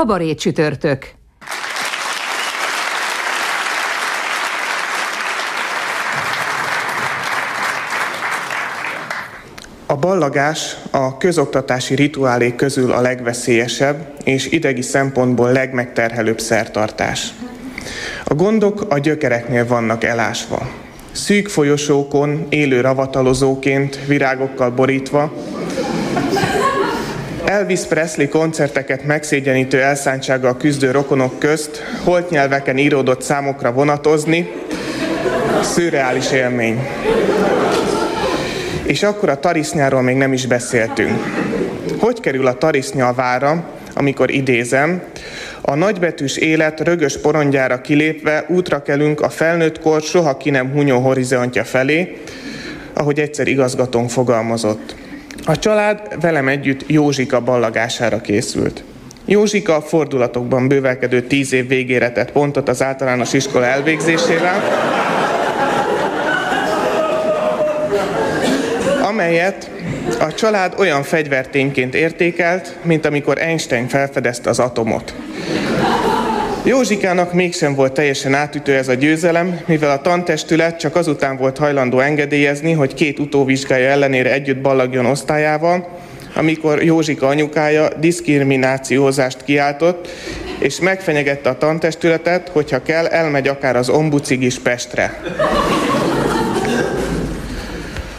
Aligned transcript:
Kabaré 0.00 0.34
csütörtök. 0.34 1.06
A 9.86 9.96
ballagás 9.96 10.76
a 10.90 11.16
közoktatási 11.16 11.94
rituálék 11.94 12.54
közül 12.54 12.92
a 12.92 13.00
legveszélyesebb 13.00 14.12
és 14.24 14.46
idegi 14.46 14.82
szempontból 14.82 15.52
legmegterhelőbb 15.52 16.40
szertartás. 16.40 17.34
A 18.24 18.34
gondok 18.34 18.86
a 18.88 18.98
gyökereknél 18.98 19.66
vannak 19.66 20.04
elásva. 20.04 20.70
Szűk 21.12 21.48
folyosókon, 21.48 22.46
élő 22.48 22.80
ravatalozóként, 22.80 24.06
virágokkal 24.06 24.70
borítva, 24.70 25.32
Elvis 27.50 27.80
Presley 27.80 28.28
koncerteket 28.28 29.04
megszégyenítő 29.04 29.80
elszántsággal 29.80 30.56
küzdő 30.56 30.90
rokonok 30.90 31.38
közt 31.38 31.82
holt 32.04 32.30
nyelveken 32.30 32.78
íródott 32.78 33.22
számokra 33.22 33.72
vonatozni, 33.72 34.50
szürreális 35.62 36.32
élmény. 36.32 36.88
És 38.82 39.02
akkor 39.02 39.28
a 39.28 39.40
tarisznyáról 39.40 40.02
még 40.02 40.16
nem 40.16 40.32
is 40.32 40.46
beszéltünk. 40.46 41.18
Hogy 41.98 42.20
kerül 42.20 42.46
a 42.46 42.58
tarisznya 42.58 43.08
a 43.08 43.12
vára, 43.12 43.64
amikor 43.94 44.30
idézem, 44.30 45.02
a 45.60 45.74
nagybetűs 45.74 46.36
élet 46.36 46.80
rögös 46.80 47.18
porondjára 47.18 47.80
kilépve 47.80 48.44
útra 48.48 48.82
kelünk 48.82 49.20
a 49.20 49.28
felnőtt 49.28 49.80
kor 49.80 50.02
soha 50.02 50.36
ki 50.36 50.50
nem 50.50 50.70
hunyó 50.70 50.98
horizontja 50.98 51.64
felé, 51.64 52.16
ahogy 52.92 53.18
egyszer 53.18 53.48
igazgatónk 53.48 54.10
fogalmazott. 54.10 54.99
A 55.50 55.58
család 55.58 56.20
velem 56.20 56.48
együtt 56.48 56.84
Józsika 56.86 57.40
ballagására 57.40 58.20
készült. 58.20 58.84
Józsika 59.24 59.74
a 59.74 59.80
fordulatokban 59.80 60.68
bővelkedő 60.68 61.22
tíz 61.22 61.52
év 61.52 61.68
végére 61.68 62.12
tett 62.12 62.32
pontot 62.32 62.68
az 62.68 62.82
általános 62.82 63.32
iskola 63.32 63.64
elvégzésével, 63.64 64.62
amelyet 69.02 69.70
a 70.20 70.34
család 70.34 70.74
olyan 70.78 71.02
fegyvertényként 71.02 71.94
értékelt, 71.94 72.76
mint 72.82 73.06
amikor 73.06 73.38
Einstein 73.38 73.88
felfedezte 73.88 74.50
az 74.50 74.58
atomot. 74.58 75.14
Józsikának 76.64 77.32
mégsem 77.32 77.74
volt 77.74 77.92
teljesen 77.92 78.34
átütő 78.34 78.74
ez 78.74 78.88
a 78.88 78.94
győzelem, 78.94 79.60
mivel 79.66 79.90
a 79.90 80.00
tantestület 80.00 80.78
csak 80.78 80.96
azután 80.96 81.36
volt 81.36 81.58
hajlandó 81.58 81.98
engedélyezni, 81.98 82.72
hogy 82.72 82.94
két 82.94 83.18
utóvizsgája 83.18 83.88
ellenére 83.88 84.32
együtt 84.32 84.60
ballagjon 84.60 85.06
osztályával, 85.06 85.88
amikor 86.34 86.82
Józsika 86.82 87.26
anyukája 87.26 87.88
diszkriminációzást 88.00 89.44
kiáltott, 89.44 90.08
és 90.58 90.80
megfenyegette 90.80 91.48
a 91.48 91.58
tantestületet, 91.58 92.48
hogyha 92.48 92.82
kell, 92.82 93.06
elmegy 93.06 93.48
akár 93.48 93.76
az 93.76 93.88
ombucig 93.88 94.42
is 94.42 94.58
Pestre. 94.58 95.20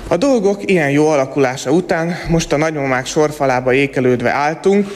A 0.07 0.17
dolgok 0.17 0.71
ilyen 0.71 0.89
jó 0.89 1.07
alakulása 1.07 1.71
után 1.71 2.16
most 2.27 2.53
a 2.53 2.57
nagymamák 2.57 3.05
sorfalába 3.05 3.73
ékelődve 3.73 4.29
álltunk, 4.29 4.87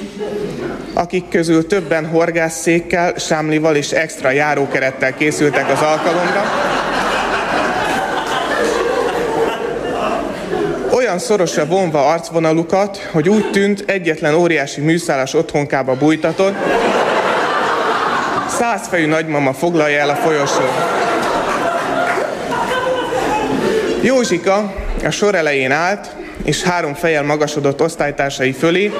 akik 0.98 1.30
közül 1.30 1.68
többen 1.68 2.06
horgászszékkel, 2.06 3.14
sámlival 3.18 3.76
és 3.76 3.92
extra 3.92 4.30
járókerettel 4.30 5.14
készültek 5.16 5.72
az 5.72 5.82
alkalomra. 5.82 6.44
Olyan 10.92 11.20
szorosra 11.20 11.66
vonva 11.66 12.08
arcvonalukat, 12.08 13.10
hogy 13.12 13.30
úgy 13.30 13.50
tűnt, 13.52 13.84
egyetlen 13.88 14.34
óriási 14.34 14.82
műszálas 14.82 15.34
otthonkába 15.34 15.96
bújtatott, 15.96 16.56
százfejű 18.48 19.06
nagymama 19.06 19.54
foglalja 19.54 20.00
el 20.00 20.10
a 20.10 20.16
folyosót. 20.16 20.74
Józsika 24.02 24.74
a 25.06 25.10
sor 25.10 25.36
elején 25.36 25.72
állt, 25.72 26.16
és 26.44 26.64
három 26.64 26.94
fejjel 26.94 27.24
magasodott 27.24 27.82
osztálytársai 27.82 28.52
fölé, 28.52 28.92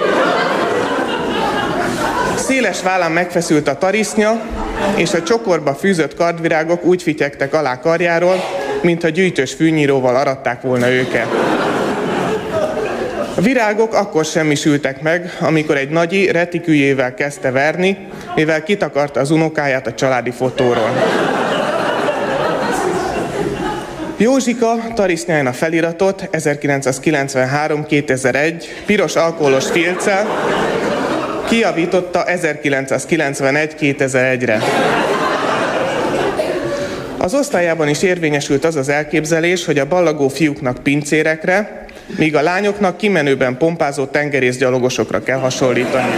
Széles 2.48 2.82
vállán 2.82 3.12
megfeszült 3.12 3.68
a 3.68 3.78
tarisznya, 3.78 4.42
és 4.96 5.14
a 5.14 5.24
csokorba 5.24 5.74
fűzött 5.74 6.16
kardvirágok 6.16 6.84
úgy 6.84 7.02
fityegtek 7.02 7.54
alá 7.54 7.80
karjáról, 7.80 8.36
mintha 8.82 9.10
gyűjtős 9.10 9.54
fűnyíróval 9.54 10.16
aratták 10.16 10.62
volna 10.62 10.90
őket. 10.90 11.28
A 13.38 13.42
virágok 13.42 13.94
akkor 13.94 14.26
semmisültek 14.26 15.02
meg, 15.02 15.38
amikor 15.40 15.78
egy 15.78 15.90
nagyi 15.90 16.32
retiküljével 16.32 17.14
kezdte 17.14 17.52
verni, 17.52 17.98
mivel 18.36 18.64
kitakarta 18.64 19.20
az 19.20 19.32
unokáját 19.32 19.88
a 19.88 19.94
családi 19.94 20.32
fotóról. 20.32 20.90
Józsika 24.18 24.76
tarisznyáján 24.96 25.48
a 25.48 25.54
feliratot 25.54 26.30
1993-2001 26.32 28.64
piros 28.86 29.16
alkoholos 29.16 29.66
filccel, 29.66 30.28
kiavította 31.50 32.24
1991-2001-re. 32.28 34.62
Az 37.18 37.34
osztályában 37.34 37.88
is 37.88 38.02
érvényesült 38.02 38.66
az 38.66 38.76
az 38.76 38.90
elképzelés, 38.90 39.66
hogy 39.66 39.80
a 39.80 39.88
ballagó 39.88 40.28
fiúknak 40.28 40.84
pincérekre, 40.84 41.86
míg 42.18 42.36
a 42.36 42.42
lányoknak 42.42 42.98
kimenőben 42.98 43.58
pompázó 43.58 44.06
tengerészgyalogosokra 44.06 45.24
kell 45.24 45.40
hasonlítani. 45.40 46.12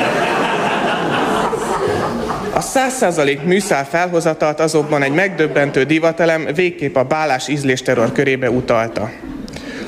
A 2.54 2.64
100% 2.64 3.44
műszál 3.44 3.86
felhozatalt 3.86 4.60
azokban 4.60 5.04
egy 5.04 5.12
megdöbbentő 5.12 5.84
divatelem 5.84 6.48
végképp 6.56 6.96
a 6.96 7.04
bálás 7.04 7.48
ízlésterror 7.48 8.12
körébe 8.12 8.50
utalta. 8.50 9.12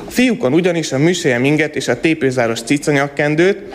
A 0.07 0.11
fiúkon 0.11 0.53
ugyanis 0.53 0.91
a 0.91 0.97
műsélye 0.97 1.37
minget 1.37 1.75
és 1.75 1.87
a 1.87 1.99
tépőzáros 1.99 2.61
cicanyakkendőt, 2.61 3.73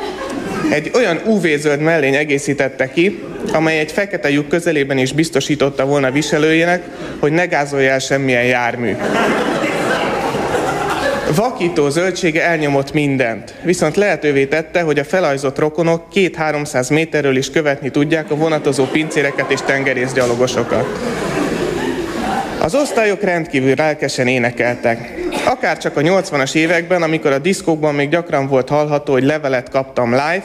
egy 0.70 0.90
olyan 0.94 1.20
UV-zöld 1.26 1.80
mellény 1.80 2.14
egészítette 2.14 2.90
ki, 2.90 3.22
amely 3.52 3.78
egy 3.78 3.92
fekete 3.92 4.30
lyuk 4.30 4.48
közelében 4.48 4.98
is 4.98 5.12
biztosította 5.12 5.84
volna 5.84 6.10
viselőjének, 6.10 6.82
hogy 7.18 7.32
ne 7.32 7.46
gázolja 7.46 7.90
el 7.90 7.98
semmilyen 7.98 8.44
jármű. 8.44 8.96
Vakító 11.34 11.88
zöldsége 11.88 12.44
elnyomott 12.44 12.92
mindent, 12.92 13.54
viszont 13.62 13.96
lehetővé 13.96 14.44
tette, 14.44 14.80
hogy 14.80 14.98
a 14.98 15.04
felajzott 15.04 15.58
rokonok 15.58 16.08
két-háromszáz 16.08 16.88
méterről 16.88 17.36
is 17.36 17.50
követni 17.50 17.90
tudják 17.90 18.30
a 18.30 18.36
vonatozó 18.36 18.84
pincéreket 18.84 19.50
és 19.50 19.60
tengerészgyalogosokat. 19.66 20.86
Az 22.58 22.74
osztályok 22.74 23.22
rendkívül 23.22 23.74
lelkesen 23.76 24.26
énekeltek. 24.26 25.23
Akár 25.44 25.78
csak 25.78 25.96
a 25.96 26.00
80-as 26.00 26.54
években, 26.54 27.02
amikor 27.02 27.32
a 27.32 27.38
diszkókban 27.38 27.94
még 27.94 28.08
gyakran 28.08 28.46
volt 28.46 28.68
hallható, 28.68 29.12
hogy 29.12 29.24
levelet 29.24 29.68
kaptam 29.68 30.10
live, 30.10 30.44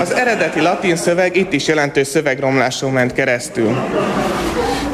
az 0.00 0.12
eredeti 0.12 0.60
latin 0.60 0.96
szöveg 0.96 1.36
itt 1.36 1.52
is 1.52 1.66
jelentős 1.66 2.06
szövegromláson 2.06 2.92
ment 2.92 3.12
keresztül. 3.12 3.76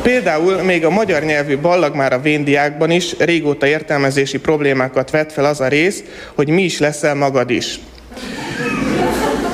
Például 0.03 0.63
még 0.63 0.85
a 0.85 0.91
magyar 0.91 1.23
nyelvű 1.23 1.59
ballag 1.59 1.95
már 1.95 2.13
a 2.13 2.21
véndiákban 2.21 2.91
is 2.91 3.19
régóta 3.19 3.67
értelmezési 3.67 4.39
problémákat 4.39 5.11
vet 5.11 5.33
fel 5.33 5.45
az 5.45 5.61
a 5.61 5.69
rész, 5.69 6.03
hogy 6.35 6.49
mi 6.49 6.63
is 6.63 6.79
leszel 6.79 7.15
magad 7.15 7.51
is. 7.51 7.79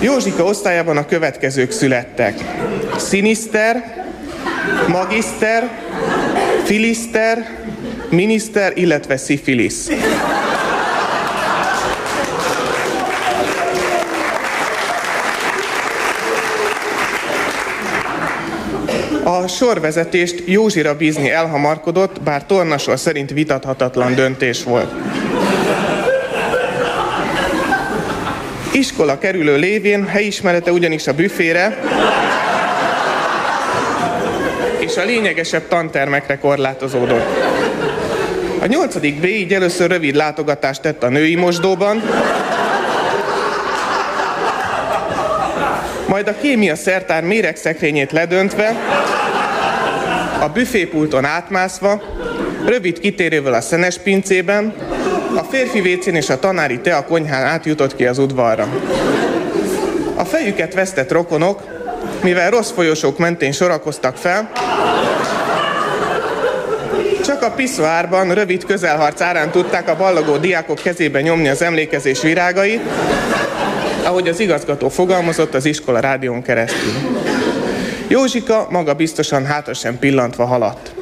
Józsika 0.00 0.44
osztályában 0.44 0.96
a 0.96 1.06
következők 1.06 1.70
születtek. 1.70 2.34
Sinister, 3.08 4.04
Magister, 4.88 5.68
Filiszter, 6.64 7.46
Miniszter, 8.10 8.72
illetve 8.74 9.16
Szifilisz. 9.16 9.90
A 19.24 19.46
sorvezetést 19.46 20.42
Józsira 20.46 20.96
bízni 20.96 21.30
elhamarkodott, 21.30 22.20
bár 22.22 22.46
tornasor 22.46 22.98
szerint 22.98 23.30
vitathatatlan 23.30 24.14
döntés 24.14 24.64
volt. 24.64 24.92
Iskola 28.72 29.18
kerülő 29.18 29.56
lévén 29.56 30.06
helyismerete 30.06 30.72
ugyanis 30.72 31.06
a 31.06 31.14
büfére 31.14 31.78
és 34.78 34.96
a 34.96 35.04
lényegesebb 35.04 35.68
tantermekre 35.68 36.38
korlátozódott. 36.38 37.49
A 38.62 38.66
nyolcadik 38.66 39.20
B 39.20 39.24
így 39.24 39.54
először 39.54 39.90
rövid 39.90 40.14
látogatást 40.14 40.82
tett 40.82 41.02
a 41.02 41.08
női 41.08 41.34
mosdóban, 41.34 42.02
majd 46.08 46.28
a 46.28 46.34
kémia 46.40 46.76
szertár 46.76 47.22
méregszekrényét 47.22 48.12
ledöntve, 48.12 48.76
a 50.40 50.48
büfépulton 50.48 51.24
átmászva, 51.24 52.02
rövid 52.66 52.98
kitérővel 52.98 53.54
a 53.54 53.60
szenes 53.60 53.98
pincében, 53.98 54.74
a 55.36 55.42
férfi 55.42 55.80
vécén 55.80 56.14
és 56.14 56.28
a 56.28 56.38
tanári 56.38 56.80
te 56.80 56.96
a 56.96 57.04
konyhán 57.04 57.44
átjutott 57.44 57.96
ki 57.96 58.06
az 58.06 58.18
udvarra. 58.18 58.68
A 60.14 60.24
fejüket 60.24 60.74
vesztett 60.74 61.12
rokonok, 61.12 61.62
mivel 62.22 62.50
rossz 62.50 62.70
folyosók 62.70 63.18
mentén 63.18 63.52
sorakoztak 63.52 64.16
fel, 64.16 64.50
csak 67.40 67.52
a 67.52 67.54
piszoárban 67.54 68.34
rövid 68.34 68.64
közelharc 68.64 69.20
árán 69.20 69.50
tudták 69.50 69.88
a 69.88 69.96
ballagó 69.96 70.36
diákok 70.36 70.78
kezébe 70.82 71.20
nyomni 71.20 71.48
az 71.48 71.62
emlékezés 71.62 72.20
virágait, 72.22 72.80
ahogy 74.04 74.28
az 74.28 74.40
igazgató 74.40 74.88
fogalmazott 74.88 75.54
az 75.54 75.64
iskola 75.64 76.00
rádión 76.00 76.42
keresztül. 76.42 76.92
Józsika 78.08 78.66
maga 78.70 78.94
biztosan 78.94 79.44
hátra 79.44 79.74
sem 79.74 79.98
pillantva 79.98 80.44
haladt. 80.44 80.92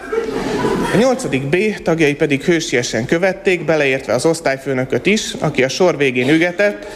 A 0.95 0.97
nyolcadik 0.97 1.43
B 1.43 1.57
tagjai 1.83 2.15
pedig 2.15 2.43
hősiesen 2.43 3.05
követték, 3.05 3.65
beleértve 3.65 4.15
az 4.15 4.27
osztályfőnököt 4.27 5.07
is, 5.07 5.33
aki 5.39 5.65
a 5.65 5.69
sor 5.69 5.97
végén 5.97 6.29
ügetett, 6.29 6.87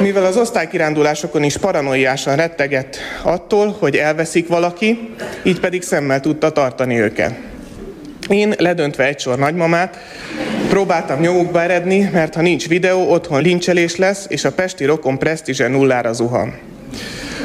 mivel 0.00 0.24
az 0.24 0.36
osztálykirándulásokon 0.36 1.42
is 1.42 1.56
paranoiásan 1.56 2.36
rettegett 2.36 2.98
attól, 3.22 3.76
hogy 3.78 3.96
elveszik 3.96 4.48
valaki, 4.48 5.14
így 5.42 5.60
pedig 5.60 5.82
szemmel 5.82 6.20
tudta 6.20 6.50
tartani 6.50 7.00
őket. 7.00 7.49
Én 8.30 8.54
ledöntve 8.58 9.06
egy 9.06 9.18
sor 9.18 9.38
nagymamát, 9.38 9.98
próbáltam 10.68 11.20
nyomukba 11.20 11.62
eredni, 11.62 12.10
mert 12.12 12.34
ha 12.34 12.40
nincs 12.40 12.68
videó, 12.68 13.10
otthon 13.10 13.42
lincselés 13.42 13.96
lesz, 13.96 14.26
és 14.28 14.44
a 14.44 14.52
pesti 14.52 14.84
rokon 14.84 15.18
presztízse 15.18 15.68
nullára 15.68 16.12
zuhan. 16.12 16.58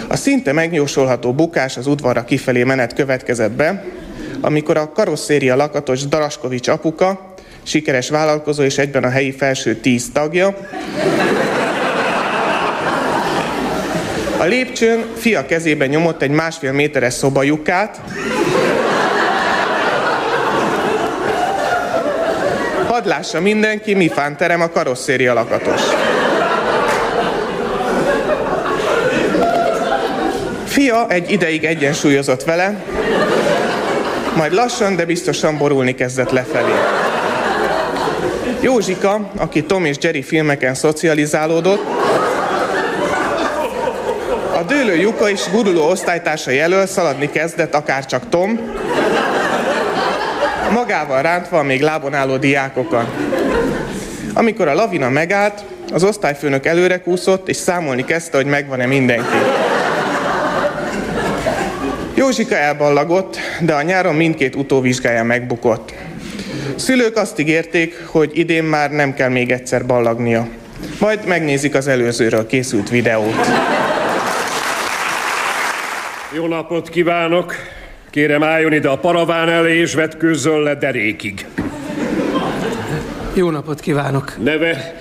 A 0.08 0.16
szinte 0.16 0.52
megjósolható 0.52 1.34
bukás 1.34 1.78
az 1.78 1.88
udvarra 1.88 2.26
kifelé 2.26 2.64
menet 2.64 2.94
következett 2.94 3.52
be, 3.52 3.84
amikor 4.42 4.78
a 4.78 4.92
karosszéria 4.92 5.56
lakatos 5.56 6.08
Daraskovics 6.08 6.68
apuka, 6.68 7.34
sikeres 7.64 8.10
vállalkozó 8.10 8.64
és 8.64 8.78
egyben 8.78 9.04
a 9.04 9.10
helyi 9.10 9.32
felső 9.32 9.76
tíz 9.76 10.12
tagja, 10.14 10.58
a 14.38 14.44
lépcsőn 14.44 15.06
fia 15.16 15.46
kezében 15.46 15.90
nyomott 15.90 16.22
egy 16.22 16.30
másfél 16.30 16.72
méteres 16.72 17.14
szobajukát, 17.14 18.02
Hadd 23.06 23.14
lássa 23.14 23.42
mindenki, 23.42 23.94
mi 23.94 24.08
fánterem 24.08 24.62
a 24.62 24.70
karosszéria 24.70 25.34
lakatos. 25.34 25.82
Fia 30.66 31.06
egy 31.10 31.32
ideig 31.32 31.64
egyensúlyozott 31.64 32.44
vele, 32.44 32.84
majd 34.36 34.54
lassan, 34.54 34.96
de 34.96 35.06
biztosan 35.06 35.58
borulni 35.58 35.96
kezdett 35.96 36.32
lefelé. 36.32 36.74
Józsika, 38.62 39.30
aki 39.38 39.64
Tom 39.64 39.86
és 39.86 39.96
Jerry 40.02 40.22
filmeken 40.22 40.74
szocializálódott, 40.74 41.84
a 44.56 44.64
dőlő 44.68 44.96
lyuka 44.96 45.30
és 45.30 45.42
guruló 45.52 45.90
osztálytársa 45.90 46.52
jelöl 46.52 46.86
szaladni 46.86 47.30
kezdett 47.30 47.74
akár 47.74 48.06
csak 48.06 48.30
Tom, 48.30 48.60
magával 50.72 51.22
rántva 51.22 51.60
a 51.60 51.64
még 51.64 51.82
lábon 51.82 52.14
álló 52.14 52.38
diákokat. 52.38 53.08
Amikor 54.34 54.68
a 54.68 54.74
lavina 54.74 55.10
megállt, 55.10 55.64
az 55.94 56.04
osztályfőnök 56.04 56.66
előre 56.66 57.02
kúszott, 57.02 57.50
és 57.50 57.56
számolni 57.56 58.06
kezdte, 58.06 58.38
hogy 58.38 58.46
megvan-e 58.46 58.86
mindenki. 58.86 59.38
Józsika 62.14 62.56
elballagott, 62.56 63.38
de 63.60 63.74
a 63.74 63.82
nyáron 63.82 64.16
mindkét 64.16 64.56
utóvizsgája 64.56 65.24
megbukott. 65.24 65.94
Szülők 66.76 67.18
azt 67.18 67.40
ígérték, 67.40 68.04
hogy 68.06 68.32
idén 68.34 68.64
már 68.64 68.92
nem 68.92 69.14
kell 69.14 69.30
még 69.30 69.52
egyszer 69.52 69.86
ballagnia. 69.86 70.48
Majd 71.00 71.26
megnézik 71.26 71.76
az 71.76 71.88
előzőről 71.88 72.48
készült 72.48 72.90
videót. 72.90 73.48
Jó 76.36 76.48
napot 76.48 76.90
kívánok! 76.90 77.56
Kérem 78.16 78.44
álljon 78.44 78.74
ide 78.74 78.90
a 78.90 78.98
paraván 78.98 79.50
elé, 79.50 79.78
és 79.78 79.94
vetkőzzön 79.94 80.60
le 80.60 80.76
derékig. 80.76 81.46
Jó 83.34 83.50
napot 83.50 83.80
kívánok! 83.80 84.38
Neve? 84.44 84.96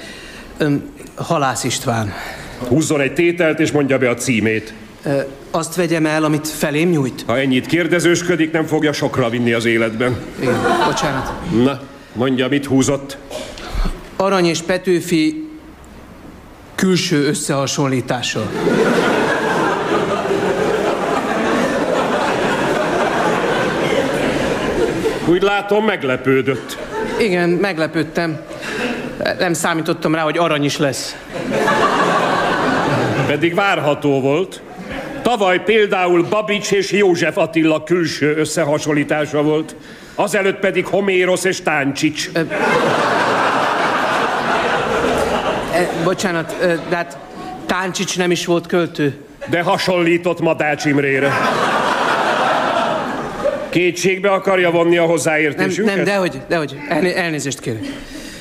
Öm, 0.59 0.83
Halász 1.15 1.65
István. 1.65 2.13
Húzzon 2.69 3.01
egy 3.01 3.13
tételt, 3.13 3.61
és 3.61 3.73
mondja 3.73 3.99
be 3.99 4.09
a 4.09 4.15
címét. 4.15 4.75
Ö, 5.05 5.21
azt 5.51 5.75
vegyem 5.75 6.07
el, 6.07 6.25
amit 6.25 6.49
felém 6.49 6.89
nyújt? 6.89 7.25
Ha 7.27 7.39
ennyit 7.39 7.67
kérdezősködik, 7.67 8.53
nem 8.53 8.67
fogja 8.67 8.93
sokra 8.93 9.29
vinni 9.29 9.53
az 9.53 9.65
életben. 9.65 10.17
Igen, 10.41 10.59
bocsánat. 10.85 11.33
Na, 11.65 11.81
mondja, 12.13 12.49
mit 12.49 12.67
húzott? 12.67 13.17
Arany 14.17 14.47
és 14.47 14.63
Petőfi 14.63 15.49
külső 16.75 17.27
összehasonlítása. 17.27 18.51
Úgy 25.27 25.43
látom, 25.43 25.85
meglepődött. 25.85 26.79
Igen, 27.19 27.49
meglepődtem. 27.49 28.41
Nem 29.39 29.53
számítottam 29.53 30.15
rá, 30.15 30.23
hogy 30.23 30.39
arany 30.39 30.65
is 30.65 30.79
lesz. 30.79 31.17
Pedig 33.27 33.55
várható 33.55 34.21
volt. 34.21 34.61
Tavaly 35.23 35.63
például 35.63 36.27
Babics 36.29 36.73
és 36.73 36.91
József 36.91 37.37
Attila 37.37 37.83
külső 37.83 38.37
összehasonlítása 38.37 39.43
volt. 39.43 39.75
Azelőtt 40.15 40.59
pedig 40.59 40.87
Homérosz 40.87 41.45
és 41.45 41.63
Táncsics. 41.63 42.31
E, 42.35 42.45
bocsánat, 46.05 46.57
ö, 46.61 46.75
de 46.89 46.97
hát 46.97 47.19
Táncsics 47.67 48.19
nem 48.19 48.31
is 48.31 48.47
volt 48.47 48.67
költő. 48.67 49.15
De 49.51 49.63
hasonlított 49.63 50.41
Madács 50.41 50.85
Imrére. 50.85 51.33
Kétségbe 53.75 54.31
akarja 54.31 54.71
vonni 54.71 54.97
a 54.97 55.01
Nem, 55.01 55.11
hozzáértésünket? 55.11 55.95
nem, 55.97 56.05
dehogy, 56.05 56.41
dehogy. 56.49 56.77
Elné- 56.89 57.15
elnézést 57.17 57.61
kérek. 57.61 57.83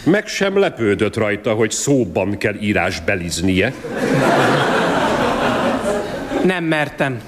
Meg 0.03 0.27
sem 0.27 0.57
lepődött 0.57 1.15
rajta, 1.15 1.53
hogy 1.53 1.71
szóban 1.71 2.37
kell 2.37 2.55
írás 2.61 2.99
beliznie. 2.99 3.73
Nem 6.43 6.63
mertem. 6.63 7.21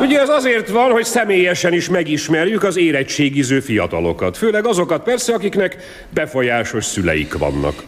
Ugye 0.00 0.20
ez 0.20 0.28
azért 0.28 0.68
van, 0.68 0.90
hogy 0.90 1.04
személyesen 1.04 1.72
is 1.72 1.88
megismerjük 1.88 2.62
az 2.62 2.76
érettségiző 2.78 3.60
fiatalokat. 3.60 4.36
Főleg 4.36 4.66
azokat 4.66 5.02
persze, 5.02 5.34
akiknek 5.34 5.76
befolyásos 6.10 6.84
szüleik 6.84 7.38
vannak. 7.38 7.82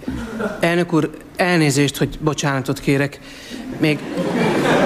Elnök 0.60 0.92
úr, 0.92 1.10
elnézést, 1.36 1.96
hogy 1.96 2.18
bocsánatot 2.20 2.80
kérek. 2.80 3.18
Még 3.80 3.98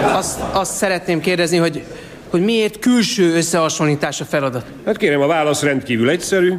azt, 0.03 0.41
azt 0.53 0.75
szeretném 0.75 1.21
kérdezni, 1.21 1.57
hogy, 1.57 1.83
hogy 2.31 2.45
miért 2.45 2.79
külső 2.79 3.35
összehasonlítás 3.35 4.21
a 4.21 4.25
feladat? 4.25 4.65
Hát 4.87 4.97
kérem, 4.97 5.21
a 5.21 5.27
válasz 5.27 5.63
rendkívül 5.63 6.11
egyszerű. 6.11 6.55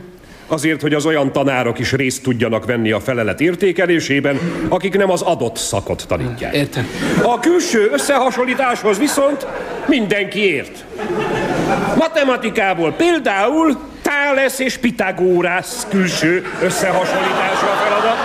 Azért, 0.47 0.81
hogy 0.81 0.93
az 0.93 1.05
olyan 1.05 1.31
tanárok 1.31 1.79
is 1.79 1.91
részt 1.91 2.23
tudjanak 2.23 2.65
venni 2.65 2.91
a 2.91 2.99
felelet 2.99 3.41
értékelésében, 3.41 4.39
akik 4.69 4.97
nem 4.97 5.11
az 5.11 5.21
adott 5.21 5.57
szakot 5.57 6.05
tanítják. 6.07 6.55
Értem. 6.55 6.88
A 7.23 7.39
külső 7.39 7.89
összehasonlításhoz 7.91 8.97
viszont 8.97 9.47
mindenki 9.85 10.39
ért. 10.39 10.85
Matematikából 11.97 12.91
például 12.91 13.77
Thales 14.01 14.59
és 14.59 14.77
Pitagórász 14.77 15.88
külső 15.89 16.45
összehasonlítása 16.61 17.71
a 17.71 17.75
feladat. 17.83 18.17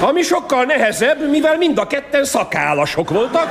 Ami 0.00 0.22
sokkal 0.22 0.64
nehezebb, 0.64 1.30
mivel 1.30 1.56
mind 1.56 1.78
a 1.78 1.86
ketten 1.86 2.24
szakállasok 2.24 3.10
voltak, 3.10 3.48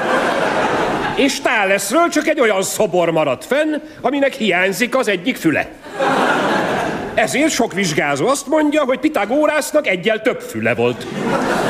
és 1.16 1.42
Thalesről 1.42 2.10
csak 2.10 2.28
egy 2.28 2.40
olyan 2.40 2.64
szobor 2.64 3.12
maradt 3.12 3.46
fenn, 3.46 3.76
aminek 4.02 4.34
hiányzik 4.34 4.98
az 4.98 5.08
egyik 5.08 5.36
füle. 5.36 5.70
Ezért 7.14 7.52
sok 7.52 7.74
vizsgázó 7.74 8.28
azt 8.28 8.48
mondja, 8.48 8.84
hogy 8.84 9.00
Pitagórásznak 9.00 9.88
egyel 9.88 10.22
több 10.22 10.40
füle 10.40 10.76
volt. 10.76 11.06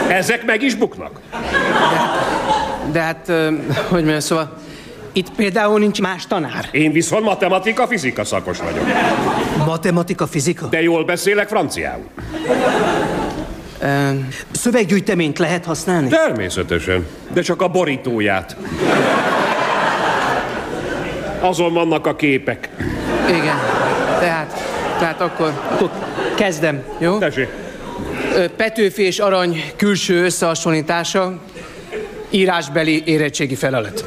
Ezek 0.08 0.46
meg 0.46 0.62
is 0.62 0.76
buknak. 0.76 1.20
De 2.92 3.00
hát, 3.00 3.30
ö, 3.30 3.46
hogy 3.88 4.00
mondjam, 4.00 4.20
szóval 4.20 4.58
itt 5.14 5.30
például 5.36 5.80
nincs 5.80 6.02
más 6.02 6.28
tanár. 6.28 6.68
Én 6.72 6.92
viszont 6.92 7.24
matematika-fizika 7.24 8.24
szakos 8.24 8.58
vagyok. 8.58 8.86
Matematika, 9.66 10.28
fizika? 10.28 10.68
De 10.68 10.82
jól 10.82 11.06
beszélek 11.06 11.48
franciául. 11.48 12.08
Ö, 13.84 14.10
szöveggyűjteményt 14.52 15.40
lehet 15.40 15.66
használni? 15.66 16.08
Természetesen, 16.08 17.06
de 17.34 17.42
csak 17.42 17.62
a 17.62 17.68
borítóját. 17.68 18.56
Azon 21.40 21.74
vannak 21.74 22.08
a 22.08 22.16
képek. 22.16 22.70
Igen. 23.28 23.58
Tehát, 24.20 24.54
tehát 25.00 25.22
akkor, 25.22 25.54
akkor 25.72 25.90
kezdem, 26.36 26.84
jó? 26.98 27.18
Tessék. 27.18 27.48
Petőfi 28.56 29.04
és 29.04 29.20
Arany 29.20 29.64
külső 29.76 30.24
összehasonlítása, 30.24 31.40
írásbeli 32.30 33.04
érettségi 33.06 33.56
feladat. 33.56 34.06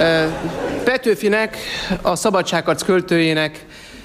Ö, 0.00 0.24
Petőfinek, 0.84 1.56
a 2.02 2.16
szabadságharc 2.16 2.82
költőjének, 2.82 3.64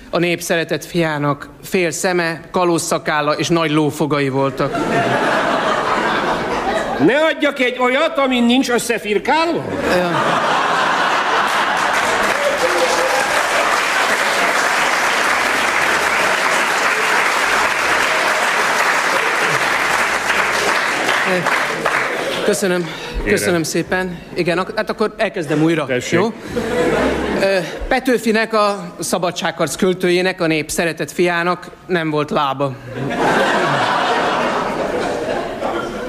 a 0.09 0.17
nép 0.19 0.41
szeretett 0.41 0.85
fiának 0.85 1.49
fél 1.63 1.91
szeme, 1.91 2.41
kalózszakálla 2.51 3.33
és 3.33 3.47
nagy 3.47 3.71
lófogai 3.71 4.29
voltak. 4.29 4.71
Ne 7.05 7.17
adjak 7.17 7.59
egy 7.59 7.77
olyat, 7.79 8.17
amin 8.17 8.43
nincs 8.43 8.69
összefirkálva? 8.69 9.63
Köszönöm, 22.45 22.89
köszönöm 23.25 23.63
szépen. 23.63 24.19
Igen, 24.33 24.67
hát 24.75 24.89
akkor 24.89 25.13
elkezdem 25.17 25.63
újra, 25.63 25.85
Tessék. 25.85 26.19
jó? 26.19 26.33
Petőfinek, 27.87 28.53
a 28.53 28.93
szabadságharc 28.99 29.75
költőjének, 29.75 30.41
a 30.41 30.47
nép 30.47 30.69
szeretett 30.69 31.11
fiának 31.11 31.71
nem 31.85 32.09
volt 32.09 32.29
lába. 32.29 32.75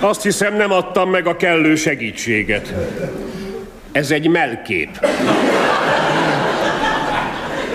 Azt 0.00 0.22
hiszem, 0.22 0.56
nem 0.56 0.72
adtam 0.72 1.10
meg 1.10 1.26
a 1.26 1.36
kellő 1.36 1.74
segítséget. 1.74 2.74
Ez 3.92 4.10
egy 4.10 4.28
melkép. 4.28 5.06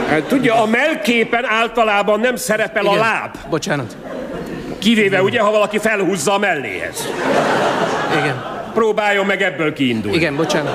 Hát, 0.09 0.23
tudja, 0.23 0.61
a 0.61 0.65
melképen 0.65 1.45
általában 1.45 2.19
nem 2.19 2.35
szerepel 2.35 2.85
a 2.85 2.89
Igen. 2.89 2.99
láb. 2.99 3.35
Bocsánat. 3.49 3.97
Kivéve 4.79 5.21
ugye, 5.21 5.39
ha 5.39 5.51
valaki 5.51 5.77
felhúzza 5.77 6.33
a 6.33 6.37
melléhez. 6.37 7.09
Igen. 8.17 8.53
Próbáljon 8.73 9.25
meg 9.25 9.41
ebből 9.41 9.73
kiindulni. 9.73 10.17
Igen, 10.17 10.35
bocsánat. 10.35 10.73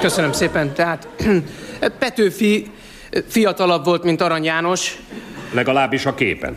Köszönöm 0.00 0.32
szépen. 0.32 0.72
Tehát 0.72 1.08
Petőfi 1.98 2.70
fiatalabb 3.28 3.84
volt, 3.84 4.02
mint 4.04 4.20
Arany 4.20 4.44
János. 4.44 4.96
Legalábbis 5.52 6.06
a 6.06 6.14
képen. 6.14 6.56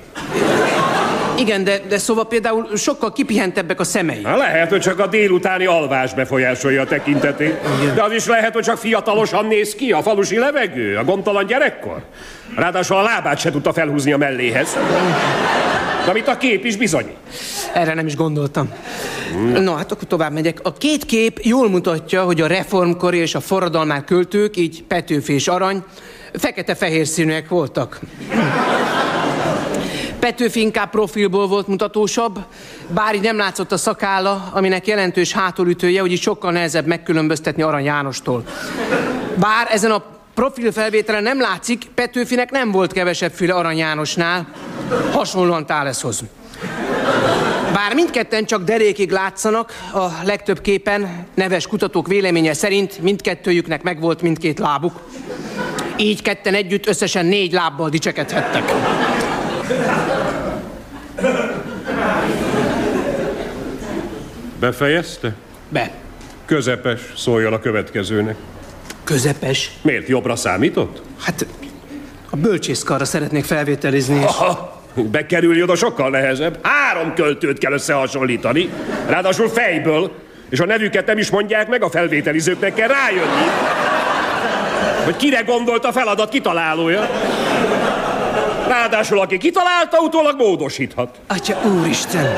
Igen, 1.38 1.64
de, 1.64 1.80
de 1.88 1.98
szóval 1.98 2.28
például 2.28 2.68
sokkal 2.76 3.12
kipihentebbek 3.12 3.80
a 3.80 3.84
szemei. 3.84 4.22
Na, 4.22 4.38
lehet, 4.38 4.70
hogy 4.70 4.80
csak 4.80 5.00
a 5.00 5.08
délutáni 5.08 5.66
alvás 5.66 6.14
befolyásolja 6.14 6.82
a 6.82 6.86
tekintetét. 6.86 7.60
De 7.96 8.04
az 8.04 8.12
is 8.12 8.26
lehet, 8.26 8.54
hogy 8.54 8.64
csak 8.64 8.78
fiatalosan 8.78 9.46
néz 9.46 9.76
ki 9.76 9.92
a 9.92 10.02
falusi 10.02 10.38
levegő, 10.38 10.98
a 10.98 11.04
gondtalan 11.04 11.46
gyerekkor. 11.46 12.04
Ráadásul 12.56 12.98
a 12.98 13.02
lábát 13.02 13.40
se 13.40 13.52
tudta 13.52 13.74
felhúzni 13.74 14.12
a 14.12 14.18
melléhez. 14.18 14.78
Amit 16.08 16.28
a 16.28 16.38
kép 16.38 16.66
is 16.66 16.78
bizony. 16.78 17.16
Erre 17.74 17.94
nem 17.94 18.06
is 18.06 18.16
gondoltam. 18.16 18.74
No, 19.54 19.74
hát 19.74 19.92
akkor 19.92 20.08
tovább 20.08 20.34
megyek. 20.34 20.60
A 20.64 20.74
két 20.74 21.06
kép 21.06 21.40
jól 21.44 21.70
mutatja, 21.70 22.24
hogy 22.24 22.42
a 22.42 22.48
reformkori 22.48 23.18
és 23.18 23.36
a 23.36 23.40
forradalmár 23.40 24.04
költők, 24.04 24.58
így 24.58 24.84
Petőfi 24.84 25.34
és 25.34 25.48
Arany, 25.48 25.84
fekete-fehér 26.34 27.08
színűek 27.08 27.50
voltak. 27.50 28.00
Petőfi 30.20 30.60
inkább 30.60 30.90
profilból 30.90 31.48
volt 31.48 31.68
mutatósabb, 31.68 32.40
bár 32.94 33.16
így 33.16 33.22
nem 33.22 33.38
látszott 33.38 33.72
a 33.72 33.78
szakálla, 33.78 34.50
aminek 34.54 34.88
jelentős 34.88 35.32
hátulütője, 35.32 36.06
így 36.06 36.22
sokkal 36.22 36.52
nehezebb 36.52 36.86
megkülönböztetni 36.86 37.62
Arany 37.62 37.84
Jánostól. 37.84 38.44
Bár 39.40 39.68
ezen 39.70 39.92
a 39.92 40.04
profilfelvételen 40.34 41.24
nem 41.24 41.40
látszik, 41.40 41.84
Petőfinek 41.96 42.52
nem 42.52 42.72
volt 42.72 42.94
kevesebb 42.94 43.32
füle 43.32 43.54
Arany 43.54 43.78
Jánosnál, 43.78 44.48
hasonlóan 45.12 45.66
Táleszhoz. 45.66 46.24
Bár 47.74 47.94
mindketten 47.94 48.46
csak 48.46 48.64
derékig 48.64 49.12
látszanak, 49.12 49.72
a 49.94 50.06
legtöbb 50.24 50.62
képen 50.62 51.26
neves 51.34 51.68
kutatók 51.68 52.08
véleménye 52.08 52.54
szerint 52.54 53.00
mindkettőjüknek 53.00 53.84
megvolt 53.84 54.22
mindkét 54.22 54.60
lábuk. 54.60 54.94
Így 55.98 56.22
ketten 56.22 56.54
együtt 56.54 56.88
összesen 56.88 57.26
négy 57.26 57.52
lábbal 57.52 57.90
dicsekedhettek. 57.90 58.74
Befejezte? 64.60 65.36
Be. 65.70 65.92
Közepes, 66.46 67.02
szóljon 67.18 67.54
a 67.54 67.60
következőnek. 67.60 68.36
Közepes. 69.04 69.72
Miért 69.82 70.08
jobbra 70.08 70.36
számított? 70.36 71.02
Hát 71.20 71.46
a 72.30 72.36
bölcsészkarra 72.36 73.06
szeretnék 73.06 73.44
felvételizni. 73.44 74.20
És... 74.20 74.26
Ha, 74.26 74.75
bekerülni 75.04 75.62
oda 75.62 75.76
sokkal 75.76 76.10
nehezebb. 76.10 76.60
Három 76.62 77.14
költőt 77.14 77.58
kell 77.58 77.72
összehasonlítani, 77.72 78.70
ráadásul 79.08 79.50
fejből, 79.50 80.12
és 80.50 80.60
a 80.60 80.66
nevüket 80.66 81.06
nem 81.06 81.18
is 81.18 81.30
mondják 81.30 81.68
meg, 81.68 81.84
a 81.84 81.90
felvételizőknek 81.90 82.74
kell 82.74 82.88
rájönni. 82.88 83.50
Hogy 85.04 85.16
kire 85.16 85.42
gondolt 85.42 85.86
a 85.86 85.92
feladat 85.92 86.30
kitalálója. 86.30 87.10
Ráadásul 88.68 89.20
aki 89.20 89.38
kitalálta, 89.38 90.00
utólag 90.00 90.36
módosíthat. 90.38 91.20
Atya 91.28 91.58
úristen! 91.80 92.38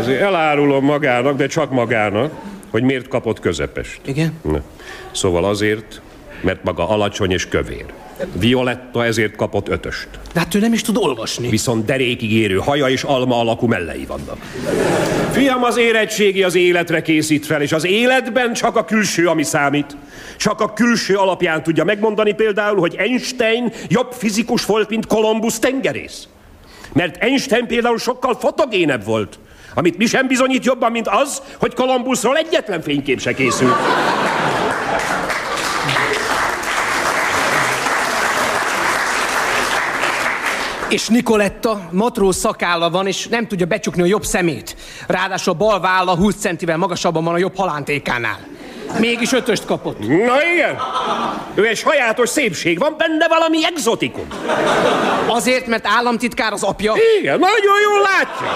Ezért 0.00 0.20
elárulom 0.20 0.84
magának, 0.84 1.36
de 1.36 1.46
csak 1.46 1.70
magának, 1.70 2.32
hogy 2.70 2.82
miért 2.82 3.08
kapott 3.08 3.40
közepest. 3.40 4.00
Igen? 4.04 4.38
Ne. 4.42 4.58
Szóval 5.10 5.44
azért, 5.44 6.00
mert 6.40 6.64
maga 6.64 6.88
alacsony 6.88 7.30
és 7.30 7.48
kövér. 7.48 7.84
Violetta 8.32 9.04
ezért 9.04 9.36
kapott 9.36 9.68
ötöst. 9.68 10.08
De 10.32 10.40
hát 10.40 10.54
ő 10.54 10.58
nem 10.58 10.72
is 10.72 10.82
tud 10.82 10.96
olvasni. 10.96 11.48
Viszont 11.48 11.84
derékig 11.84 12.32
érő 12.32 12.56
haja 12.56 12.88
és 12.88 13.02
alma 13.02 13.40
alakú 13.40 13.66
mellei 13.66 14.04
vannak. 14.06 14.38
Fiam, 15.32 15.64
az 15.64 15.76
érettségi 15.76 16.42
az 16.42 16.54
életre 16.54 17.02
készít 17.02 17.46
fel, 17.46 17.62
és 17.62 17.72
az 17.72 17.86
életben 17.86 18.52
csak 18.52 18.76
a 18.76 18.84
külső, 18.84 19.26
ami 19.26 19.42
számít. 19.42 19.96
Csak 20.36 20.60
a 20.60 20.72
külső 20.72 21.16
alapján 21.16 21.62
tudja 21.62 21.84
megmondani 21.84 22.32
például, 22.32 22.78
hogy 22.78 22.94
Einstein 22.98 23.72
jobb 23.88 24.12
fizikus 24.12 24.64
volt, 24.64 24.88
mint 24.88 25.06
Kolumbusz 25.06 25.58
tengerész. 25.58 26.28
Mert 26.92 27.22
Einstein 27.22 27.66
például 27.66 27.98
sokkal 27.98 28.34
fotogénebb 28.34 29.04
volt, 29.04 29.38
amit 29.74 29.96
mi 29.96 30.06
sem 30.06 30.26
bizonyít 30.26 30.64
jobban, 30.64 30.90
mint 30.90 31.08
az, 31.08 31.42
hogy 31.58 31.74
Kolumbuszról 31.74 32.36
egyetlen 32.36 32.82
fénykép 32.82 33.20
se 33.20 33.32
készült. 33.32 33.76
És 40.90 41.08
Nikoletta 41.08 41.88
matróz 41.90 42.36
szakálla 42.36 42.90
van, 42.90 43.06
és 43.06 43.28
nem 43.28 43.46
tudja 43.46 43.66
becsukni 43.66 44.02
a 44.02 44.04
jobb 44.04 44.24
szemét. 44.24 44.76
Ráadásul 45.06 45.52
a 45.52 45.56
bal 45.56 45.80
válla 45.80 46.16
20 46.16 46.36
centivel 46.36 46.76
magasabban 46.76 47.24
van 47.24 47.34
a 47.34 47.38
jobb 47.38 47.56
halántékánál. 47.56 48.38
Mégis 48.98 49.32
ötöst 49.32 49.64
kapott. 49.64 49.98
Na 49.98 50.42
igen, 50.54 50.78
ő 51.54 51.66
egy 51.66 51.76
sajátos 51.76 52.28
szépség, 52.28 52.78
van 52.78 52.94
benne 52.98 53.28
valami 53.28 53.64
exotikum. 53.64 54.26
Azért, 55.26 55.66
mert 55.66 55.86
államtitkár 55.86 56.52
az 56.52 56.62
apja. 56.62 56.94
Igen, 57.20 57.38
nagyon 57.38 57.80
jól 57.82 58.00
látja. 58.00 58.46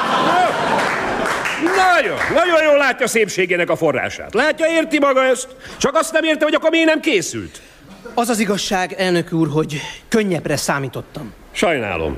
Nagyon, 1.94 2.16
nagyon 2.34 2.64
jól 2.64 2.76
látja 2.76 3.06
szépségének 3.06 3.70
a 3.70 3.76
forrását. 3.76 4.34
Látja, 4.34 4.66
érti 4.66 4.98
maga 4.98 5.24
ezt? 5.24 5.48
Csak 5.76 5.94
azt 5.96 6.12
nem 6.12 6.24
érte, 6.24 6.44
hogy 6.44 6.54
akkor 6.54 6.70
miért 6.70 6.86
nem 6.86 7.00
készült. 7.00 7.60
Az 8.14 8.28
az 8.28 8.38
igazság, 8.38 8.92
elnök 8.92 9.32
úr, 9.32 9.48
hogy 9.48 9.80
könnyebbre 10.08 10.56
számítottam. 10.56 11.32
Sajnálom. 11.54 12.16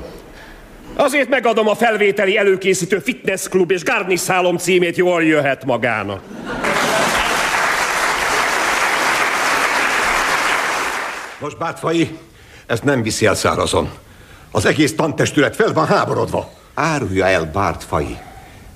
Azért 0.95 1.28
megadom 1.28 1.69
a 1.69 1.75
felvételi 1.75 2.38
előkészítő 2.38 2.99
fitness 2.99 3.49
klub 3.49 3.71
és 3.71 3.83
garniszálom 3.83 4.57
címét, 4.57 4.97
jól 4.97 5.25
jöhet 5.25 5.64
magának. 5.64 6.23
Most 11.40 11.59
Bátfai, 11.59 12.19
ezt 12.66 12.85
nem 12.85 13.02
viszi 13.02 13.26
el 13.26 13.35
szárazon. 13.35 13.90
Az 14.50 14.64
egész 14.64 14.95
tantestület 14.95 15.57
fel 15.57 15.73
van 15.73 15.87
háborodva. 15.87 16.52
Árulja 16.75 17.26
el, 17.26 17.50
Bártfai. 17.52 18.16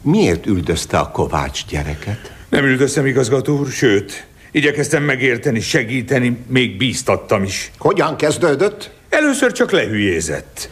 Miért 0.02 0.46
üldözte 0.46 0.98
a 0.98 1.10
Kovács 1.10 1.66
gyereket? 1.66 2.32
Nem 2.48 2.64
üldöztem, 2.64 3.06
igazgató 3.06 3.58
úr, 3.58 3.68
sőt, 3.68 4.26
igyekeztem 4.50 5.02
megérteni, 5.02 5.60
segíteni, 5.60 6.36
még 6.46 6.76
bíztattam 6.76 7.42
is. 7.42 7.70
Hogyan 7.78 8.16
kezdődött? 8.16 8.90
Először 9.10 9.52
csak 9.52 9.70
lehülyézett. 9.70 10.68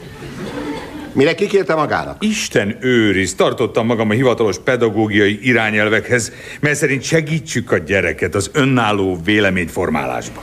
Mire 1.12 1.35
kikérte 1.35 1.75
magának? 1.75 2.25
Isten 2.25 2.76
őriz, 2.80 3.35
tartottam 3.35 3.87
magam 3.87 4.11
a 4.11 4.12
hivatalos 4.12 4.59
pedagógiai 4.59 5.38
irányelvekhez, 5.42 6.33
mert 6.61 6.76
szerint 6.76 7.02
segítsük 7.02 7.73
a 7.73 7.78
gyereket 7.78 8.35
az 8.35 8.50
önálló 8.52 9.21
véleményformálásban. 9.25 10.42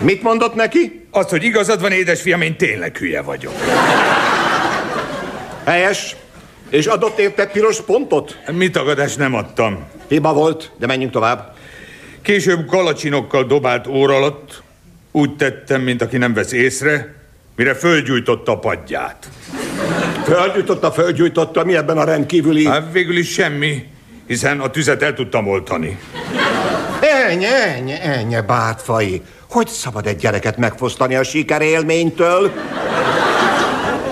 Mit 0.00 0.22
mondott 0.22 0.54
neki? 0.54 1.06
Azt, 1.10 1.28
hogy 1.28 1.44
igazad 1.44 1.80
van, 1.80 1.92
édesfiam, 1.92 2.40
én 2.40 2.56
tényleg 2.56 2.96
hülye 2.96 3.22
vagyok. 3.22 3.52
Helyes. 5.64 6.16
És 6.70 6.86
adott 6.86 7.18
érte 7.18 7.46
piros 7.46 7.80
pontot? 7.80 8.38
Mi 8.52 8.70
tagadást 8.70 9.18
nem 9.18 9.34
adtam. 9.34 9.84
Hiba 10.08 10.32
volt, 10.32 10.70
de 10.78 10.86
menjünk 10.86 11.12
tovább. 11.12 11.54
Később 12.22 12.66
kalacsinokkal 12.66 13.44
dobált 13.44 13.86
óra 13.86 14.16
alatt 14.16 14.62
úgy 15.16 15.36
tettem, 15.36 15.80
mint 15.80 16.02
aki 16.02 16.16
nem 16.16 16.34
vesz 16.34 16.52
észre, 16.52 17.14
mire 17.56 17.74
fölgyújtotta 17.74 18.52
a 18.52 18.58
padját. 18.58 19.28
Fölgyújtotta, 20.24 20.92
fölgyújtotta, 20.92 21.64
mi 21.64 21.76
ebben 21.76 21.98
a 21.98 22.04
rendkívüli... 22.04 22.66
Hát 22.66 22.92
végül 22.92 23.16
is 23.16 23.32
semmi, 23.32 23.86
hiszen 24.26 24.60
a 24.60 24.70
tüzet 24.70 25.02
el 25.02 25.14
tudtam 25.14 25.48
oltani. 25.48 25.98
Ennyi, 27.00 27.44
ennyi, 27.44 27.94
ennyi, 28.02 28.36
bátfai. 28.46 29.22
Hogy 29.50 29.68
szabad 29.68 30.06
egy 30.06 30.16
gyereket 30.16 30.56
megfosztani 30.56 31.14
a 31.14 31.22
sikerélménytől? 31.22 32.52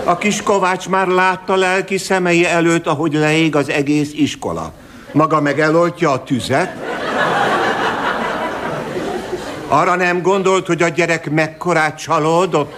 A 0.04 0.18
kis 0.18 0.42
Kovács 0.42 0.88
már 0.88 1.06
látta 1.06 1.56
lelki 1.56 1.98
szemei 1.98 2.46
előtt, 2.46 2.86
ahogy 2.86 3.14
leég 3.14 3.56
az 3.56 3.68
egész 3.68 4.12
iskola. 4.12 4.72
Maga 5.12 5.40
meg 5.40 5.60
eloltja 5.60 6.10
a 6.10 6.22
tüzet. 6.22 6.91
Arra 9.72 9.96
nem 9.96 10.22
gondolt, 10.22 10.66
hogy 10.66 10.82
a 10.82 10.88
gyerek 10.88 11.30
mekkorát 11.30 11.98
csalódott? 11.98 12.72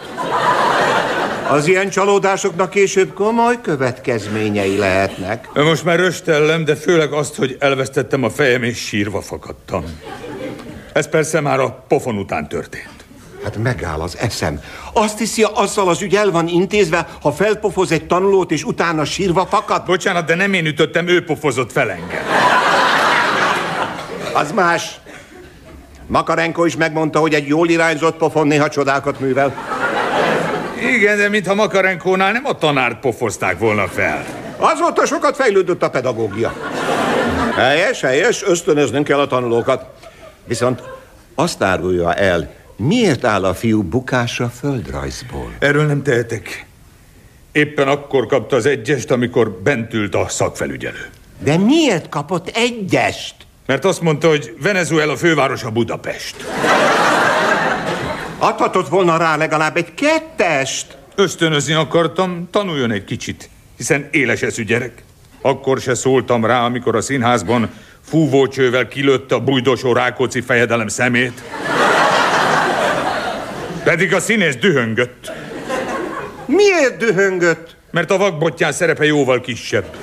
Az 1.49 1.67
ilyen 1.67 1.91
csalódásoknak 1.91 2.71
később 2.71 3.13
komoly 3.15 3.61
következményei 3.61 4.77
lehetnek. 4.77 5.49
Most 5.55 5.85
már 5.85 5.99
röstellem, 5.99 6.65
de 6.65 6.77
főleg 6.77 7.13
azt, 7.13 7.35
hogy 7.35 7.57
elvesztettem 7.59 8.25
a 8.25 8.31
fejem 8.31 8.63
és 8.63 8.79
sírva 8.79 9.21
fakadtam. 9.21 9.85
Ez 10.93 11.09
persze 11.09 11.41
már 11.41 11.61
a 11.61 11.85
pofon 11.89 12.19
után 12.19 12.49
történt. 12.49 13.05
Hát 13.45 13.57
megáll 13.57 14.01
az 14.01 14.19
eszem. 14.19 14.61
Azt 14.93 15.19
hiszi, 15.19 15.47
azzal 15.55 15.89
az 15.89 16.03
ügy 16.03 16.15
el 16.15 16.31
van 16.31 16.49
intézve, 16.49 17.09
ha 17.23 17.33
felpofoz 17.33 17.93
egy 17.93 18.07
tanulót, 18.07 18.51
és 18.51 18.65
utána 18.65 19.05
sírva 19.05 19.47
fakad? 19.47 19.85
Bocsánat, 19.85 20.27
de 20.27 20.35
nem 20.35 20.53
én 20.53 20.67
ütöttem, 20.67 21.09
ő 21.09 21.25
pofozott 21.25 21.73
fel 21.73 21.91
engem. 21.91 22.25
Az 24.33 24.53
más. 24.53 24.99
Makarenko 26.07 26.65
is 26.65 26.77
megmondta, 26.77 27.19
hogy 27.19 27.35
egy 27.35 27.47
jól 27.47 27.69
irányzott 27.69 28.17
pofon 28.17 28.47
néha 28.47 28.69
csodákat 28.69 29.21
művel. 29.21 29.55
Igen, 30.95 31.17
de 31.17 31.29
mintha 31.29 31.55
Makarenkónál 31.55 32.33
nem 32.33 32.45
a 32.47 32.59
tanárt 32.59 33.01
pofozták 33.01 33.59
volna 33.59 33.87
fel. 33.87 34.25
Azóta 34.57 35.07
sokat 35.07 35.37
fejlődött 35.37 35.83
a 35.83 35.91
pedagógia. 35.91 36.53
Helyes, 37.57 38.01
helyes, 38.01 38.43
ösztönöznünk 38.43 39.05
kell 39.05 39.19
a 39.19 39.27
tanulókat. 39.27 39.85
Viszont 40.45 40.83
azt 41.35 41.63
árulja 41.63 42.15
el, 42.15 42.55
miért 42.77 43.25
áll 43.25 43.45
a 43.45 43.55
fiú 43.55 43.83
bukása 43.83 44.49
földrajzból? 44.49 45.53
Erről 45.59 45.87
nem 45.87 46.03
tehetek. 46.03 46.67
Éppen 47.53 47.89
akkor 47.89 48.27
kapta 48.27 48.57
az 48.57 48.67
egyest, 48.67 49.11
amikor 49.11 49.51
bent 49.51 49.95
ült 49.95 50.15
a 50.15 50.29
szakfelügyelő. 50.29 51.07
De 51.39 51.57
miért 51.57 52.09
kapott 52.09 52.49
egyest? 52.49 53.35
Mert 53.67 53.85
azt 53.85 54.01
mondta, 54.01 54.29
hogy 54.29 54.55
Venezuela 54.63 55.17
fővárosa 55.17 55.71
Budapest. 55.71 56.37
Adhatott 58.39 58.89
volna 58.89 59.17
rá 59.17 59.37
legalább 59.37 59.77
egy 59.77 59.95
kettest. 59.95 60.97
Ösztönözni 61.15 61.73
akartam, 61.73 62.49
tanuljon 62.51 62.91
egy 62.91 63.05
kicsit, 63.05 63.51
hiszen 63.77 64.09
éles 64.11 64.43
eszű 64.43 64.65
gyerek. 64.65 65.03
Akkor 65.43 65.81
se 65.81 65.95
szóltam 65.95 66.45
rá, 66.45 66.65
amikor 66.65 66.97
a 66.97 67.01
színházban 67.01 67.71
fúvócsővel 68.09 68.89
kilőtte 68.89 69.35
a 69.35 69.41
bujdosó 69.41 69.93
Rákóczi 69.93 70.41
fejedelem 70.41 70.89
szemét. 70.89 71.43
Pedig 73.85 74.15
a 74.15 74.21
színész 74.21 74.57
dühöngött. 74.57 75.33
Miért 76.47 76.97
dühöngött? 76.97 77.77
Mert 77.91 78.11
a 78.11 78.17
vakbottyán 78.17 78.73
szerepe 78.73 79.05
jóval 79.05 79.41
kisebb. 79.41 79.97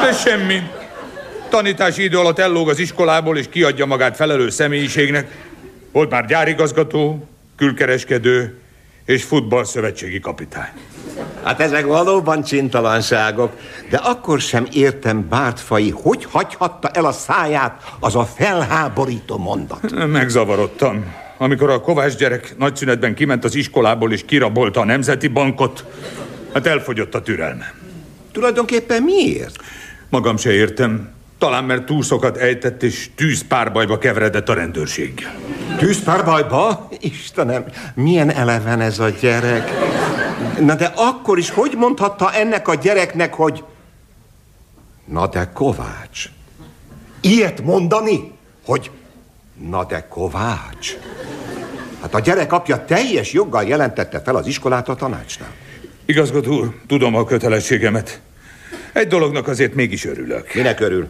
De 0.00 0.12
semmi. 0.12 0.62
Tanítási 1.54 2.02
idő 2.02 2.18
alatt 2.18 2.38
ellóg 2.38 2.68
az 2.68 2.78
iskolából, 2.78 3.38
és 3.38 3.46
kiadja 3.50 3.86
magát 3.86 4.16
felelős 4.16 4.54
személyiségnek. 4.54 5.30
Volt 5.92 6.10
már 6.10 6.26
gyárigazgató, 6.26 7.28
külkereskedő 7.56 8.58
és 9.04 9.24
futballszövetségi 9.24 10.20
kapitány. 10.20 10.68
Hát 11.42 11.60
ezek 11.60 11.86
valóban 11.86 12.42
csintalanságok, 12.42 13.52
de 13.90 13.96
akkor 13.96 14.40
sem 14.40 14.66
értem 14.72 15.28
Bártfai, 15.28 15.90
hogy 15.90 16.24
hagyhatta 16.30 16.88
el 16.88 17.04
a 17.04 17.12
száját 17.12 17.82
az 18.00 18.16
a 18.16 18.24
felháborító 18.24 19.38
mondat. 19.38 20.06
Megzavarodtam. 20.06 21.14
Amikor 21.38 21.70
a 21.70 21.80
Kovács 21.80 22.14
gyerek 22.16 22.54
nagyszünetben 22.58 23.14
kiment 23.14 23.44
az 23.44 23.54
iskolából 23.54 24.12
és 24.12 24.24
kirabolta 24.24 24.80
a 24.80 24.84
Nemzeti 24.84 25.28
Bankot, 25.28 25.84
hát 26.52 26.66
elfogyott 26.66 27.14
a 27.14 27.22
türelme. 27.22 27.74
Tulajdonképpen 28.32 29.02
miért? 29.02 29.56
Magam 30.08 30.36
se 30.36 30.52
értem. 30.52 31.13
Talán 31.44 31.64
mert 31.64 31.84
túl 31.84 32.02
sokat 32.02 32.36
ejtett 32.36 32.82
és 32.82 33.10
tűzpárbajba 33.14 33.98
keveredett 33.98 34.48
a 34.48 34.54
rendőrséggel. 34.54 35.34
Tűzpárbajba? 35.78 36.88
Istenem, 37.00 37.64
milyen 37.94 38.30
eleven 38.30 38.80
ez 38.80 38.98
a 38.98 39.08
gyerek. 39.08 39.70
Na 40.60 40.74
de 40.74 40.92
akkor 40.96 41.38
is 41.38 41.50
hogy 41.50 41.74
mondhatta 41.76 42.32
ennek 42.32 42.68
a 42.68 42.74
gyereknek, 42.74 43.34
hogy... 43.34 43.64
Na 45.04 45.26
de 45.26 45.50
Kovács. 45.54 46.28
Ilyet 47.20 47.62
mondani, 47.62 48.32
hogy... 48.66 48.90
Na 49.68 49.84
de 49.84 50.06
Kovács. 50.08 50.96
Hát 52.00 52.14
a 52.14 52.20
gyerek 52.20 52.52
apja 52.52 52.84
teljes 52.84 53.32
joggal 53.32 53.64
jelentette 53.64 54.20
fel 54.20 54.36
az 54.36 54.46
iskolát 54.46 54.88
a 54.88 54.94
tanácsnál. 54.94 55.52
Igazgató 56.04 56.58
úr, 56.58 56.74
tudom 56.86 57.14
a 57.14 57.24
kötelességemet. 57.24 58.20
Egy 58.92 59.06
dolognak 59.06 59.48
azért 59.48 59.74
mégis 59.74 60.04
örülök. 60.04 60.54
Minek 60.54 60.80
örül? 60.80 61.08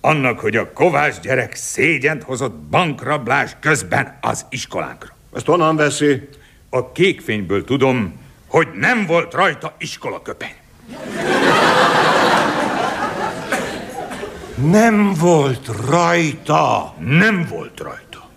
Annak, 0.00 0.40
hogy 0.40 0.56
a 0.56 0.72
Kovács 0.72 1.20
gyerek 1.20 1.54
szégyent 1.54 2.22
hozott 2.22 2.54
bankrablás 2.54 3.56
közben 3.60 4.18
az 4.20 4.46
iskolánkra. 4.48 5.16
Ezt 5.34 5.46
honnan 5.46 5.76
veszi? 5.76 6.28
A 6.70 6.92
kékfényből 6.92 7.64
tudom, 7.64 8.20
hogy 8.46 8.68
nem 8.74 9.06
volt 9.06 9.34
rajta 9.34 9.74
iskolaköpeny. 9.78 10.54
Nem 14.54 15.14
volt 15.14 15.70
rajta. 15.90 16.94
Nem 16.98 17.46
volt 17.50 17.80
rajta. 17.80 18.28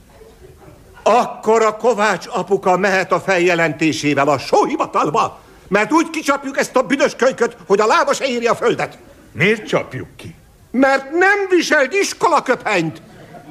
Akkor 1.04 1.62
a 1.62 1.76
Kovács 1.76 2.26
apuka 2.30 2.78
mehet 2.78 3.12
a 3.12 3.20
feljelentésével 3.20 4.28
a 4.28 4.38
sóhivatalba, 4.38 5.40
mert 5.68 5.92
úgy 5.92 6.10
kicsapjuk 6.10 6.58
ezt 6.58 6.76
a 6.76 6.82
büdös 6.82 7.16
kölyköt, 7.16 7.58
hogy 7.66 7.80
a 7.80 7.86
lába 7.86 8.14
se 8.14 8.26
éri 8.26 8.48
a 8.48 8.56
földet. 8.56 8.98
Miért 9.32 9.68
csapjuk 9.68 10.08
ki? 10.16 10.36
Mert 10.74 11.12
nem 11.12 11.48
viselt 11.50 11.94
iskolaköpenyt. 11.94 13.02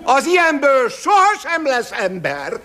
Az 0.03 0.27
ilyenből 0.27 0.89
sohasem 0.89 1.67
lesz 1.67 1.91
ember. 1.91 2.61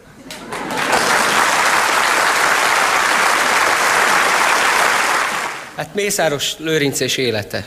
Hát 5.75 5.93
Mészáros 5.93 6.57
Lőrinc 6.57 6.99
és 6.99 7.17
élete. 7.17 7.65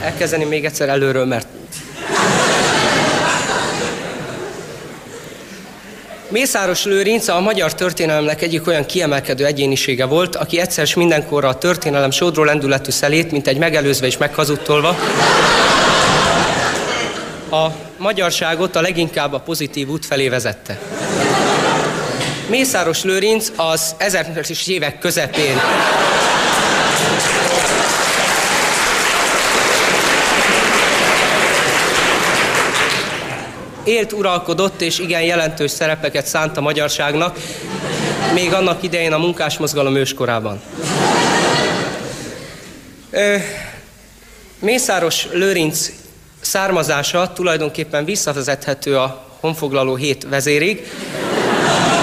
Elkezdeni 0.00 0.44
még 0.44 0.64
egyszer 0.64 0.88
előről, 0.88 1.24
mert... 1.24 1.46
Mészáros 6.34 6.84
Lőrinc 6.84 7.28
a 7.28 7.40
magyar 7.40 7.74
történelemnek 7.74 8.42
egyik 8.42 8.66
olyan 8.66 8.86
kiemelkedő 8.86 9.44
egyénisége 9.44 10.04
volt, 10.04 10.36
aki 10.36 10.60
egyszer 10.60 10.86
s 10.86 10.94
mindenkorra 10.94 11.48
a 11.48 11.58
történelem 11.58 12.10
sodró 12.10 12.42
lendületű 12.42 12.90
szelét, 12.90 13.30
mint 13.30 13.46
egy 13.46 13.58
megelőzve 13.58 14.06
és 14.06 14.16
meghazudtolva, 14.16 14.96
a 17.50 17.66
magyarságot 17.96 18.76
a 18.76 18.80
leginkább 18.80 19.32
a 19.32 19.40
pozitív 19.40 19.88
út 19.88 20.06
felé 20.06 20.28
vezette. 20.28 20.78
Mészáros 22.48 23.02
Lőrinc 23.02 23.48
az 23.56 23.94
1000-es 23.98 24.68
évek 24.68 24.98
közepén 24.98 25.60
élt, 33.84 34.12
uralkodott 34.12 34.80
és 34.80 34.98
igen 34.98 35.22
jelentős 35.22 35.70
szerepeket 35.70 36.26
szánt 36.26 36.56
a 36.56 36.60
magyarságnak, 36.60 37.38
még 38.34 38.52
annak 38.52 38.82
idején 38.82 39.12
a 39.12 39.18
munkásmozgalom 39.18 39.96
őskorában. 39.96 40.60
Mészáros 44.58 45.26
Lőrinc 45.32 45.90
származása 46.40 47.32
tulajdonképpen 47.32 48.04
visszavezethető 48.04 48.96
a 48.98 49.26
honfoglaló 49.40 49.94
hét 49.94 50.26
vezérig, 50.28 50.86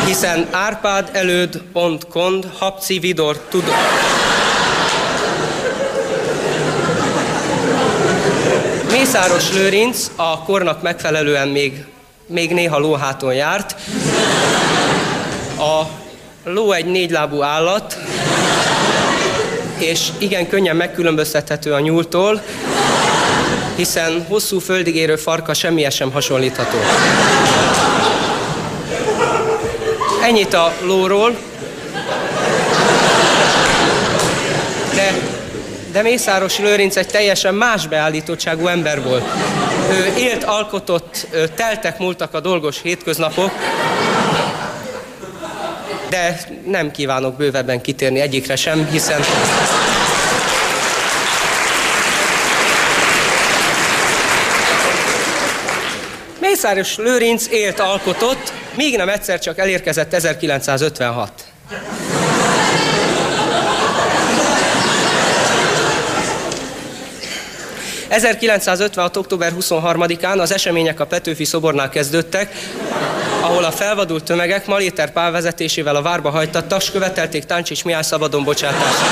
Hiszen 0.06 0.48
Árpád 0.52 1.10
előd, 1.12 1.62
pont 1.74 2.08
kond, 2.08 2.50
hapci 2.58 3.00
vidor, 3.00 3.38
tud... 3.50 3.63
Mészáros 9.12 9.52
Lőrinc 9.54 10.08
a 10.15 10.43
kornak 10.43 10.82
megfelelően 10.82 11.47
még, 11.47 11.86
még 12.26 12.54
néha 12.54 12.80
lóháton 12.80 13.34
járt. 13.34 13.76
A 15.58 15.82
ló 16.43 16.71
egy 16.71 16.86
négylábú 16.86 17.41
állat, 17.41 17.97
és 19.78 20.08
igen 20.17 20.47
könnyen 20.47 20.76
megkülönböztethető 20.76 21.74
a 21.74 21.80
nyúltól, 21.80 22.41
hiszen 23.76 24.26
hosszú 24.28 24.60
földig 24.60 24.95
érő 24.95 25.15
farka 25.15 25.54
semmihez 25.54 25.93
sem 25.93 26.12
hasonlítható. 26.12 26.78
Ennyit 30.24 30.54
a 30.54 30.74
lóról. 30.86 31.38
De, 34.95 35.13
de 35.92 36.02
Mészáros 36.02 36.58
Lőrinc 36.58 36.96
egy 36.96 37.08
teljesen 37.08 37.56
más 37.56 37.88
beállítottságú 37.88 38.68
ember 38.68 39.04
volt. 39.04 39.24
Ő 39.92 40.14
élt, 40.18 40.44
alkotott, 40.44 41.28
teltek 41.56 42.00
múltak 42.00 42.34
a 42.34 42.40
dolgos 42.40 42.82
hétköznapok, 42.82 43.52
de 46.10 46.40
nem 46.66 46.92
kívánok 46.92 47.36
bővebben 47.38 47.82
kitérni 47.82 48.20
egyikre 48.20 48.56
sem, 48.56 48.88
hiszen 48.92 49.22
Mészáros 56.40 56.98
Lőrinc 56.98 57.48
élt, 57.50 57.80
alkotott, 57.80 58.54
míg 58.76 58.98
nem 58.98 59.10
egyszer 59.10 59.40
csak 59.40 59.58
elérkezett 59.58 60.14
1956. 60.14 61.32
...1956. 68.12 69.17
október 69.17 69.54
23-án 69.60 70.39
az 70.39 70.52
események 70.52 71.00
a 71.00 71.06
Petőfi 71.06 71.43
szobornál 71.43 71.89
kezdődtek, 71.89 72.56
ahol 73.41 73.63
a 73.63 73.71
felvadult 73.71 74.24
tömegek 74.24 74.65
Maléter 74.65 75.12
Pál 75.12 75.32
vezetésével 75.32 75.95
a 75.95 76.02
várba 76.02 76.30
hajtattak, 76.30 76.82
s 76.82 76.91
követelték 76.91 77.43
Táncsics 77.43 77.84
Mihály 77.84 78.04
szabadon 78.04 78.43
bocsátását. 78.43 79.10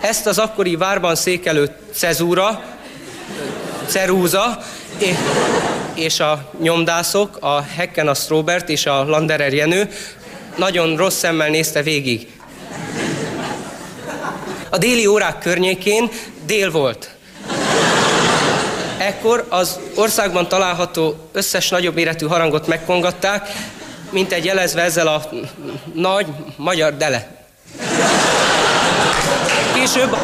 Ezt 0.00 0.26
az 0.26 0.38
akkori 0.38 0.76
várban 0.76 1.14
székelő 1.14 1.70
cezúra, 1.94 2.62
cerúza, 3.86 4.58
és 5.94 6.20
a 6.20 6.50
nyomdászok, 6.60 7.36
a 7.40 7.62
Hecken, 7.62 8.08
a 8.08 8.14
Strobert 8.14 8.68
és 8.68 8.86
a 8.86 9.04
Landerer 9.04 9.52
Jenő 9.52 9.88
nagyon 10.56 10.96
rossz 10.96 11.16
szemmel 11.16 11.48
nézte 11.48 11.82
végig. 11.82 12.28
A 14.72 14.78
déli 14.78 15.06
órák 15.06 15.38
környékén 15.38 16.10
dél 16.46 16.70
volt. 16.70 17.10
Ekkor 18.98 19.46
az 19.48 19.78
országban 19.94 20.48
található 20.48 21.28
összes 21.32 21.68
nagyobb 21.68 21.94
méretű 21.94 22.26
harangot 22.26 22.66
megkongatták, 22.66 23.48
mint 24.10 24.32
egy 24.32 24.44
jelezve 24.44 24.82
ezzel 24.82 25.06
a 25.06 25.30
nagy 25.94 26.26
magyar 26.56 26.96
dele. 26.96 27.46
Később, 29.74 30.16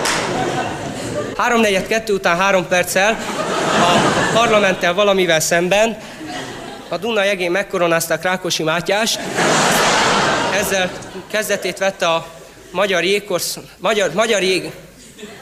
háromnegyed 1.37 1.87
kettő 1.87 2.13
után 2.13 2.37
három 2.37 2.69
perccel 2.69 3.19
a 3.81 4.35
parlamenttel 4.35 4.95
valamivel 4.95 5.41
szemben 5.41 5.99
a 6.89 6.97
Duna 6.97 7.25
jegén 7.25 7.51
megkoronázták 7.51 8.23
Rákosi 8.23 8.63
Mátyást, 8.63 9.21
ezzel 10.55 10.91
kezdetét 11.31 11.79
vette 11.79 12.07
a 12.07 12.38
magyar 12.71 13.05
jégkorsz, 13.05 13.59
magyar, 13.79 14.13
magyar 14.13 14.43
jég, 14.43 14.71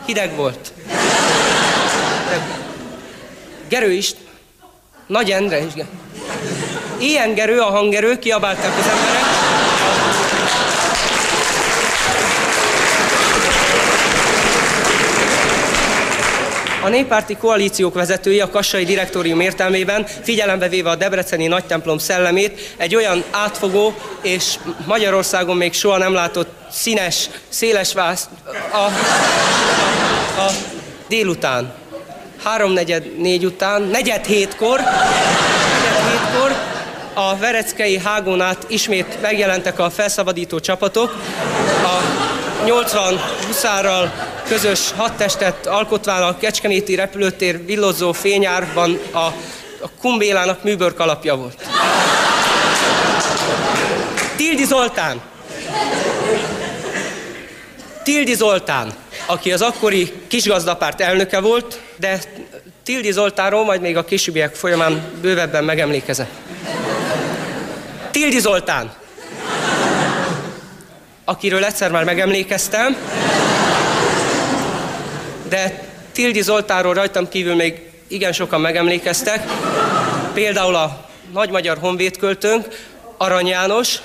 hideg 0.06 0.34
volt. 0.34 0.72
De 2.28 2.46
Gerő 3.68 3.92
is, 3.92 4.14
Nagy 5.06 5.30
Endre 5.30 5.64
is. 5.64 5.72
Ilyen 6.98 7.34
Gerő, 7.34 7.60
a 7.60 7.70
hangerő, 7.70 8.18
kiabálták 8.18 8.78
az 8.78 8.86
emberek. 8.86 9.45
A 16.86 16.88
néppárti 16.88 17.36
koalíciók 17.36 17.94
vezetői 17.94 18.40
a 18.40 18.50
kassai 18.50 18.84
direktórium 18.84 19.40
értelmében, 19.40 20.06
figyelembe 20.22 20.68
véve 20.68 20.90
a 20.90 20.94
debreceni 20.94 21.46
nagytemplom 21.46 21.98
szellemét, 21.98 22.74
egy 22.76 22.94
olyan 22.94 23.24
átfogó 23.30 23.94
és 24.22 24.54
Magyarországon 24.84 25.56
még 25.56 25.72
soha 25.72 25.98
nem 25.98 26.12
látott 26.12 26.48
színes, 26.70 27.28
széles 27.48 27.92
vász 27.92 28.28
a, 28.72 28.76
a, 30.40 30.50
délután 31.08 31.72
háromnegyed 32.44 33.18
négy 33.18 33.44
után, 33.44 33.82
negyed 33.82 34.24
hétkor, 34.24 34.80
negyed 34.80 36.10
hétkor 36.10 36.52
a 37.14 37.36
Vereckei 37.36 37.98
hágon 37.98 38.40
át 38.40 38.64
ismét 38.68 39.20
megjelentek 39.20 39.78
a 39.78 39.90
felszabadító 39.90 40.60
csapatok. 40.60 41.14
A 42.60 42.64
80 42.64 43.18
huszárral 43.46 44.12
közös 44.48 44.90
hadtestet 44.96 45.66
alkotván 45.66 46.22
a 46.22 46.38
Kecskeméti 46.38 46.94
repülőtér 46.94 47.64
villozó 47.64 48.12
fényárban 48.12 48.98
a, 49.12 49.18
a 49.18 49.90
Kumbélának 50.00 50.62
műbörkalapja 50.62 51.36
volt. 51.36 51.66
Tildi 54.36 54.64
Zoltán. 54.64 55.20
Tildi 58.02 58.34
Zoltán 58.34 58.94
aki 59.26 59.52
az 59.52 59.62
akkori 59.62 60.12
kisgazdapárt 60.26 61.00
elnöke 61.00 61.40
volt, 61.40 61.80
de 61.96 62.20
Tildi 62.84 63.12
Zoltánról 63.12 63.64
majd 63.64 63.80
még 63.80 63.96
a 63.96 64.04
későbbiek 64.04 64.54
folyamán 64.54 65.02
bővebben 65.20 65.64
megemlékezett. 65.64 66.30
Tildi 68.10 68.38
Zoltán, 68.38 68.92
akiről 71.28 71.64
egyszer 71.64 71.90
már 71.90 72.04
megemlékeztem, 72.04 72.96
de 75.48 75.84
Tildi 76.12 76.42
Zoltánról 76.42 76.94
rajtam 76.94 77.28
kívül 77.28 77.54
még 77.54 77.80
igen 78.08 78.32
sokan 78.32 78.60
megemlékeztek, 78.60 79.42
például 80.34 80.74
a 80.74 81.08
nagy 81.32 81.50
magyar 81.50 81.78
honvéd 81.78 82.16
költőnk, 82.16 82.66
Arany 83.16 83.46
János, 83.46 83.96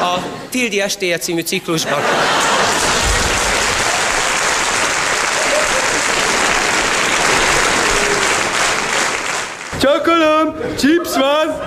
a 0.00 0.18
Tildi 0.50 0.80
estéje 0.80 1.18
című 1.18 1.40
ciklusban. 1.40 2.00
Csakolom, 9.80 10.54
chips 10.78 11.16
van! 11.16 11.60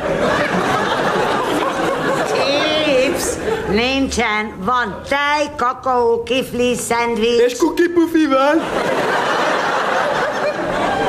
Chips? 2.27 3.23
Nincsen. 3.75 4.53
Van 4.57 5.01
tej, 5.09 5.49
kakaó, 5.55 6.23
kifli, 6.23 6.75
szendvics. 6.75 7.41
És 7.41 7.57
kuki 7.57 7.89
pufi 7.89 8.27
van? 8.27 8.63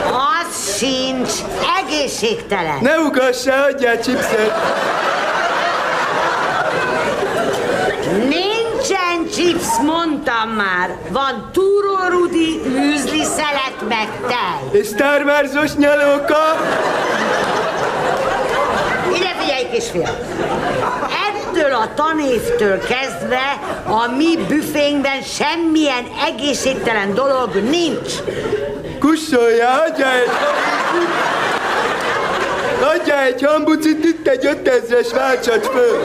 Az 0.07 0.77
sincs. 0.79 1.31
Egészségtelen. 1.79 2.79
Ne 2.81 2.99
ugassál, 2.99 3.63
adjál 3.63 4.01
chipset. 4.01 4.53
Nincsen 8.19 9.29
chips, 9.35 9.67
mondtam 9.85 10.49
már. 10.49 10.97
Van 11.11 11.51
túrórudi, 11.53 12.61
műzli 12.65 13.23
szelet 13.25 13.89
meg 13.89 14.09
tej. 14.21 14.81
És 14.81 14.87
Star 14.87 15.23
Wars-os 15.25 15.75
nyalóka? 15.75 16.57
Figyelj, 19.67 19.79
kisfiam! 19.79 20.17
Ettől 21.29 21.73
a 21.73 21.95
tanévtől 21.95 22.79
kezdve 22.79 23.61
a 23.87 24.17
mi 24.17 24.37
büfénkben 24.49 25.23
semmilyen 25.23 26.07
egészségtelen 26.27 27.15
dolog 27.15 27.55
nincs. 27.55 28.13
Kussolja, 28.99 29.69
adja 29.87 30.13
egy 30.13 30.29
Adja 32.81 33.23
egy 33.23 33.43
hambucit, 33.43 34.05
itt 34.05 34.29
egy 34.29 34.47
ötezres 34.47 35.13
váltsat 35.13 35.67
föl. 35.67 36.01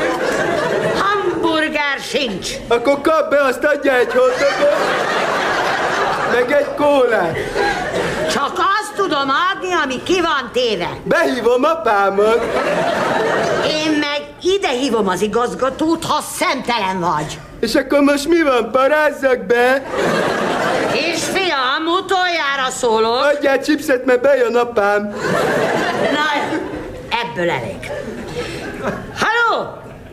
Hamburger 0.98 2.00
sincs. 2.10 2.50
Akkor 2.68 3.02
kap 3.02 3.30
be, 3.30 3.42
azt 3.44 3.64
adja 3.64 3.96
egy 3.96 4.12
hotdogot, 4.12 4.76
meg 6.32 6.52
egy 6.52 6.76
kólát. 6.76 7.38
Tudom 9.22 9.36
adni, 9.56 9.74
ami 9.84 10.04
ki 10.04 10.22
van 10.22 10.50
téve. 10.54 10.90
Behívom 11.04 11.64
apámat. 11.64 12.44
Én 13.68 13.92
meg 13.92 14.22
ide 14.42 14.68
hívom 14.68 15.08
az 15.08 15.22
igazgatót, 15.22 16.04
ha 16.04 16.22
szemtelen 16.22 17.00
vagy. 17.00 17.40
És 17.60 17.76
akkor 17.76 18.00
most 18.00 18.28
mi 18.28 18.42
van, 18.42 18.72
parázzak 18.72 19.46
be? 19.46 19.84
És 20.94 21.24
fiam, 21.24 21.86
utoljára 21.86 22.70
szólok. 22.72 23.24
Adjál 23.36 23.60
chipset, 23.60 24.06
mert 24.06 24.22
bejön 24.22 24.56
apám. 24.56 25.16
Na, 26.12 26.56
ebből 27.24 27.50
elég. 27.50 27.92
Halló! 29.16 29.70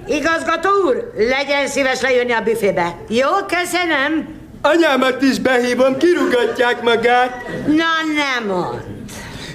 Igazgató 0.07 0.71
úr, 0.87 1.13
legyen 1.17 1.67
szíves 1.67 2.01
lejönni 2.01 2.33
a 2.33 2.41
büfébe. 2.41 2.97
Jó, 3.09 3.29
köszönöm. 3.47 4.37
Anyámat 4.63 5.23
is 5.23 5.39
behívom, 5.39 5.97
kirugatják 5.97 6.83
magát. 6.83 7.47
Na 7.67 7.85
nem 8.15 8.57
mond. 8.57 8.98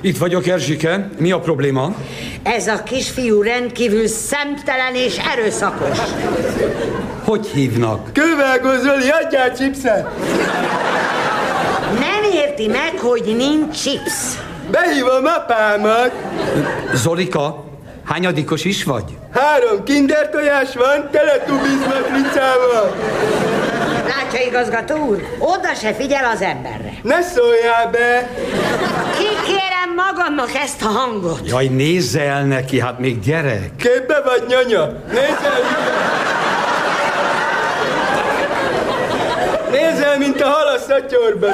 Itt 0.06 0.18
vagyok, 0.18 0.48
Erzsike. 0.48 1.10
Mi 1.18 1.32
a 1.32 1.40
probléma? 1.40 1.96
Ez 2.44 2.68
a 2.68 2.84
kisfiú 2.84 3.42
rendkívül 3.42 4.08
szemtelen 4.08 4.96
és 4.96 5.18
erőszakos. 5.18 5.98
Hogy 7.24 7.48
hívnak? 7.48 8.14
Kővágó 8.14 8.70
Zoli, 8.82 9.10
adjál 9.10 9.54
chipset. 9.56 10.10
Nem 12.00 12.32
érti 12.34 12.68
meg, 12.68 12.94
hogy 13.00 13.34
nincs 13.38 13.82
chips. 13.82 14.14
Behívom 14.72 15.26
apámat. 15.26 16.12
Zolika, 16.94 17.64
hányadikos 18.06 18.66
is 18.66 18.84
vagy? 18.84 19.18
Három 19.32 19.84
kinder 19.84 20.30
tojás 20.30 20.76
van, 20.76 21.10
teletubiz 21.12 21.80
matricával. 21.88 22.96
Látja, 24.08 24.48
igazgató 24.48 24.96
úr, 24.96 25.24
oda 25.40 25.74
se 25.74 25.94
figyel 25.94 26.26
az 26.34 26.42
emberre. 26.42 26.94
Ne 27.04 27.22
szóljál 27.22 27.90
be! 27.92 28.30
Kikérem 29.18 29.53
magamnak 29.96 30.54
ezt 30.54 30.82
a 30.84 30.88
hangot. 30.88 31.40
Jaj, 31.46 31.68
nézze 31.68 32.22
el 32.22 32.44
neki, 32.44 32.80
hát 32.80 33.00
még 33.00 33.20
gyerek. 33.20 33.76
Képbe 33.76 34.22
vagy, 34.26 34.44
nyanya? 34.48 34.86
Nézz 35.12 35.44
el! 35.44 35.62
Nézz 39.72 40.00
el, 40.02 40.18
mint 40.18 40.42
a 40.42 40.48
hal 40.48 40.68
a 40.76 40.78
szatyorban. 40.78 41.54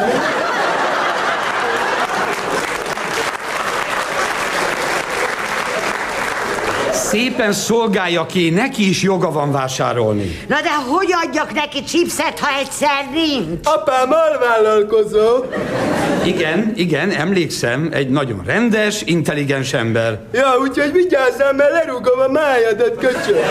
Szépen 6.91 7.52
szolgálja 7.54 8.25
ki, 8.25 8.49
neki 8.49 8.89
is 8.89 9.02
joga 9.02 9.32
van 9.32 9.52
vásárolni. 9.52 10.39
Na 10.47 10.62
de 10.62 10.75
hogy 10.75 11.13
adjak 11.25 11.54
neki 11.54 11.84
chipset, 11.84 12.39
ha 12.39 12.60
egyszer 12.60 13.10
nincs? 13.13 13.67
Apám 13.67 14.10
alvállalkozó. 14.12 15.43
Igen, 16.24 16.72
igen, 16.76 17.12
emlékszem, 17.12 17.90
egy 17.92 18.10
nagyon 18.10 18.42
rendes, 18.46 19.02
intelligens 19.06 19.74
ember. 19.74 20.20
Ja, 20.32 20.58
úgyhogy 20.62 20.92
vigyázzál, 20.92 21.54
mert 21.54 21.72
lerúgom 21.72 22.20
a 22.20 22.32
májadat, 22.32 22.96
köcsög. 22.98 23.44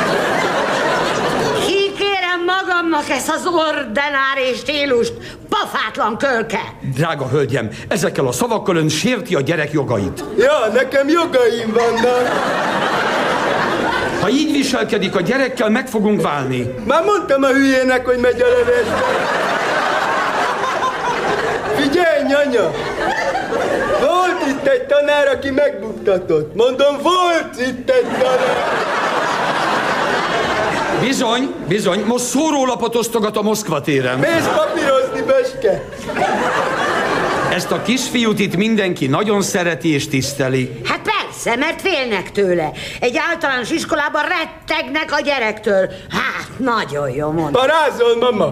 Kikérem 1.66 2.44
magamnak 2.46 3.08
ezt 3.08 3.28
az 3.28 3.46
ordinári 3.46 4.54
stílust, 4.56 5.12
pafátlan 5.48 6.16
kölke. 6.16 6.60
Drága 6.94 7.28
hölgyem, 7.28 7.70
ezekkel 7.88 8.26
a 8.26 8.32
szavakkal 8.32 8.76
ön 8.76 8.88
sérti 8.88 9.34
a 9.34 9.40
gyerek 9.40 9.72
jogait. 9.72 10.24
Ja, 10.38 10.72
nekem 10.72 11.08
jogaim 11.08 11.72
vannak. 11.72 12.28
Ha 14.20 14.28
így 14.28 14.52
viselkedik 14.52 15.16
a 15.16 15.20
gyerekkel, 15.20 15.70
meg 15.70 15.88
fogunk 15.88 16.22
válni. 16.22 16.74
Már 16.86 17.04
mondtam 17.04 17.42
a 17.42 17.48
hülyének, 17.48 18.06
hogy 18.06 18.18
megy 18.18 18.40
a 18.40 18.46
levesbe. 18.48 19.57
Nyanya! 22.28 22.70
Volt 24.00 24.46
itt 24.48 24.66
egy 24.66 24.82
tanár, 24.82 25.28
aki 25.28 25.50
megbuktatott. 25.50 26.54
Mondom, 26.54 26.98
volt 27.02 27.60
itt 27.60 27.90
egy 27.90 28.06
tanár. 28.20 28.86
Bizony, 31.00 31.54
bizony, 31.68 32.04
most 32.06 32.24
szórólapot 32.24 32.96
osztogat 32.96 33.36
a 33.36 33.42
Moszkva 33.42 33.80
téren. 33.80 34.18
Mész 34.18 34.48
papírozni, 34.56 35.22
Böske! 35.22 35.84
Ezt 37.52 37.70
a 37.70 37.82
kisfiút 37.82 38.38
itt 38.38 38.56
mindenki 38.56 39.06
nagyon 39.06 39.42
szereti 39.42 39.92
és 39.92 40.08
tiszteli. 40.08 40.80
Hát 40.84 41.00
persze, 41.02 41.56
mert 41.56 41.80
félnek 41.80 42.32
tőle. 42.32 42.70
Egy 43.00 43.16
általános 43.30 43.70
iskolában 43.70 44.22
rettegnek 44.22 45.12
a 45.12 45.20
gyerektől. 45.20 45.88
Hát, 46.10 46.48
nagyon 46.58 47.10
jó 47.10 47.30
mondom. 47.30 47.52
Parázol, 47.52 48.16
mama! 48.20 48.50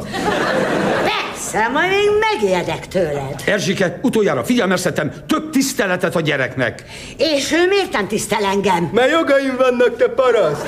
Persze, 1.37 1.69
majd 1.69 1.89
még 1.91 2.09
megijedek 2.33 2.89
tőled. 2.89 3.43
Erzsike, 3.47 3.99
utoljára 4.03 4.45
figyelmeztetem, 4.45 5.13
több 5.27 5.51
tiszteletet 5.51 6.17
a 6.17 6.21
gyereknek. 6.21 6.85
És 7.17 7.53
ő 7.53 7.67
miért 7.69 7.93
nem 7.93 8.07
tisztel 8.07 8.45
engem? 8.45 8.91
Mert 8.93 9.11
jogaim 9.11 9.57
vannak, 9.57 9.97
te 9.97 10.09
paraszt! 10.09 10.67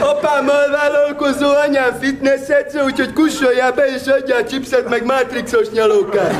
Apám 0.00 0.48
alvállalkozó, 0.48 1.48
anyám 1.66 1.98
fitnessedző, 2.00 2.80
úgyhogy 2.84 3.12
kussoljál 3.12 3.72
be 3.72 3.84
és 3.86 4.06
adjál 4.06 4.44
chipset 4.44 4.88
meg 4.88 5.04
matrixos 5.04 5.68
nyalókát. 5.70 6.34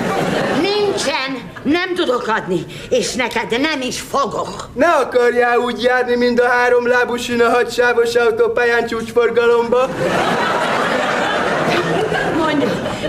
Nincsen, 0.60 1.50
nem 1.62 1.94
tudok 1.94 2.28
adni, 2.28 2.64
és 2.88 3.14
neked 3.14 3.60
nem 3.60 3.80
is 3.80 4.00
fogok. 4.00 4.68
Ne 4.74 4.88
akarjál 4.88 5.58
úgy 5.58 5.82
járni, 5.82 6.16
mint 6.16 6.40
a 6.40 6.48
három 6.48 6.86
lábú 6.86 7.16
sina 7.16 7.48
hadsávos 7.48 8.14
autópályán 8.14 8.86
csúcsforgalomba. 8.86 9.88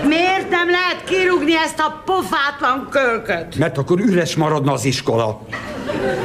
Miért 0.08 0.50
nem 0.50 0.70
lehet 0.70 1.04
kirúgni 1.04 1.56
ezt 1.56 1.78
a 1.78 2.02
pofátlan 2.04 2.88
kölköt? 2.90 3.56
Mert 3.58 3.78
akkor 3.78 4.00
üres 4.00 4.36
maradna 4.36 4.72
az 4.72 4.84
iskola. 4.84 5.40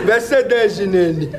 Veszed, 0.05 0.53
néni? 0.91 1.29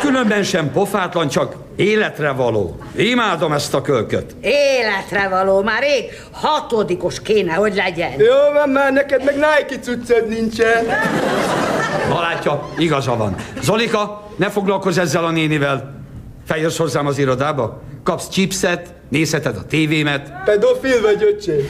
Különben 0.00 0.42
sem 0.42 0.72
pofátlan, 0.72 1.28
csak 1.28 1.54
életre 1.76 2.30
való. 2.30 2.78
Imádom 2.96 3.52
ezt 3.52 3.74
a 3.74 3.82
kölköt. 3.82 4.36
Életre 4.40 5.28
való, 5.28 5.62
már 5.62 5.82
rég 5.82 6.04
hatodikos 6.30 7.22
kéne, 7.22 7.52
hogy 7.52 7.74
legyen. 7.74 8.10
Jó 8.18 8.52
van 8.54 8.68
már, 8.68 8.92
neked 8.92 9.24
meg 9.24 9.34
Nike 9.34 9.80
cuccod 9.80 10.28
nincsen. 10.28 10.84
Na 12.08 12.20
látja, 12.20 12.68
igaza 12.78 13.16
van. 13.16 13.34
Zolika, 13.60 14.28
ne 14.36 14.50
foglalkozz 14.50 14.98
ezzel 14.98 15.24
a 15.24 15.30
nénivel. 15.30 15.96
Feljössz 16.46 16.76
hozzám 16.78 17.06
az 17.06 17.18
irodába, 17.18 17.82
kapsz 18.02 18.28
chipset, 18.28 18.94
nézheted 19.08 19.56
a 19.56 19.64
tévémet. 19.64 20.32
Pedofil 20.44 21.00
vagy, 21.02 21.22
öcsém? 21.22 21.66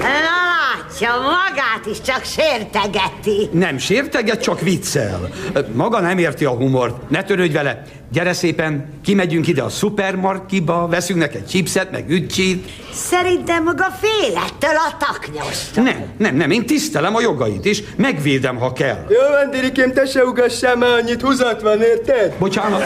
Na 0.00 0.10
látja, 0.10 1.10
magát 1.20 1.86
is 1.90 2.00
csak 2.00 2.24
sértegeti. 2.24 3.48
Nem 3.52 3.78
sérteget, 3.78 4.42
csak 4.42 4.60
viccel. 4.60 5.28
Maga 5.72 6.00
nem 6.00 6.18
érti 6.18 6.44
a 6.44 6.50
humort. 6.50 7.10
Ne 7.10 7.22
törődj 7.22 7.52
vele. 7.52 7.82
Gyere 8.14 8.32
szépen, 8.32 8.84
kimegyünk 9.04 9.48
ide 9.48 9.62
a 9.62 9.68
szupermarkiba, 9.68 10.86
veszünk 10.88 11.18
neked 11.18 11.46
chipset, 11.46 11.90
meg 11.90 12.10
ügycsit. 12.10 12.70
Szerintem 12.92 13.62
maga 13.62 13.86
fél 14.00 14.36
ettől 14.36 14.76
a 14.76 14.96
taknyos. 14.98 15.70
Nem, 15.74 16.04
nem, 16.18 16.36
nem, 16.36 16.50
én 16.50 16.66
tisztelem 16.66 17.14
a 17.14 17.20
jogait, 17.20 17.64
és 17.64 17.82
megvédem, 17.96 18.56
ha 18.56 18.72
kell. 18.72 19.06
Jó 19.08 19.18
van, 19.30 19.50
Dirikém, 19.50 19.92
te 19.92 20.06
se 20.06 20.24
ugassál 20.24 20.76
már 20.76 20.90
annyit, 20.90 21.22
húzat 21.22 21.62
van, 21.62 21.80
érted? 21.82 22.34
Bocsánat, 22.38 22.82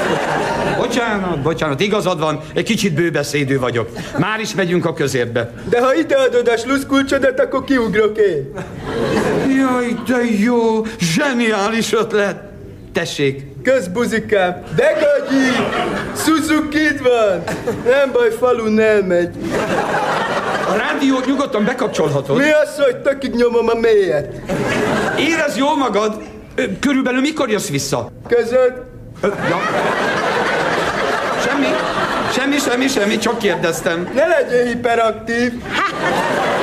bocsánat, 0.76 1.42
bocsánat, 1.42 1.80
igazad 1.80 2.18
van, 2.18 2.40
egy 2.54 2.64
kicsit 2.64 2.94
bőbeszédő 2.94 3.58
vagyok. 3.58 3.90
Már 4.18 4.40
is 4.40 4.54
megyünk 4.54 4.86
a 4.86 4.92
közérbe. 4.92 5.52
De 5.68 5.80
ha 5.80 5.94
ideadod 5.94 6.48
a 6.48 6.56
sluszkulcsodat, 6.56 7.40
akkor 7.40 7.64
kiugrok 7.64 8.18
én. 8.18 8.52
Jaj, 9.56 9.96
de 10.06 10.24
jó, 10.38 10.86
zseniális 10.98 11.92
ötlet. 11.92 12.42
Tessék. 12.92 13.47
Közbuzikám, 13.62 14.62
de 14.76 14.92
gagyi! 14.92 15.50
suzuki 16.16 16.88
van! 17.02 17.42
Nem 17.84 18.12
baj, 18.12 18.30
falun 18.30 18.80
elmegy. 18.80 19.30
A 20.68 20.72
rádiót 20.76 21.26
nyugodtan 21.26 21.64
bekapcsolhatod. 21.64 22.36
Mi 22.36 22.50
az, 22.50 22.84
hogy 22.84 22.96
tökig 22.96 23.34
nyomom 23.34 23.68
a 23.68 23.74
mélyet? 23.74 24.34
Érez 25.18 25.56
jól 25.56 25.76
magad? 25.76 26.22
Körülbelül 26.80 27.20
mikor 27.20 27.50
jössz 27.50 27.68
vissza? 27.68 28.08
Közöd? 28.28 28.72
Ö, 29.20 29.26
Ja. 29.48 29.58
Semmi, 31.46 31.66
semmi, 32.32 32.56
semmi, 32.58 32.86
semmi, 32.88 33.18
csak 33.18 33.38
kérdeztem. 33.38 34.08
Ne 34.14 34.26
legyél 34.26 34.64
hiperaktív. 34.66 35.52
Az 35.52 36.57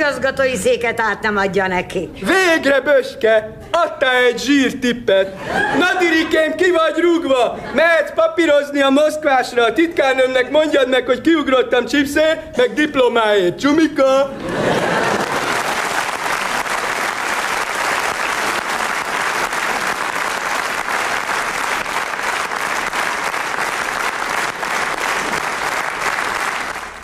igazgatói 0.00 0.56
széket 0.56 1.00
át 1.00 1.22
nem 1.22 1.36
adja 1.36 1.66
neki. 1.66 2.10
Végre, 2.14 2.80
Böske! 2.80 3.56
Adtál 3.70 4.24
egy 4.24 4.38
zsírtippet! 4.38 5.34
Na, 5.78 5.98
Dirikém, 5.98 6.54
ki 6.54 6.70
vagy 6.70 7.02
rúgva? 7.02 7.58
Mehetsz 7.74 8.12
papírozni 8.14 8.80
a 8.80 8.90
Moszkvásra, 8.90 9.64
a 9.64 9.72
titkárnőmnek 9.72 10.50
mondjad 10.50 10.88
meg, 10.88 11.06
hogy 11.06 11.20
kiugrottam 11.20 11.86
chipsért, 11.86 12.56
meg 12.56 12.72
diplomáért. 12.74 13.58
Csumika! 13.58 14.30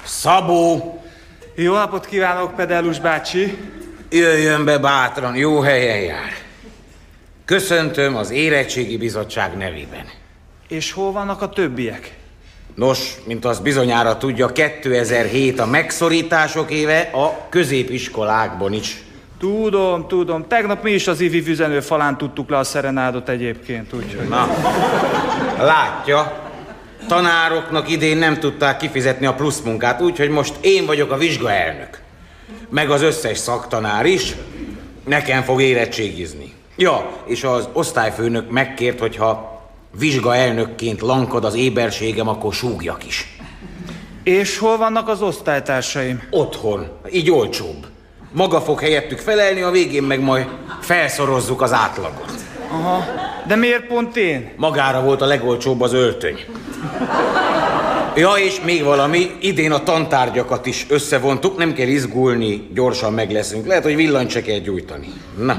Szabó! 0.04 0.95
Jó 1.58 1.74
napot 1.74 2.06
kívánok, 2.06 2.54
Pedellus 2.54 3.00
bácsi! 3.00 3.58
Jöjjön 4.10 4.64
be 4.64 4.78
bátran, 4.78 5.36
jó 5.36 5.60
helyen 5.60 6.00
jár. 6.00 6.32
Köszöntöm 7.44 8.16
az 8.16 8.30
Érettségi 8.30 8.96
Bizottság 8.96 9.56
nevében. 9.56 10.04
És 10.68 10.92
hol 10.92 11.12
vannak 11.12 11.42
a 11.42 11.48
többiek? 11.48 12.16
Nos, 12.74 13.14
mint 13.24 13.44
azt 13.44 13.62
bizonyára 13.62 14.18
tudja, 14.18 14.46
2007 14.46 15.60
a 15.60 15.66
megszorítások 15.66 16.70
éve 16.70 17.00
a 17.00 17.48
középiskolákban 17.48 18.72
is. 18.72 19.02
Tudom, 19.38 20.08
tudom. 20.08 20.46
Tegnap 20.48 20.82
mi 20.82 20.90
is 20.90 21.06
az 21.06 21.20
ivi 21.20 21.42
füzenő 21.42 21.80
falán 21.80 22.18
tudtuk 22.18 22.50
le 22.50 22.58
a 22.58 22.64
szerenádot 22.64 23.28
egyébként, 23.28 23.92
úgyhogy... 23.92 24.28
Na, 24.28 24.48
látja, 25.58 26.45
tanároknak 27.06 27.90
idén 27.90 28.16
nem 28.16 28.38
tudták 28.38 28.76
kifizetni 28.76 29.26
a 29.26 29.34
pluszmunkát, 29.34 30.00
úgyhogy 30.00 30.28
most 30.28 30.54
én 30.60 30.86
vagyok 30.86 31.10
a 31.10 31.16
vizsgaelnök. 31.16 32.00
Meg 32.68 32.90
az 32.90 33.02
összes 33.02 33.38
szaktanár 33.38 34.06
is. 34.06 34.34
Nekem 35.04 35.42
fog 35.42 35.62
érettségizni. 35.62 36.54
Ja, 36.76 37.10
és 37.26 37.44
az 37.44 37.68
osztályfőnök 37.72 38.50
megkért, 38.50 39.00
hogyha 39.00 39.60
vizsgaelnökként 39.98 41.00
lankad 41.00 41.44
az 41.44 41.54
éberségem, 41.54 42.28
akkor 42.28 42.54
súgjak 42.54 43.06
is. 43.06 43.36
És 44.22 44.58
hol 44.58 44.76
vannak 44.76 45.08
az 45.08 45.22
osztálytársaim? 45.22 46.22
Otthon, 46.30 46.88
így 47.12 47.30
olcsóbb. 47.30 47.86
Maga 48.32 48.60
fog 48.60 48.80
helyettük 48.80 49.18
felelni, 49.18 49.60
a 49.60 49.70
végén 49.70 50.02
meg 50.02 50.20
majd 50.20 50.46
felszorozzuk 50.80 51.62
az 51.62 51.72
átlagot. 51.72 52.32
Aha, 52.70 53.04
de 53.46 53.56
miért 53.56 53.86
pont 53.86 54.16
én? 54.16 54.52
Magára 54.56 55.02
volt 55.02 55.22
a 55.22 55.26
legolcsóbb 55.26 55.80
az 55.80 55.92
öltöny. 55.92 56.44
Ja, 58.16 58.32
és 58.32 58.60
még 58.64 58.82
valami, 58.82 59.30
idén 59.40 59.72
a 59.72 59.82
tantárgyakat 59.82 60.66
is 60.66 60.86
összevontuk, 60.88 61.56
nem 61.56 61.72
kell 61.72 61.86
izgulni, 61.86 62.68
gyorsan 62.74 63.12
meg 63.12 63.30
leszünk. 63.30 63.66
Lehet, 63.66 63.82
hogy 63.82 63.96
villanyt 63.96 64.30
se 64.30 64.42
kell 64.42 64.58
gyújtani. 64.58 65.12
Na, 65.38 65.58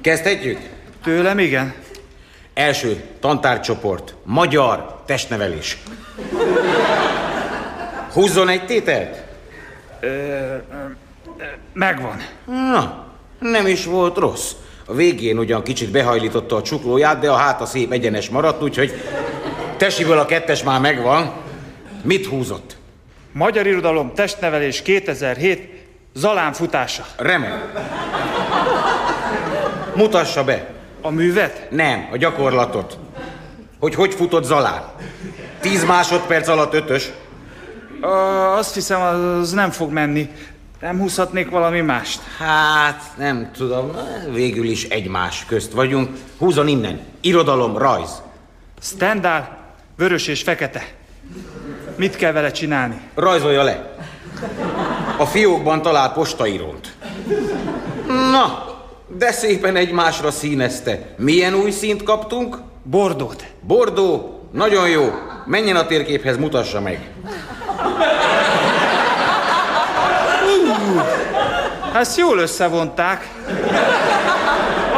kezdhetjük? 0.00 0.58
Tőlem 1.02 1.38
igen. 1.38 1.74
Első 2.54 3.02
tantárcsoport, 3.20 4.14
magyar 4.24 5.02
testnevelés. 5.06 5.78
Húzzon 8.12 8.48
egy 8.48 8.66
tételt? 8.66 9.22
Ö, 10.00 10.06
ö, 10.06 10.56
megvan. 11.72 12.16
Na, 12.46 13.06
nem 13.38 13.66
is 13.66 13.84
volt 13.84 14.16
rossz. 14.16 14.50
A 14.86 14.94
végén 14.94 15.38
ugyan 15.38 15.62
kicsit 15.62 15.90
behajlította 15.90 16.56
a 16.56 16.62
csuklóját, 16.62 17.20
de 17.20 17.30
a 17.30 17.34
háta 17.36 17.66
szép 17.66 17.92
egyenes 17.92 18.28
maradt, 18.28 18.62
úgyhogy 18.62 18.92
tesiből 19.82 20.18
a 20.18 20.26
kettes 20.26 20.62
már 20.62 20.80
megvan. 20.80 21.32
Mit 22.02 22.26
húzott? 22.26 22.76
Magyar 23.32 23.66
Irodalom 23.66 24.14
Testnevelés 24.14 24.82
2007 24.82 25.86
Zalán 26.14 26.52
futása. 26.52 27.06
Remek. 27.16 27.52
Mutassa 29.94 30.44
be. 30.44 30.70
A 31.00 31.10
művet? 31.10 31.66
Nem, 31.70 32.08
a 32.12 32.16
gyakorlatot. 32.16 32.98
Hogy 33.80 33.94
hogy 33.94 34.14
futott 34.14 34.44
Zalán? 34.44 34.82
Tíz 35.60 35.84
másodperc 35.84 36.48
alatt 36.48 36.74
ötös. 36.74 37.10
Ö, 38.00 38.06
azt 38.56 38.74
hiszem, 38.74 39.00
az 39.00 39.52
nem 39.52 39.70
fog 39.70 39.92
menni. 39.92 40.30
Nem 40.80 40.98
húzhatnék 40.98 41.50
valami 41.50 41.80
mást? 41.80 42.20
Hát, 42.38 43.02
nem 43.18 43.50
tudom, 43.56 43.96
végül 44.32 44.68
is 44.68 44.84
egymás 44.84 45.44
közt 45.48 45.72
vagyunk. 45.72 46.10
Húzon 46.38 46.68
innen. 46.68 47.00
Irodalom, 47.20 47.78
rajz. 47.78 48.22
Standard, 48.80 49.60
vörös 50.02 50.26
és 50.26 50.42
fekete. 50.42 50.84
Mit 51.96 52.16
kell 52.16 52.32
vele 52.32 52.50
csinálni? 52.50 53.00
Rajzolja 53.14 53.62
le. 53.62 53.94
A 55.16 55.26
fiókban 55.26 55.82
talál 55.82 56.12
postaírónt. 56.12 56.92
Na, 58.06 58.74
de 59.18 59.32
szépen 59.32 59.76
egymásra 59.76 60.30
színezte. 60.30 61.14
Milyen 61.16 61.54
új 61.54 61.70
színt 61.70 62.02
kaptunk? 62.02 62.58
Bordót. 62.82 63.44
Bordó? 63.60 64.40
Nagyon 64.52 64.88
jó. 64.88 65.12
Menjen 65.46 65.76
a 65.76 65.86
térképhez, 65.86 66.36
mutassa 66.36 66.80
meg. 66.80 67.10
Ezt 71.94 72.18
jól 72.18 72.38
összevonták. 72.38 73.28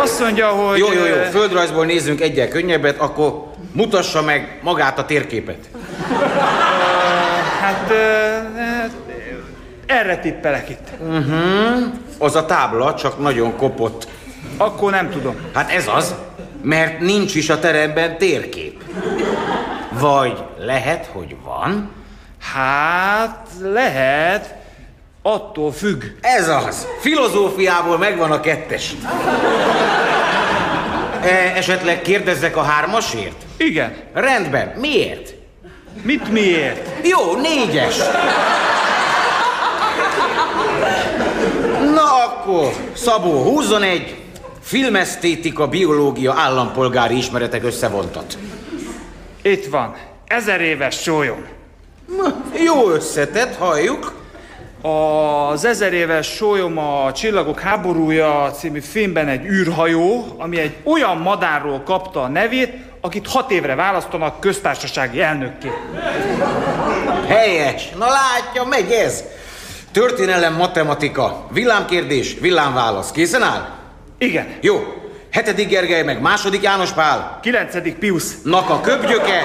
Azt 0.04 0.20
mondja, 0.20 0.48
hogy... 0.48 0.78
Jó, 0.78 0.92
jó, 0.92 1.04
jó. 1.04 1.14
Földrajzból 1.30 1.84
nézzünk 1.84 2.20
egyel 2.20 2.48
könnyebbet, 2.48 2.98
akkor 2.98 3.44
mutassa 3.72 4.22
meg 4.22 4.58
magát 4.62 4.98
a 4.98 5.04
térképet. 5.04 5.58
Hát, 7.60 7.92
hát 8.50 8.72
erre 9.86 10.18
tippelek 10.18 10.68
itt. 10.70 10.88
Uh-huh. 11.00 11.82
Az 12.18 12.36
a 12.36 12.46
tábla 12.46 12.94
csak 12.94 13.18
nagyon 13.18 13.56
kopott. 13.56 14.08
Akkor 14.56 14.90
nem 14.90 15.10
tudom. 15.10 15.36
Hát 15.54 15.70
ez 15.70 15.88
az, 15.94 16.14
mert 16.62 17.00
nincs 17.00 17.34
is 17.34 17.50
a 17.50 17.58
teremben 17.58 18.18
térkép. 18.18 18.82
Vagy 19.90 20.42
lehet, 20.58 21.08
hogy 21.12 21.36
van? 21.44 21.90
Hát, 22.54 23.46
lehet. 23.62 24.54
Attól 25.26 25.72
függ. 25.72 26.02
Ez 26.20 26.48
az. 26.48 26.86
Filozófiából 27.00 27.98
megvan 27.98 28.30
a 28.30 28.40
kettes. 28.40 28.94
E, 31.22 31.52
esetleg 31.56 32.02
kérdezzek 32.02 32.56
a 32.56 32.62
hármasért? 32.62 33.42
Igen. 33.56 33.96
Rendben. 34.12 34.72
Miért? 34.76 35.34
Mit 36.02 36.30
miért? 36.30 37.06
Jó, 37.06 37.34
négyes. 37.40 37.96
Na 41.94 42.24
akkor, 42.24 42.72
Szabó, 42.92 43.42
húzzon 43.42 43.82
egy 43.82 44.16
filmesztétika, 44.60 45.68
biológia, 45.68 46.34
állampolgári 46.36 47.16
ismeretek 47.16 47.64
összevontat. 47.64 48.38
Itt 49.42 49.66
van. 49.66 49.96
Ezer 50.26 50.60
éves 50.60 51.02
sólyom. 51.02 51.46
Jó 52.64 52.90
összetett, 52.90 53.56
halljuk. 53.56 54.23
Az 54.86 55.64
ezer 55.64 55.92
éves 55.92 56.26
sólyom 56.26 56.78
a 56.78 57.12
Csillagok 57.12 57.60
háborúja 57.60 58.50
című 58.50 58.80
filmben 58.80 59.28
egy 59.28 59.44
űrhajó, 59.44 60.24
ami 60.38 60.58
egy 60.58 60.76
olyan 60.82 61.16
madárról 61.16 61.82
kapta 61.82 62.22
a 62.22 62.28
nevét, 62.28 62.72
akit 63.00 63.26
hat 63.26 63.50
évre 63.50 63.74
választanak 63.74 64.40
köztársasági 64.40 65.20
elnökké. 65.20 65.70
Helyes. 67.26 67.90
Na 67.98 68.06
látja, 68.06 68.64
megy 68.64 68.90
ez. 68.90 69.24
Történelem, 69.92 70.54
matematika. 70.54 71.46
Villámkérdés, 71.52 72.36
villámválasz. 72.40 73.10
Készen 73.10 73.42
áll? 73.42 73.68
Igen. 74.18 74.46
Jó. 74.60 74.76
Hetedik 75.30 75.68
Gergely, 75.68 76.02
meg 76.02 76.20
második 76.20 76.62
János 76.62 76.90
Pál. 76.90 77.38
Kilencedik 77.42 77.94
Pius. 77.94 78.24
Nak 78.42 78.70
a 78.70 78.80
köpgyöke. 78.80 79.42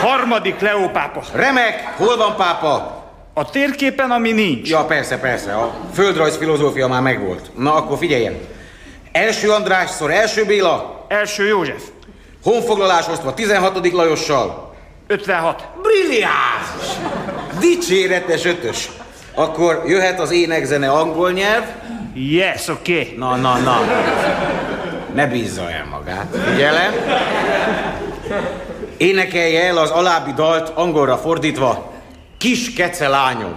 Harmadik 0.00 0.60
Leó 0.60 0.88
pápa. 0.88 1.22
Remek. 1.32 1.94
Hol 1.96 2.16
van 2.16 2.36
pápa? 2.36 3.03
A 3.36 3.50
térképen, 3.50 4.10
ami 4.10 4.32
nincs. 4.32 4.70
Ja, 4.70 4.84
persze, 4.84 5.18
persze. 5.18 5.52
A 5.52 5.74
földrajz 5.92 6.36
filozófia 6.36 6.88
már 6.88 7.02
megvolt. 7.02 7.50
Na, 7.56 7.74
akkor 7.74 7.98
figyeljen. 7.98 8.38
Első 9.12 9.50
András 9.50 9.90
szor, 9.90 10.10
első 10.10 10.44
Béla. 10.44 11.04
Első 11.08 11.46
József. 11.46 11.82
Honfoglalás 12.42 13.08
osztva 13.08 13.34
16. 13.34 13.92
Lajossal. 13.92 14.74
56. 15.06 15.68
Brilliáns! 15.82 16.96
Dicséretes 17.60 18.44
ötös. 18.44 18.90
Akkor 19.34 19.82
jöhet 19.86 20.20
az 20.20 20.30
énekzene 20.30 20.90
angol 20.90 21.30
nyelv. 21.30 21.64
Yes, 22.14 22.68
oké. 22.68 23.00
Okay. 23.00 23.14
Na, 23.16 23.36
na, 23.36 23.58
na. 23.58 23.80
Ne 25.14 25.26
bízza 25.26 25.70
el 25.70 25.86
magát. 25.90 26.26
Figyelem. 26.50 26.92
Énekelje 28.96 29.64
el 29.64 29.76
az 29.76 29.90
alábbi 29.90 30.32
dalt 30.32 30.68
angolra 30.74 31.16
fordítva. 31.16 31.93
Kis 32.44 32.72
kece 32.72 33.08
lányom. 33.08 33.54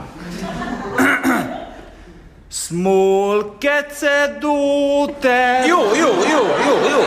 Small 2.51 3.55
kece 3.59 4.37
daughter. 4.39 5.65
Jó, 5.65 5.77
jó, 5.77 6.07
jó, 6.07 6.45
jó, 6.67 6.89
jó. 6.89 7.03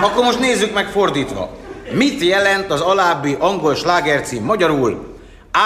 Akkor 0.00 0.24
most 0.24 0.38
nézzük 0.38 0.74
meg 0.74 0.86
fordítva. 0.86 1.50
Mit 1.90 2.22
jelent 2.22 2.70
az 2.70 2.80
alábbi 2.80 3.36
angol 3.38 3.74
slágercím 3.74 4.44
magyarul? 4.44 5.16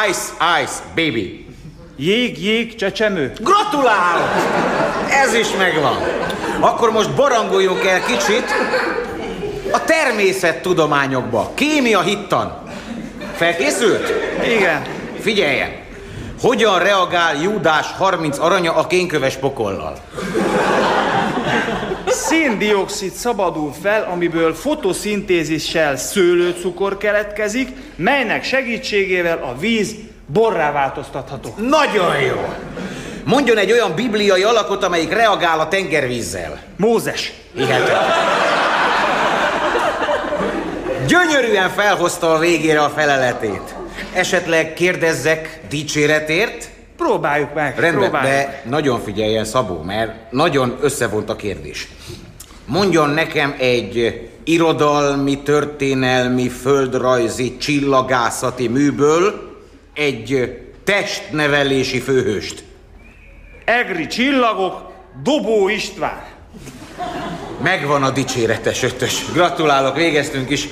Ice, 0.08 0.32
ice, 0.62 0.82
baby. 0.94 1.46
Jég, 1.96 2.44
jég, 2.44 2.74
csecsemő. 2.74 3.32
Gratulálok! 3.40 4.28
Ez 5.10 5.34
is 5.34 5.48
megvan. 5.58 5.96
Akkor 6.60 6.92
most 6.92 7.14
barangoljunk 7.14 7.84
el 7.84 8.00
kicsit 8.04 8.44
a 9.70 9.84
természettudományokba. 9.84 11.50
Kémia 11.54 12.00
hittan. 12.00 12.62
Felkészült? 13.36 14.12
Igen. 14.44 14.95
Figyeljen! 15.26 15.70
Hogyan 16.40 16.78
reagál 16.78 17.42
Júdás 17.42 17.86
30 17.92 18.38
aranya 18.38 18.74
a 18.74 18.86
kénköves 18.86 19.36
pokollal? 19.36 19.96
Széndiokszid 22.08 23.12
szabadul 23.12 23.72
fel, 23.82 24.08
amiből 24.12 24.54
fotoszintézissel 24.54 25.96
szőlőcukor 25.96 26.96
keletkezik, 26.96 27.68
melynek 27.96 28.44
segítségével 28.44 29.38
a 29.38 29.58
víz 29.58 29.94
borrá 30.26 30.72
változtatható. 30.72 31.54
Nagyon 31.68 32.20
jó! 32.20 32.54
Mondjon 33.24 33.56
egy 33.56 33.72
olyan 33.72 33.94
bibliai 33.94 34.42
alakot, 34.42 34.84
amelyik 34.84 35.12
reagál 35.12 35.60
a 35.60 35.68
tengervízzel. 35.68 36.62
Mózes. 36.76 37.32
Hihetetlen. 37.54 38.02
Gyönyörűen 41.06 41.70
felhozta 41.70 42.34
a 42.34 42.38
végére 42.38 42.82
a 42.82 42.88
feleletét. 42.88 43.75
Esetleg 44.12 44.74
kérdezzek 44.74 45.60
dicséretért? 45.68 46.68
Próbáljuk 46.96 47.54
meg, 47.54 47.78
Rendben, 47.78 48.00
próbáljuk 48.00 48.32
de 48.32 48.62
nagyon 48.68 49.00
figyeljen 49.00 49.44
Szabó, 49.44 49.82
mert 49.82 50.32
nagyon 50.32 50.76
összevont 50.80 51.30
a 51.30 51.36
kérdés. 51.36 51.88
Mondjon 52.64 53.10
nekem 53.10 53.54
egy 53.58 54.28
irodalmi, 54.44 55.38
történelmi, 55.38 56.48
földrajzi, 56.48 57.56
csillagászati 57.56 58.68
műből 58.68 59.56
egy 59.94 60.58
testnevelési 60.84 62.00
főhőst. 62.00 62.64
Egri 63.64 64.06
csillagok, 64.06 64.92
Dobó 65.22 65.68
István. 65.68 66.24
Megvan 67.62 68.02
a 68.02 68.10
dicséretes 68.10 68.82
ötös. 68.82 69.32
Gratulálok, 69.32 69.96
végeztünk 69.96 70.50
is. 70.50 70.68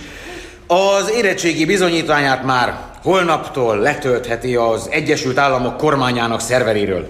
Az 0.67 1.11
érettségi 1.17 1.65
bizonyítványát 1.65 2.45
már 2.45 2.94
holnaptól 3.05 3.79
letöltheti 3.79 4.57
az 4.57 4.89
Egyesült 4.91 5.39
Államok 5.39 5.77
kormányának 5.77 6.41
szerveréről. 6.41 7.07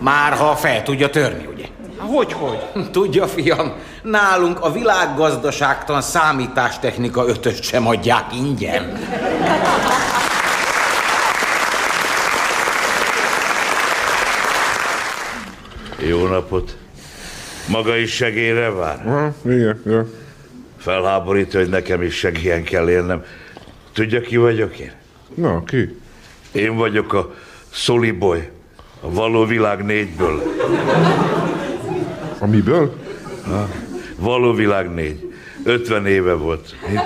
Már 0.00 0.32
ha 0.32 0.56
fel 0.56 0.82
tudja 0.82 1.10
törni, 1.10 1.48
ugye? 1.54 1.64
Hogy, 1.96 2.32
hogy? 2.32 2.58
Tudja, 2.92 3.26
fiam, 3.26 3.72
nálunk 4.02 4.60
a 4.60 4.72
világgazdaságtan 4.72 6.02
számítástechnika 6.02 7.26
ötöst 7.26 7.62
sem 7.62 7.86
adják 7.86 8.34
ingyen. 8.34 8.98
Jó 15.98 16.26
napot! 16.26 16.76
Maga 17.68 17.96
is 17.96 18.14
segélyre 18.14 18.70
vár? 18.70 19.06
Aha, 19.06 19.32
igen, 19.44 19.80
igen. 19.86 20.10
Felháborító, 20.78 21.58
hogy 21.58 21.68
nekem 21.68 22.02
is 22.02 22.14
segélyen 22.14 22.64
kell 22.64 22.88
élnem. 22.88 23.24
Tudja, 23.92 24.20
ki 24.20 24.36
vagyok 24.36 24.78
én? 24.78 24.92
Na, 25.34 25.64
ki? 25.64 26.00
Én 26.52 26.76
vagyok 26.76 27.12
a 27.12 27.34
Soliboy, 27.70 28.48
a 29.00 29.10
való 29.10 29.44
világ 29.44 29.84
négyből. 29.84 30.42
A 32.38 32.46
miből? 32.46 32.94
Ha? 33.46 33.68
Való 34.16 34.52
világ 34.52 34.94
négy. 34.94 35.32
50 35.64 36.06
éve 36.06 36.32
volt. 36.32 36.74
Mint, 36.88 37.00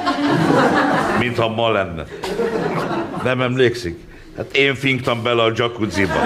mintha 1.19 1.49
ma 1.49 1.71
lenne. 1.71 2.05
Nem 3.23 3.41
emlékszik? 3.41 3.99
Hát 4.37 4.57
én 4.57 4.75
finktam 4.75 5.23
bele 5.23 5.43
a 5.43 5.53
jacuzziba. 5.55 6.21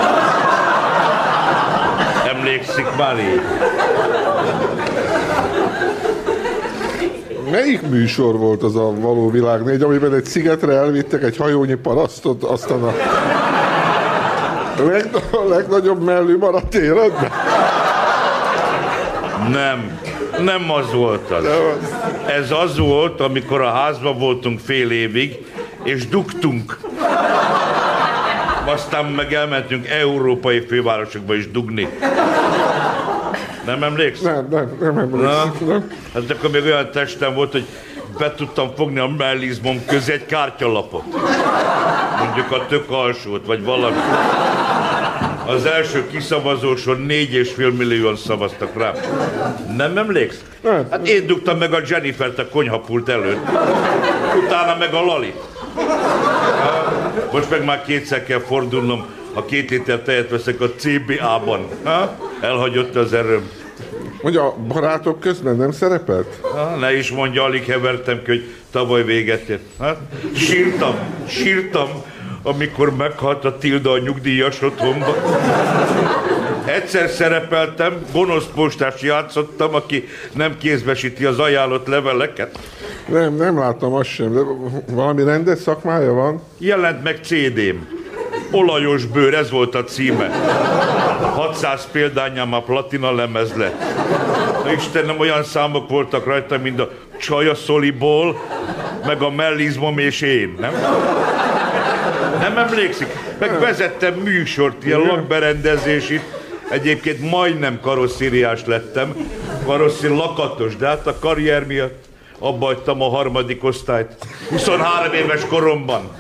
Emlékszik 2.35 2.87
már 2.97 3.19
így? 3.19 3.41
Melyik 7.53 7.83
műsor 7.83 8.37
volt 8.39 8.63
az 8.63 8.77
a 8.77 8.93
való 8.95 9.31
világ 9.31 9.63
négy, 9.65 9.83
amiben 9.83 10.15
egy 10.15 10.25
szigetre 10.25 10.73
elvittek 10.73 11.23
egy 11.23 11.37
hajónyi 11.37 11.75
parasztot, 11.75 12.43
aztán 12.43 12.83
a, 12.83 12.93
leg, 14.83 15.11
a 15.33 15.49
legnagyobb 15.49 16.03
mellű 16.03 16.37
maradt 16.37 16.75
életben? 16.75 17.31
Nem, 19.51 19.99
nem 20.39 20.71
az 20.71 20.93
volt 20.93 21.31
az. 21.31 21.45
Ez 22.27 22.51
az 22.51 22.79
volt, 22.79 23.21
amikor 23.21 23.61
a 23.61 23.71
házban 23.71 24.19
voltunk 24.19 24.61
fél 24.61 24.91
évig, 24.91 25.47
és 25.83 26.09
dugtunk. 26.09 26.79
Aztán 28.65 29.05
meg 29.05 29.33
elmentünk 29.33 29.89
európai 29.89 30.61
fővárosokba 30.61 31.35
is 31.35 31.51
dugni. 31.51 31.89
Nem 33.67 33.83
emlékszel? 33.83 34.35
Nem, 34.35 34.47
nem, 34.51 34.77
nem 34.81 34.99
emlékszem. 34.99 35.53
Na, 35.67 35.83
hát 36.15 36.31
akkor 36.31 36.51
még 36.51 36.65
olyan 36.65 36.91
testem 36.91 37.35
volt, 37.35 37.53
hogy 37.53 37.67
be 38.19 38.35
tudtam 38.35 38.71
fogni 38.77 38.99
a 38.99 39.07
mellizmom 39.19 39.85
közé 39.87 40.13
egy 40.13 40.27
kártyalapot. 40.27 41.03
Mondjuk 42.25 42.51
a 42.51 42.67
tök 42.69 42.91
alsót, 42.91 43.47
vagy 43.47 43.65
valami. 43.65 43.97
Az 45.47 45.67
első 45.67 46.07
kiszavazóson 46.07 47.01
négy 47.01 47.35
és 47.35 47.53
fél 47.53 47.71
millióan 47.71 48.17
szavaztak 48.17 48.79
rá. 48.79 48.93
Nem 49.77 49.99
emléksz? 49.99 50.45
Hát 50.91 51.09
én 51.09 51.27
dugtam 51.27 51.59
meg 51.59 51.73
a 51.73 51.81
Jennifer-t 51.89 52.39
a 52.39 52.49
konyhapult 52.49 53.09
előtt. 53.09 53.49
Utána 54.45 54.77
meg 54.79 54.95
a 54.95 55.05
Lali. 55.05 55.35
Most 57.33 57.51
meg 57.51 57.65
már 57.65 57.85
kétszer 57.85 58.25
kell 58.25 58.41
fordulnom, 58.41 59.07
ha 59.35 59.45
két 59.45 59.71
liter 59.71 59.99
tejet 59.99 60.31
veszek 60.31 60.61
a 60.61 60.71
CBA-ban. 60.77 61.67
Ha? 61.85 62.17
Elhagyott 62.41 62.97
az 62.97 63.13
erőm. 63.13 63.51
Hogy 64.23 64.37
a 64.37 64.55
barátok 64.69 65.21
közben 65.21 65.57
nem 65.57 65.73
szerepelt? 65.73 66.39
Ha, 66.41 66.77
ne 66.77 66.97
is 66.97 67.11
mondja, 67.11 67.43
alig 67.43 67.65
hevertem 67.65 68.23
ki, 68.23 68.31
hogy 68.31 68.45
tavaly 68.71 69.05
véget 69.05 69.49
ért. 69.49 69.63
Ha? 69.79 69.97
Sírtam, 70.35 70.95
sírtam, 71.29 71.89
amikor 72.43 72.97
meghalt 72.97 73.45
a 73.45 73.59
Tilda 73.59 73.91
a 73.91 73.99
nyugdíjas 73.99 74.63
otthonba. 74.63 75.17
Egyszer 76.65 77.09
szerepeltem, 77.09 78.05
gonosz 78.13 78.47
postás 78.55 79.03
játszottam, 79.03 79.75
aki 79.75 80.09
nem 80.33 80.59
kézbesíti 80.59 81.25
az 81.25 81.39
ajánlott 81.39 81.87
leveleket. 81.87 82.59
Nem, 83.09 83.35
nem 83.35 83.59
láttam 83.59 83.93
azt 83.93 84.09
sem, 84.09 84.33
de 84.33 84.41
valami 84.95 85.25
rendes 85.25 85.59
szakmája 85.59 86.13
van? 86.13 86.43
Jelent 86.59 87.03
meg 87.03 87.19
CD-m. 87.23 88.02
Olajos 88.55 89.05
bőr, 89.05 89.35
ez 89.35 89.51
volt 89.51 89.75
a 89.75 89.85
címe. 89.85 90.29
600 91.35 91.89
példányám 91.93 92.53
a 92.53 92.63
platina 92.63 93.15
lemez 93.15 93.53
lett. 93.57 93.83
Na 94.65 94.73
Istenem, 94.73 95.19
olyan 95.19 95.45
számok 95.45 95.89
voltak 95.89 96.27
rajta, 96.27 96.59
mint 96.59 96.81
a 96.81 96.91
Csaja 97.19 97.55
Szoliból, 97.55 98.41
meg 99.07 99.23
a 99.23 99.31
Mellizmom 99.31 99.99
és 99.99 100.21
én, 100.21 100.57
nem? 100.61 100.73
Nem 102.41 102.59
emlékszik? 102.59 103.07
Meg 103.39 103.61
vezettem 103.61 104.15
műsort, 104.15 104.85
ilyen 104.85 105.01
lakberendezésit. 105.01 106.23
Egyébként 106.71 107.31
majdnem 107.31 107.81
karosszériás 107.81 108.65
lettem. 108.67 109.15
Karosszír 109.67 110.11
lakatos, 110.11 110.77
de 110.77 110.87
hát 110.87 111.07
a 111.07 111.19
karrier 111.19 111.67
miatt 111.67 112.05
abba 112.43 112.67
hagytam 112.67 113.03
a 113.03 113.09
harmadik 113.09 113.65
osztályt. 113.65 114.17
23 114.51 115.13
éves 115.13 115.47
koromban. 115.47 116.11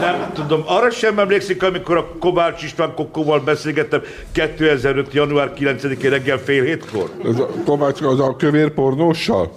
Nem 0.00 0.30
tudom, 0.34 0.62
arra 0.66 0.90
sem 0.90 1.18
emlékszik, 1.18 1.62
amikor 1.62 1.96
a 1.96 2.06
Kovács 2.20 2.62
István 2.62 2.94
Kokóval 2.94 3.40
beszélgettem 3.40 4.02
2005. 4.32 5.12
január 5.12 5.52
9-én 5.58 6.10
reggel 6.10 6.38
fél 6.38 6.64
hétkor? 6.64 7.10
Ez 7.24 7.38
a 7.38 7.48
Kovács 7.64 8.00
az 8.00 8.20
a 8.20 8.36
kövér 8.36 8.70
pornóssal? 8.70 9.52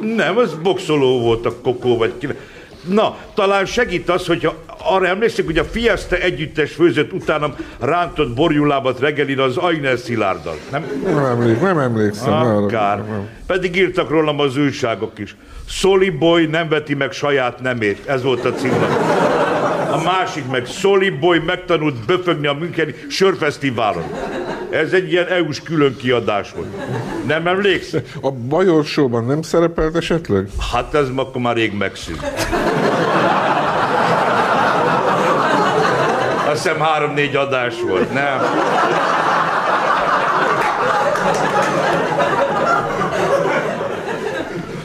Nem, 0.00 0.36
az 0.36 0.54
boxoló 0.62 1.20
volt 1.20 1.46
a 1.46 1.52
Kokó, 1.62 1.96
vagy 1.96 2.12
ki. 2.18 2.28
Na, 2.88 3.16
talán 3.34 3.66
segít 3.66 4.08
az, 4.08 4.26
hogyha 4.26 4.54
arra 4.84 5.06
emlékszik, 5.06 5.44
hogy 5.44 5.58
a 5.58 5.64
Fiesta 5.64 6.16
együttes 6.16 6.72
főzött 6.72 7.12
utánam 7.12 7.54
rántott 7.78 8.34
borjulábat 8.34 9.00
reggelin 9.00 9.38
az 9.38 9.56
Ajner 9.56 9.98
Szilárddal, 9.98 10.56
nem? 10.70 10.84
Nem, 11.04 11.24
emlék, 11.24 11.60
nem 11.60 11.78
emlékszem. 11.78 12.32
Ah, 12.32 12.66
kár. 12.66 12.96
Nem. 12.96 13.28
Pedig 13.46 13.76
írtak 13.76 14.10
rólam 14.10 14.40
az 14.40 14.56
újságok 14.56 15.18
is. 15.18 15.36
Soli 15.68 16.10
Boy 16.10 16.46
nem 16.46 16.68
veti 16.68 16.94
meg 16.94 17.12
saját 17.12 17.60
nemét. 17.60 18.06
Ez 18.06 18.22
volt 18.22 18.44
a 18.44 18.52
címlap. 18.52 18.90
A 19.92 20.02
másik 20.04 20.50
meg 20.50 20.66
Soli 20.66 21.10
Boy 21.10 21.38
megtanult 21.38 22.04
böfögni 22.06 22.46
a 22.46 22.52
Müncheni 22.52 22.94
sörfesztiválon. 23.08 24.04
Ez 24.70 24.92
egy 24.92 25.12
ilyen 25.12 25.26
EU-s 25.26 25.60
külön 25.60 25.96
kiadás 25.96 26.52
volt. 26.52 26.68
Nem 27.26 27.46
emléksz? 27.46 27.94
A 28.20 28.30
Bajor 28.30 28.84
Show-ban 28.84 29.24
nem 29.24 29.42
szerepelt 29.42 29.96
esetleg? 29.96 30.48
Hát 30.72 30.94
ez 30.94 31.08
akkor 31.16 31.40
már 31.40 31.56
rég 31.56 31.72
megszűnt. 31.72 32.20
Azt 36.50 36.62
hiszem 36.62 36.80
három-négy 36.80 37.36
adás 37.36 37.74
volt, 37.86 38.12
nem? 38.12 38.40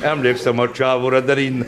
Emlékszem 0.01 0.59
a 0.59 0.71
csávóra, 0.71 1.19
de 1.19 1.39
innen. 1.39 1.67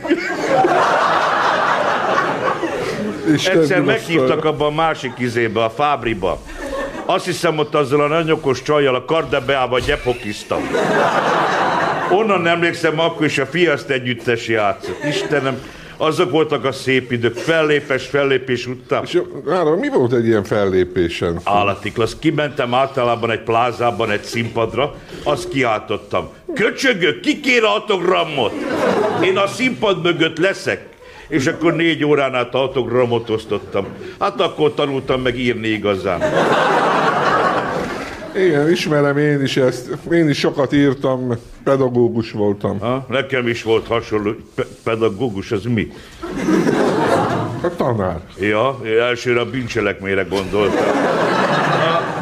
Isten 3.32 3.60
Egyszer 3.60 3.80
meghívtak 3.80 4.44
abba 4.44 4.66
a 4.66 4.70
másik 4.70 5.12
izébe, 5.16 5.64
a 5.64 5.70
Fábriba. 5.70 6.38
Azt 7.04 7.24
hiszem 7.24 7.58
ott 7.58 7.74
azzal 7.74 8.00
a 8.00 8.06
nagyokos 8.06 8.62
csajjal 8.62 8.94
a 8.94 9.04
Kardebeába 9.04 9.78
gyepokiztam. 9.78 10.70
Onnan 12.10 12.46
emlékszem, 12.46 13.00
akkor 13.00 13.26
is 13.26 13.38
a 13.38 13.46
Fiaszt 13.46 13.90
együttes 13.90 14.48
játszott. 14.48 15.04
Istenem, 15.04 15.60
azok 15.98 16.30
voltak 16.30 16.64
a 16.64 16.72
szép 16.72 17.12
idők, 17.12 17.36
fellépes, 17.36 18.06
fellépés 18.06 18.66
után. 18.66 19.02
És 19.04 19.20
Ára, 19.50 19.76
mi 19.76 19.88
volt 19.88 20.12
egy 20.12 20.26
ilyen 20.26 20.44
fellépésen? 20.44 21.40
Állati 21.44 21.92
klassz. 21.92 22.16
Kimentem 22.18 22.74
általában 22.74 23.30
egy 23.30 23.42
plázában, 23.42 24.10
egy 24.10 24.22
színpadra, 24.22 24.94
azt 25.22 25.48
kiáltottam. 25.48 26.28
Köcsögök, 26.54 27.20
ki 27.20 27.40
kér 27.40 27.64
autogramot? 27.64 28.52
Én 29.24 29.36
a 29.36 29.46
színpad 29.46 30.02
mögött 30.02 30.38
leszek. 30.38 30.86
És 31.28 31.46
akkor 31.46 31.74
négy 31.74 32.04
órán 32.04 32.34
át 32.34 32.54
autogramot 32.54 33.30
osztottam. 33.30 33.86
Hát 34.18 34.40
akkor 34.40 34.74
tanultam 34.74 35.20
meg 35.20 35.38
írni 35.38 35.68
igazán. 35.68 36.20
Igen, 38.34 38.70
ismerem 38.70 39.18
én 39.18 39.42
is 39.42 39.56
ezt. 39.56 39.90
Én 40.12 40.28
is 40.28 40.38
sokat 40.38 40.72
írtam, 40.72 41.32
pedagógus 41.64 42.30
voltam. 42.32 42.78
Ha? 42.80 43.06
Nekem 43.08 43.48
is 43.48 43.62
volt 43.62 43.86
hasonló. 43.86 44.34
Pe- 44.54 44.66
pedagógus, 44.84 45.52
az 45.52 45.64
mi? 45.64 45.92
A 47.62 47.74
tanár. 47.76 48.20
Ja, 48.40 48.80
én 48.84 48.98
elsőre 48.98 49.40
a 49.40 49.50
bűncselekményre 49.50 50.22
gondoltam. 50.22 50.86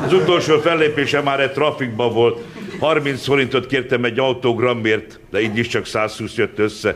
Az 0.06 0.12
utolsó 0.12 0.58
fellépése 0.58 1.20
már 1.20 1.40
egy 1.40 1.52
trafikban 1.52 2.12
volt. 2.12 2.38
30 2.80 3.24
forintot 3.24 3.66
kértem 3.66 4.04
egy 4.04 4.18
autogramért, 4.18 5.20
de 5.30 5.40
így 5.40 5.58
is 5.58 5.66
csak 5.66 5.86
120 5.86 6.34
jött 6.36 6.58
össze. 6.58 6.94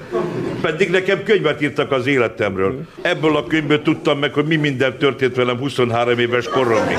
Pedig 0.61 0.91
nekem 0.91 1.23
könyvet 1.23 1.63
írtak 1.63 1.93
az 1.93 2.07
életemről. 2.07 2.81
Ebből 3.03 3.37
a 3.37 3.47
könyvből 3.47 3.83
tudtam 3.83 4.19
meg, 4.19 4.33
hogy 4.33 4.45
mi 4.45 4.57
minden 4.57 4.99
történt 4.99 5.37
velem 5.37 5.59
23 5.59 6.19
éves 6.19 6.49
koromig. 6.49 6.97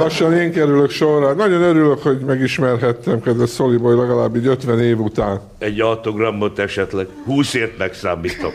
Lassan 0.00 0.36
én 0.36 0.52
kerülök 0.52 0.90
sorra. 0.90 1.32
Nagyon 1.32 1.62
örülök, 1.62 2.02
hogy 2.02 2.18
megismerhettem, 2.18 3.20
kedves 3.20 3.48
Szoliboly, 3.48 3.96
legalább 3.96 4.36
így 4.36 4.46
50 4.46 4.80
év 4.80 5.00
után. 5.00 5.40
Egy 5.58 5.80
autogramot 5.80 6.58
esetleg. 6.58 7.06
20 7.24 7.54
ért 7.54 7.78
megszámítok. 7.78 8.52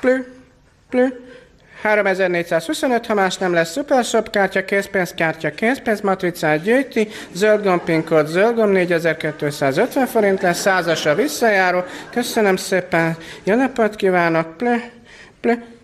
Plü, 0.00 0.24
plü. 0.90 1.06
3425, 1.82 3.06
ha 3.06 3.14
más 3.14 3.36
nem 3.36 3.52
lesz 3.52 3.70
szupershop 3.70 4.30
kártya, 4.30 4.64
készpénzkártya, 4.64 5.50
készpénzmatricát 5.50 6.62
gyűjti, 6.62 7.08
zöld 7.32 7.62
gomb, 7.62 7.80
PIN 7.80 8.04
kód, 8.04 8.26
zöld 8.26 8.54
gomb, 8.54 8.72
4250 8.72 10.06
forint 10.06 10.42
lesz, 10.42 10.60
százasra 10.60 11.14
visszajáró. 11.14 11.84
Köszönöm 12.10 12.56
szépen, 12.56 13.16
jó 13.44 13.54
napot 13.54 13.96
kívánok, 13.96 14.56
plü. 14.56 14.76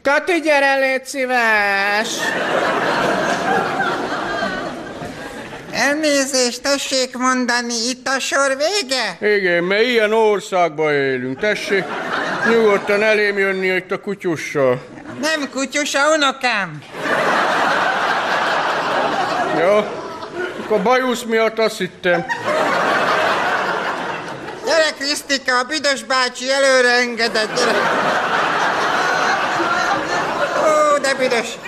Kati, 0.03 0.41
gyere, 0.41 0.79
légy 0.79 1.05
szíves! 1.05 2.09
Elnézést, 5.73 6.63
tessék 6.63 7.17
mondani, 7.17 7.75
itt 7.89 8.09
a 8.09 8.19
sor 8.19 8.57
vége? 8.57 9.35
Igen, 9.37 9.65
mert 9.65 9.83
ilyen 9.83 10.13
országban 10.13 10.93
élünk. 10.93 11.39
Tessék, 11.39 11.85
nyugodtan 12.49 13.03
elém 13.03 13.39
jönni 13.39 13.67
itt 13.67 13.91
a 13.91 14.01
kutyussal. 14.01 14.83
Nem 15.21 15.51
kutyus, 15.51 15.95
a 15.95 16.15
unokám. 16.15 16.83
Jó? 19.61 19.77
Akkor 20.65 20.83
bajusz 20.83 21.23
miatt 21.23 21.59
azt 21.59 21.79
hittem. 21.79 22.27
Gyere, 24.65 24.91
Krisztika, 24.99 25.59
a 25.59 25.65
büdös 25.65 26.05
bácsi 26.05 26.51
előre 26.51 26.91
engedett, 26.91 27.57
gyere. 27.57 28.32
Büdös. 31.19 31.59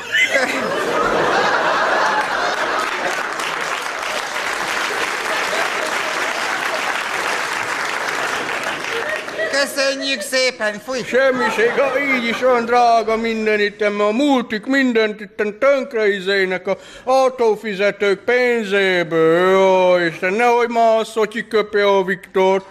Köszönjük 9.51 10.21
szépen, 10.21 10.81
fúj! 10.85 10.99
Semmiség, 11.03 11.71
ha 11.71 12.01
így 12.01 12.25
is 12.25 12.41
van 12.41 12.65
drága 12.65 13.17
minden 13.17 13.61
itt, 13.61 13.81
mert 13.81 14.01
a 14.01 14.11
multik 14.13 14.67
mindent 14.67 15.21
itt 15.21 15.59
tönkre 15.59 16.09
izének 16.09 16.67
a 16.67 16.79
autófizetők 17.05 18.21
pénzéből. 18.25 19.51
Jó, 19.51 19.97
Isten, 20.07 20.33
nehogy 20.33 20.69
már 20.69 20.99
a 20.99 21.05
Szotyi 21.05 21.49
köpje 21.49 21.87
a 21.87 22.05
Viktort. 22.05 22.65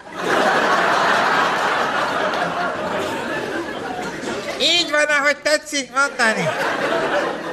Így 4.60 4.83
van, 4.94 5.16
ahogy 5.16 5.36
tetszik 5.42 5.88
mondani. 5.94 6.48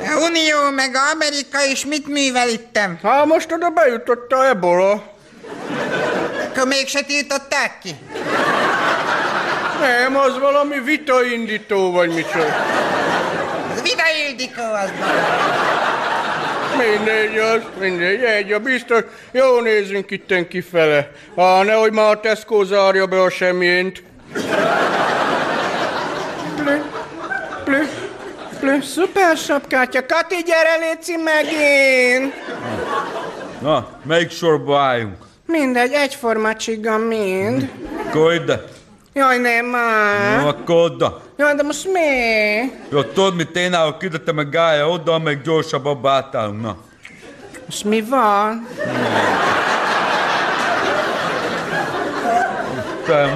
A 0.08 0.24
Unió 0.28 0.70
meg 0.76 0.96
a 0.96 1.10
Amerika 1.14 1.64
is 1.72 1.86
mit 1.86 2.08
művel 2.08 2.50
ittem? 2.50 3.00
Hát 3.04 3.26
most 3.26 3.52
oda 3.52 3.70
bejutott 3.70 4.32
a 4.32 4.48
ebola. 4.48 5.04
Akkor 6.50 6.68
mégse 6.68 7.02
tiltották 7.02 7.78
ki? 7.84 7.96
Nem, 9.80 10.18
az 10.18 10.40
valami 10.40 10.80
vitaindító 10.80 11.92
vagy 11.92 12.14
micsoda. 12.14 12.56
Az 13.74 13.82
Vida 13.82 14.04
Ildikó 14.30 14.64
az. 14.74 14.90
Mindegy 16.78 17.38
az, 17.38 17.62
mindegy, 17.80 18.24
egy 18.24 18.52
a 18.52 18.60
biztos. 18.60 19.02
Jó 19.32 19.60
nézzünk 19.60 20.12
itten 20.12 20.48
kifele. 20.48 21.12
Ha 21.36 21.64
nehogy 21.64 21.92
már 21.92 22.12
a 22.12 22.20
Tesco 22.20 22.64
zárja 22.64 23.06
be 23.06 23.22
a 23.22 23.30
semjént. 23.30 24.04
Plü, 27.72 27.88
plü, 28.60 28.82
szuper 28.82 29.36
sapkátya. 29.36 30.08
Kati, 30.08 30.44
gyere, 30.44 30.78
léci 30.80 31.16
megint! 31.16 32.34
Na, 33.62 33.86
melyik 34.04 34.32
sorba 34.32 34.80
álljunk? 34.80 35.16
Mindegy, 35.46 35.94
egyforma 35.94 36.56
csiga 36.56 36.98
mind. 36.98 37.70
Akkor 38.08 38.34
ide. 38.34 38.64
Jaj, 39.14 39.38
nem 39.38 39.66
már. 39.66 40.42
No, 40.42 40.48
akkor 40.48 40.76
oda. 40.76 41.22
Jaj, 41.38 41.56
de 41.56 41.64
most 41.64 41.86
mi? 41.86 42.00
Jó, 42.92 43.04
tudod, 43.04 43.36
mit 43.36 43.56
én 43.56 43.74
állok 43.74 44.04
ide, 44.04 44.18
te 44.18 44.32
meg 44.32 44.50
Gája 44.50 44.90
oda, 44.90 45.20
meg 45.20 45.42
gyorsabban 45.42 46.06
átállunk, 46.06 46.62
na. 46.62 46.78
Most 47.66 47.84
mi 47.84 48.02
van? 48.02 48.68
Te 48.76 49.51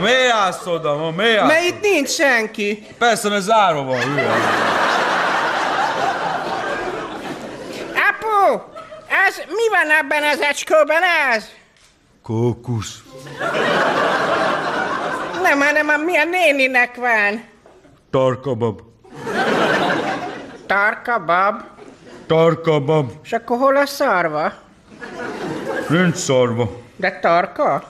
miért 0.01 0.31
állsz 0.31 0.65
oda, 0.65 0.95
ma 0.97 1.11
miért 1.11 1.39
állsz? 1.39 1.51
Mert 1.51 1.63
itt 1.63 1.81
nincs 1.81 2.09
senki. 2.09 2.85
Persze, 2.97 3.29
mert 3.29 3.41
zárva 3.43 3.83
van, 3.83 3.99
hülye. 4.01 4.31
Apu! 8.09 8.61
Ez, 9.27 9.35
mi 9.47 9.69
van 9.69 9.97
ebben 9.99 10.23
az 10.23 10.41
ecskóban 10.41 11.01
ez? 11.33 11.45
Kókusz. 12.23 13.03
Nem, 15.41 15.59
hanem 15.61 15.89
a 15.89 15.97
milyen 15.97 16.27
néninek 16.29 16.95
van. 16.95 17.43
Tarkabab. 18.11 18.79
Tarka 20.67 21.19
bab. 21.25 21.61
Tarkabab. 22.27 23.11
És 23.23 23.31
akkor 23.31 23.57
hol 23.57 23.75
a 23.75 23.85
szarva? 23.85 24.53
Nincs 25.89 26.15
szarva. 26.15 26.69
De 26.95 27.19
tarka? 27.19 27.83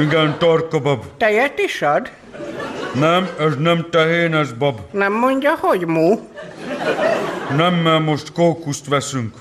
Igen, 0.00 0.38
tarkabab. 0.38 1.04
Tejet 1.18 1.58
is 1.58 1.82
ad? 1.82 2.10
Nem, 2.94 3.28
ez 3.38 3.54
nem 3.58 3.86
tehén, 3.90 4.34
ez 4.34 4.52
bab. 4.52 4.78
Nem 4.90 5.12
mondja, 5.12 5.56
hogy 5.60 5.86
mu? 5.86 6.18
Nem, 7.56 7.74
mert 7.74 8.04
most 8.04 8.32
kókuszt 8.32 8.88
veszünk. 8.88 9.34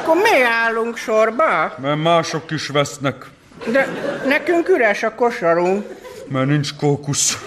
Akkor 0.00 0.16
mi 0.16 0.42
állunk 0.64 0.96
sorba? 0.96 1.74
Mert 1.82 2.02
mások 2.02 2.50
is 2.50 2.68
vesznek. 2.68 3.26
De 3.72 3.88
nekünk 4.26 4.68
üres 4.68 5.02
a 5.02 5.14
kosarunk. 5.14 5.86
Mert 6.28 6.46
nincs 6.46 6.74
kókusz. 6.74 7.38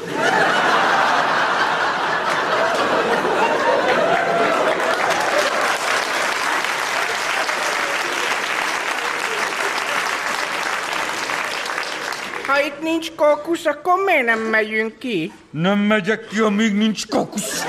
Itt 12.66 12.82
nincs 12.82 13.12
kókusz, 13.16 13.66
akkor 13.66 14.04
miért 14.06 14.26
nem 14.26 14.40
megyünk 14.40 14.98
ki? 15.00 15.32
Nem 15.50 15.80
megyek 15.80 16.28
ki, 16.28 16.40
amíg 16.40 16.74
nincs 16.74 17.08
kókusz. 17.08 17.64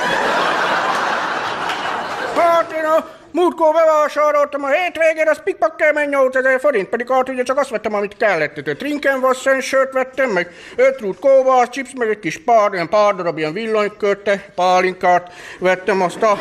Hát 2.37 2.73
én 2.73 2.85
a 2.85 3.09
múltkor 3.31 3.73
bevásároltam 3.75 4.65
a 4.65 4.69
hétvégén, 4.69 5.29
az 5.29 5.41
pikpakkel 5.45 5.93
menj 5.93 6.09
8000 6.09 6.61
forint, 6.61 6.89
pedig 6.89 7.13
hát 7.13 7.29
ugye 7.29 7.43
csak 7.43 7.59
azt 7.59 7.71
vettem, 7.71 7.95
amit 7.95 8.17
kellett. 8.17 8.55
Tehát 8.55 8.79
Trinkenwassen 8.79 9.61
sört 9.61 9.93
vettem, 9.93 10.31
meg 10.31 10.51
öt 10.77 11.01
rút 11.01 11.19
kóvás, 11.19 11.69
chips, 11.69 11.91
meg 11.97 12.09
egy 12.09 12.19
kis 12.19 12.43
pár, 12.45 12.73
ilyen 12.73 12.89
pár 12.89 13.15
darab 13.15 13.39
ilyen 13.39 13.53
villanykörte, 13.53 14.53
pálinkát 14.55 15.33
vettem, 15.59 16.01
azt 16.03 16.23
a... 16.23 16.39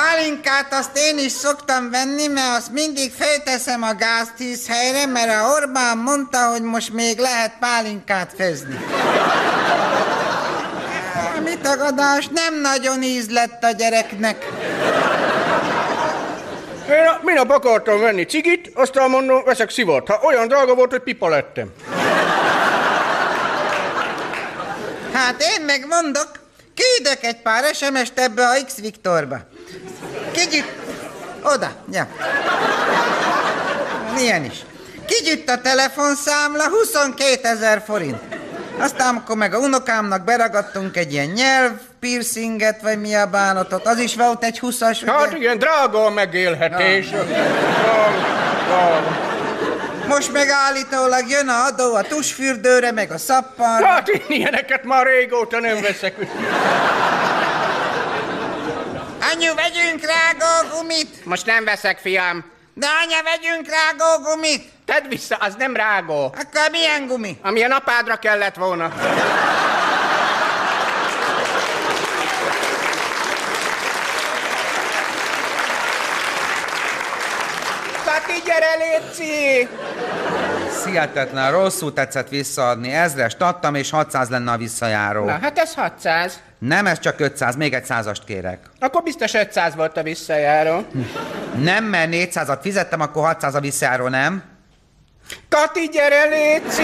Pálinkát 0.00 0.74
azt 0.74 0.96
én 0.96 1.18
is 1.18 1.32
szoktam 1.32 1.90
venni, 1.90 2.26
mert 2.26 2.56
azt 2.56 2.72
mindig 2.72 3.12
felteszem 3.12 3.82
a 3.82 3.94
gáztűz 3.94 4.68
helyre, 4.68 5.06
mert 5.06 5.30
a 5.30 5.52
Orbán 5.52 5.98
mondta, 5.98 6.50
hogy 6.50 6.62
most 6.62 6.92
még 6.92 7.18
lehet 7.18 7.52
pálinkát 7.60 8.32
főzni. 8.36 8.78
Mi 11.44 11.54
tagadás, 11.62 12.28
nem 12.28 12.60
nagyon 12.60 13.02
íz 13.02 13.30
lett 13.30 13.64
a 13.64 13.70
gyereknek. 13.70 14.44
Én 16.88 17.06
a, 17.06 17.20
minap 17.22 17.50
akartam 17.50 18.00
venni 18.00 18.24
cigit, 18.24 18.70
aztán 18.74 19.10
mondom, 19.10 19.44
veszek 19.44 19.70
szivart. 19.70 20.08
Ha 20.08 20.20
olyan 20.22 20.48
drága 20.48 20.74
volt, 20.74 20.90
hogy 20.90 21.02
pipa 21.02 21.28
lettem. 21.28 21.68
Hát 25.12 25.42
én 25.58 25.64
meg 25.64 25.86
mondok, 25.88 26.28
küldök 26.74 27.22
egy 27.22 27.42
pár 27.42 27.74
SMS-t 27.74 28.18
ebbe 28.18 28.46
a 28.48 28.64
X-Viktorba. 28.64 29.49
Kigyütt... 30.40 30.68
Oda, 31.42 31.70
ja. 31.92 32.06
Ilyen 34.18 34.44
is. 34.44 34.64
Kigyütt 35.06 35.48
a 35.48 35.60
telefonszámla 35.60 36.68
22 36.68 37.38
ezer 37.42 37.82
forint. 37.86 38.18
Aztán, 38.78 39.08
amikor 39.08 39.36
meg 39.36 39.54
a 39.54 39.58
unokámnak 39.58 40.24
beragadtunk 40.24 40.96
egy 40.96 41.12
ilyen 41.12 41.26
nyelv 41.26 41.72
piercinget, 42.00 42.82
vagy 42.82 43.00
mi 43.00 43.14
a 43.14 43.26
bánatot, 43.26 43.86
az 43.86 43.98
is 43.98 44.14
volt 44.14 44.44
egy 44.44 44.58
huszas, 44.58 45.02
ugye? 45.02 45.12
Hát 45.12 45.32
igen, 45.32 45.58
drága 45.58 46.04
a 46.04 46.10
megélhetés. 46.10 47.06
Most 50.08 50.32
meg 50.32 50.48
állítólag 50.48 51.28
jön 51.28 51.48
a 51.48 51.64
adó 51.64 51.94
a 51.94 52.02
tusfürdőre, 52.02 52.92
meg 52.92 53.10
a 53.10 53.18
szappanra. 53.18 53.86
Hát 53.86 54.08
én 54.08 54.24
ilyeneket 54.28 54.84
már 54.84 55.06
régóta 55.06 55.60
nem 55.60 55.80
veszek. 55.80 56.14
Anyu, 59.20 59.54
vegyünk 59.54 60.00
rágógumit! 60.04 61.24
Most 61.24 61.46
nem 61.46 61.64
veszek, 61.64 61.98
fiam. 61.98 62.44
De 62.74 62.86
anya, 63.04 63.22
vegyünk 63.22 63.68
rágógumit! 63.68 64.70
Tedd 64.84 65.08
vissza, 65.08 65.36
az 65.36 65.54
nem 65.58 65.76
rágó. 65.76 66.24
Akkor 66.24 66.70
milyen 66.70 67.06
gumi? 67.06 67.38
Ami 67.42 67.62
a 67.62 67.68
napádra 67.68 68.16
kellett 68.16 68.54
volna. 68.56 68.92
Kati, 78.30 78.42
gyere, 78.44 78.74
létszi! 78.76 79.68
Hihetetlen, 80.84 81.50
rosszul 81.50 81.92
tetszett 81.92 82.28
visszaadni. 82.28 82.92
Ezres 82.92 83.34
adtam, 83.38 83.74
és 83.74 83.90
600 83.90 84.28
lenne 84.28 84.52
a 84.52 84.56
visszajáró. 84.56 85.24
Na, 85.24 85.38
hát 85.42 85.58
ez 85.58 85.74
600. 85.74 86.40
Nem, 86.58 86.86
ez 86.86 86.98
csak 86.98 87.20
500, 87.20 87.56
még 87.56 87.72
egy 87.74 87.84
százast 87.84 88.24
kérek. 88.24 88.58
Akkor 88.78 89.02
biztos 89.02 89.34
500 89.34 89.74
volt 89.74 89.96
a 89.96 90.02
visszajáró. 90.02 90.84
Nem, 91.58 91.84
mert 91.84 92.10
400-at 92.12 92.58
fizettem, 92.62 93.00
akkor 93.00 93.24
600 93.24 93.54
a 93.54 93.60
visszajáró, 93.60 94.08
nem? 94.08 94.42
Kati, 95.48 95.88
gyere, 95.92 96.24
létszi! 96.24 96.82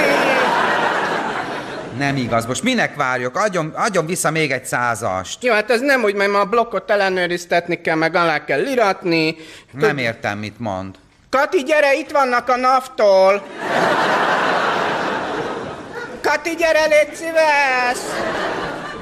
Nem 1.98 2.16
igaz, 2.16 2.46
most 2.46 2.62
minek 2.62 2.94
várjuk? 2.94 3.36
Adjon, 3.36 3.72
adjon 3.76 4.06
vissza 4.06 4.30
még 4.30 4.52
egy 4.52 4.64
százast. 4.64 5.44
Jó, 5.44 5.52
hát 5.52 5.70
ez 5.70 5.80
nem 5.80 6.02
úgy, 6.02 6.14
mert 6.14 6.30
ma 6.30 6.40
a 6.40 6.44
blokkot 6.44 6.90
ellenőriztetni 6.90 7.80
kell, 7.80 7.96
meg 7.96 8.14
alá 8.14 8.44
kell 8.44 8.66
iratni. 8.66 9.36
Nem 9.72 9.98
értem, 9.98 10.38
mit 10.38 10.58
mond. 10.58 10.94
Kati, 11.36 11.62
gyere, 11.62 11.94
itt 11.94 12.10
vannak 12.10 12.48
a 12.48 12.56
naftól! 12.56 13.42
Kati, 16.22 16.54
gyere, 16.58 16.86
légy 16.86 17.14
szíves! 17.14 17.98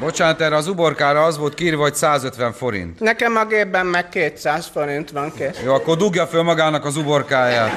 Bocsánat, 0.01 0.41
erre 0.41 0.57
az 0.57 0.67
uborkára 0.67 1.23
az 1.23 1.39
volt 1.39 1.55
kírva, 1.55 1.83
hogy 1.83 1.95
150 1.95 2.53
forint. 2.53 3.01
Nekem 3.01 3.37
a 3.37 3.45
gépben 3.45 3.87
meg 3.87 4.09
200 4.09 4.71
forint 4.73 5.11
van 5.11 5.33
kész. 5.37 5.61
Jó, 5.65 5.75
akkor 5.75 5.97
dugja 5.97 6.27
föl 6.27 6.43
magának 6.43 6.85
az 6.85 6.97
uborkáját. 6.97 7.73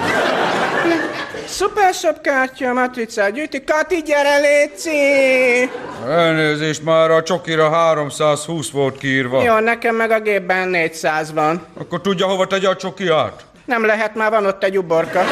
Szuper 1.48 1.94
shop 1.94 2.22
kártya, 2.22 2.74
matricát 2.74 3.32
gyűjti. 3.32 3.64
Kati, 3.64 4.02
gyere, 4.02 4.38
léci! 4.38 5.72
Elnézést, 6.08 6.84
már 6.84 7.12
a 7.12 7.24
csokira 7.24 7.70
320 7.70 8.70
volt 8.70 8.98
kiírva. 8.98 9.44
Jó, 9.44 9.60
nekem 9.60 9.96
meg 9.96 10.12
a 10.12 10.20
gépben 10.20 10.68
400 10.68 11.34
van. 11.34 11.66
Akkor 11.80 12.02
tudja, 12.02 12.26
hova 12.26 12.48
tegye 12.48 12.70
a 12.70 12.76
csokiát? 12.76 13.46
Nem 13.68 13.86
lehet, 13.86 14.16
már 14.16 14.30
van 14.30 14.46
ott 14.46 14.64
egy 14.64 14.78
uborka. 14.78 15.24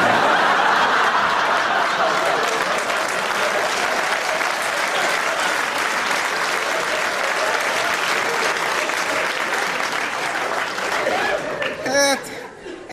Hát, 11.84 12.20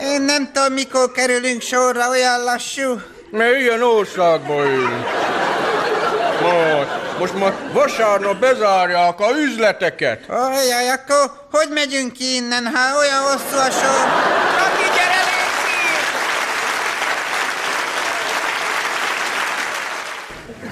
én 0.00 0.22
nem 0.22 0.50
tudom, 0.52 0.72
mikor 0.72 1.12
kerülünk 1.12 1.60
sorra, 1.60 2.08
olyan 2.08 2.44
lassú. 2.44 3.00
Mert 3.30 3.56
ilyen 3.56 3.82
országba 3.82 4.66
élünk. 4.66 5.06
Most, 6.40 6.88
most 7.18 7.34
ma 7.34 7.52
vasárnap 7.72 8.36
bezárják 8.36 9.20
a 9.20 9.30
üzleteket. 9.36 10.28
Ajaj, 10.28 10.90
akkor 10.90 11.30
hogy 11.50 11.68
megyünk 11.70 12.12
ki 12.12 12.34
innen, 12.34 12.66
ha 12.66 12.98
olyan 12.98 13.20
hosszú 13.22 13.56
a 13.56 13.70
sor? 13.70 14.08
Kati, 14.58 14.84
gyere, 14.94 15.22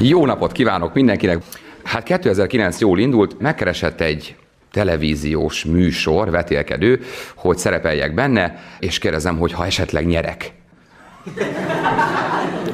Jó 0.04 0.26
napot 0.26 0.52
kívánok 0.52 0.94
mindenkinek! 0.94 1.42
Hát 1.82 2.02
2009 2.02 2.80
jól 2.80 2.98
indult, 2.98 3.40
megkeresett 3.40 4.00
egy 4.00 4.36
televíziós 4.72 5.64
műsor, 5.64 6.30
vetélkedő, 6.30 7.00
hogy 7.34 7.58
szerepeljek 7.58 8.14
benne, 8.14 8.62
és 8.78 8.98
kérdezem, 8.98 9.38
hogy 9.38 9.52
ha 9.52 9.66
esetleg 9.66 10.06
nyerek. 10.06 10.52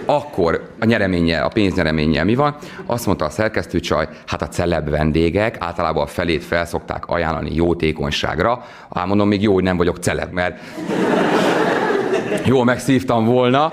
Akkor 0.04 0.68
a 0.78 0.84
nyereménye, 0.84 1.40
a 1.40 1.48
pénznyereménye 1.48 2.24
mi 2.24 2.34
van? 2.34 2.56
Azt 2.86 3.06
mondta 3.06 3.24
a 3.24 3.30
szerkesztőcsaj, 3.30 4.08
hát 4.26 4.42
a 4.42 4.48
celeb 4.48 4.90
vendégek 4.90 5.56
általában 5.58 6.02
a 6.02 6.06
felét 6.06 6.44
felszokták 6.44 7.06
ajánlani 7.06 7.54
jótékonyságra. 7.54 8.64
Ám 8.88 9.08
mondom, 9.08 9.28
még 9.28 9.42
jó, 9.42 9.52
hogy 9.52 9.62
nem 9.62 9.76
vagyok 9.76 9.96
celeb, 9.96 10.32
mert 10.32 10.60
jól 12.44 12.64
megszívtam 12.64 13.24
volna. 13.24 13.72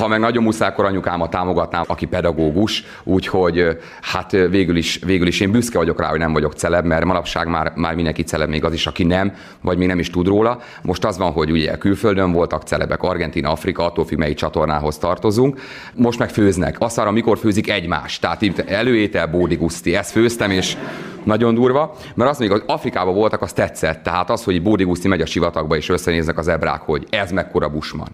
Ha 0.00 0.08
meg 0.08 0.20
nagyon 0.20 0.42
muszáj, 0.42 0.68
akkor 0.68 0.84
anyukámat 0.84 1.30
támogatnám, 1.30 1.82
aki 1.86 2.06
pedagógus, 2.06 2.84
úgyhogy 3.04 3.78
hát 4.00 4.30
végül 4.30 4.76
is, 4.76 5.00
végül 5.06 5.26
is 5.26 5.40
én 5.40 5.50
büszke 5.50 5.78
vagyok 5.78 6.00
rá, 6.00 6.08
hogy 6.08 6.18
nem 6.18 6.32
vagyok 6.32 6.52
celeb, 6.52 6.84
mert 6.84 7.04
manapság 7.04 7.48
már, 7.48 7.72
már 7.74 7.94
mindenki 7.94 8.22
celeb, 8.22 8.48
még 8.48 8.64
az 8.64 8.72
is, 8.72 8.86
aki 8.86 9.04
nem, 9.04 9.34
vagy 9.60 9.78
még 9.78 9.88
nem 9.88 9.98
is 9.98 10.10
tud 10.10 10.26
róla. 10.26 10.60
Most 10.82 11.04
az 11.04 11.18
van, 11.18 11.32
hogy 11.32 11.50
ugye 11.50 11.78
külföldön 11.78 12.32
voltak 12.32 12.62
celebek, 12.62 13.02
Argentina, 13.02 13.50
Afrika, 13.50 13.84
attól 13.84 14.04
függ, 14.04 14.18
melyik 14.18 14.36
csatornához 14.36 14.98
tartozunk. 14.98 15.60
Most 15.94 16.18
meg 16.18 16.30
főznek. 16.30 16.76
Azt 16.78 16.98
arra, 16.98 17.10
mikor 17.10 17.38
főzik 17.38 17.70
egymás. 17.70 18.18
Tehát 18.18 18.42
itt 18.42 18.58
előétel, 18.58 19.26
Bódi 19.26 19.54
Guszti, 19.54 19.96
ezt 19.96 20.10
főztem, 20.10 20.50
és 20.50 20.76
nagyon 21.24 21.54
durva, 21.54 21.96
mert 22.14 22.30
azt 22.30 22.38
mondjuk, 22.38 22.60
hogy 22.60 22.74
Afrikában 22.74 23.14
voltak, 23.14 23.42
az 23.42 23.52
tetszett. 23.52 24.02
Tehát 24.02 24.30
az, 24.30 24.44
hogy 24.44 24.62
Bódi 24.62 24.86
megy 25.08 25.20
a 25.20 25.26
sivatagba, 25.26 25.76
és 25.76 25.88
összenéznek 25.88 26.38
az 26.38 26.48
ebrák, 26.48 26.80
hogy 26.80 27.06
ez 27.10 27.30
mekkora 27.30 27.68
busman 27.68 28.08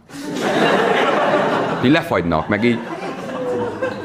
így 1.86 1.92
lefagynak, 1.92 2.48
meg 2.48 2.64
így 2.64 2.78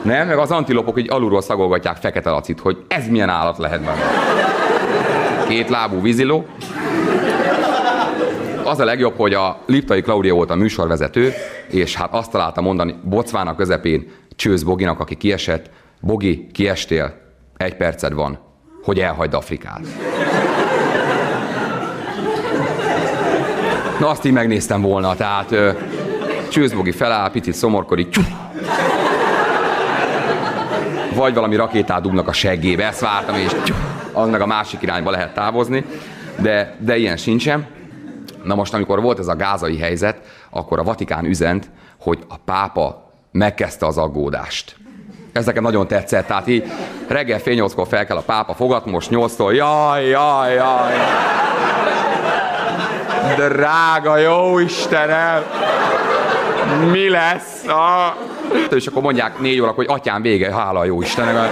nem, 0.02 0.28
meg 0.28 0.38
az 0.38 0.52
antilopok 0.52 1.00
így 1.00 1.10
alulról 1.10 1.42
szagolgatják 1.42 1.96
fekete 1.98 2.30
lacit, 2.30 2.60
hogy 2.60 2.84
ez 2.88 3.08
milyen 3.08 3.30
állat 3.30 3.58
lehet 3.58 3.82
benne. 3.82 4.02
Két 5.48 5.70
lábú 5.70 6.02
víziló. 6.02 6.46
Az 8.64 8.80
a 8.80 8.84
legjobb, 8.86 9.18
hogy 9.18 9.34
a 9.34 9.58
Liptai 9.66 10.02
Klaudia 10.02 10.34
volt 10.34 10.50
a 10.50 10.56
műsorvezető, 10.56 11.34
és 11.70 11.96
hát 11.96 12.14
azt 12.14 12.32
találta 12.32 12.62
mondani 12.62 12.96
Bocvának 13.04 13.58
közepén 13.58 14.12
Csőz 14.36 14.64
Boginak, 14.64 15.00
aki 15.00 15.16
kiesett, 15.16 15.70
Bogi, 16.02 16.48
kiestél, 16.54 17.14
egy 17.58 17.76
perced 17.76 18.14
van, 18.14 18.40
hogy 18.84 19.00
elhagyd 19.00 19.34
Afrikát. 19.34 19.82
Na 24.00 24.10
azt 24.10 24.26
így 24.26 24.32
megnéztem 24.32 24.82
volna, 24.82 25.16
tehát 25.16 25.56
Csőzbogi 26.52 26.92
feláll, 26.92 27.32
picit 27.32 27.54
szomorkodik, 27.54 28.10
tyú. 28.10 28.22
Vagy 31.14 31.34
valami 31.34 31.56
rakétát 31.56 32.02
dugnak 32.02 32.28
a 32.28 32.34
seggébe, 32.34 32.88
ezt 32.88 33.00
vártam, 33.00 33.36
és 33.36 33.52
tyú, 33.64 33.76
meg 34.26 34.42
a 34.42 34.46
másik 34.46 34.82
irányba 34.82 35.12
lehet 35.12 35.34
távozni, 35.34 35.86
de, 36.40 36.76
de 36.80 36.98
ilyen 36.98 37.18
sincsen. 37.18 37.68
Na 38.44 38.56
most, 38.56 38.74
amikor 38.74 39.02
volt 39.02 39.20
ez 39.20 39.28
a 39.28 39.36
gázai 39.36 39.78
helyzet, 39.78 40.18
akkor 40.50 40.80
a 40.80 40.84
Vatikán 40.84 41.26
üzent, 41.26 41.70
hogy 42.00 42.20
a 42.28 42.38
pápa 42.46 43.12
megkezdte 43.32 43.86
az 43.86 43.98
aggódást. 43.98 44.76
Ez 45.34 45.46
nekem 45.46 45.64
nagyon 45.64 45.88
tetszett, 45.88 46.28
tehát 46.28 46.48
így 46.48 46.72
reggel 47.08 47.40
fél 47.40 47.54
nyolckor 47.54 47.88
fel 47.88 48.06
kell 48.06 48.18
a 48.18 48.22
pápa 48.22 48.54
fogat, 48.54 48.86
most 48.86 49.10
nyolctól, 49.10 49.54
jaj, 49.54 50.06
jaj, 50.06 50.54
jaj. 50.54 50.94
Drága 53.36 54.18
jó 54.18 54.60
Istenem! 54.60 55.44
mi 56.92 57.10
lesz? 57.10 57.68
A... 57.68 58.16
És 58.70 58.88
akkor 58.88 59.02
mondják 59.02 59.40
négy 59.40 59.60
óra, 59.60 59.72
hogy 59.72 59.86
atyám 59.90 60.22
vége, 60.22 60.54
hála 60.54 60.86
jó 60.86 61.02
Istennek. 61.02 61.50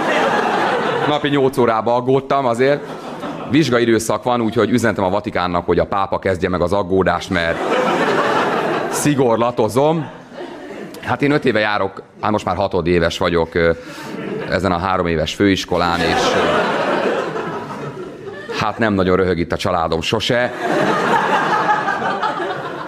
Napi 1.08 1.28
nyolc 1.28 1.58
órába 1.58 1.94
aggódtam 1.94 2.46
azért. 2.46 2.82
Vizsgai 3.50 3.82
időszak 3.82 4.22
van, 4.22 4.40
úgyhogy 4.40 4.70
üzentem 4.70 5.04
a 5.04 5.10
Vatikánnak, 5.10 5.66
hogy 5.66 5.78
a 5.78 5.86
pápa 5.86 6.18
kezdje 6.18 6.48
meg 6.48 6.60
az 6.60 6.72
aggódást, 6.72 7.30
mert 7.30 7.58
szigorlatozom. 8.90 10.10
Hát 11.02 11.22
én 11.22 11.30
öt 11.30 11.44
éve 11.44 11.58
járok, 11.58 12.02
hát 12.20 12.30
most 12.30 12.44
már 12.44 12.56
hatod 12.56 12.86
éves 12.86 13.18
vagyok 13.18 13.48
ezen 14.50 14.72
a 14.72 14.78
három 14.78 15.06
éves 15.06 15.34
főiskolán, 15.34 16.00
és 16.00 16.20
hát 18.58 18.78
nem 18.78 18.92
nagyon 18.92 19.16
röhög 19.16 19.38
itt 19.38 19.52
a 19.52 19.56
családom 19.56 20.00
sose. 20.00 20.52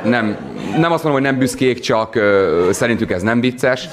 Nem, 0.02 0.36
nem 0.78 0.92
azt 0.92 1.04
mondom, 1.04 1.22
hogy 1.22 1.30
nem 1.30 1.38
büszkék, 1.38 1.80
csak 1.80 2.14
ö, 2.14 2.68
szerintük 2.72 3.10
ez 3.10 3.22
nem 3.22 3.40
vicces. 3.40 3.88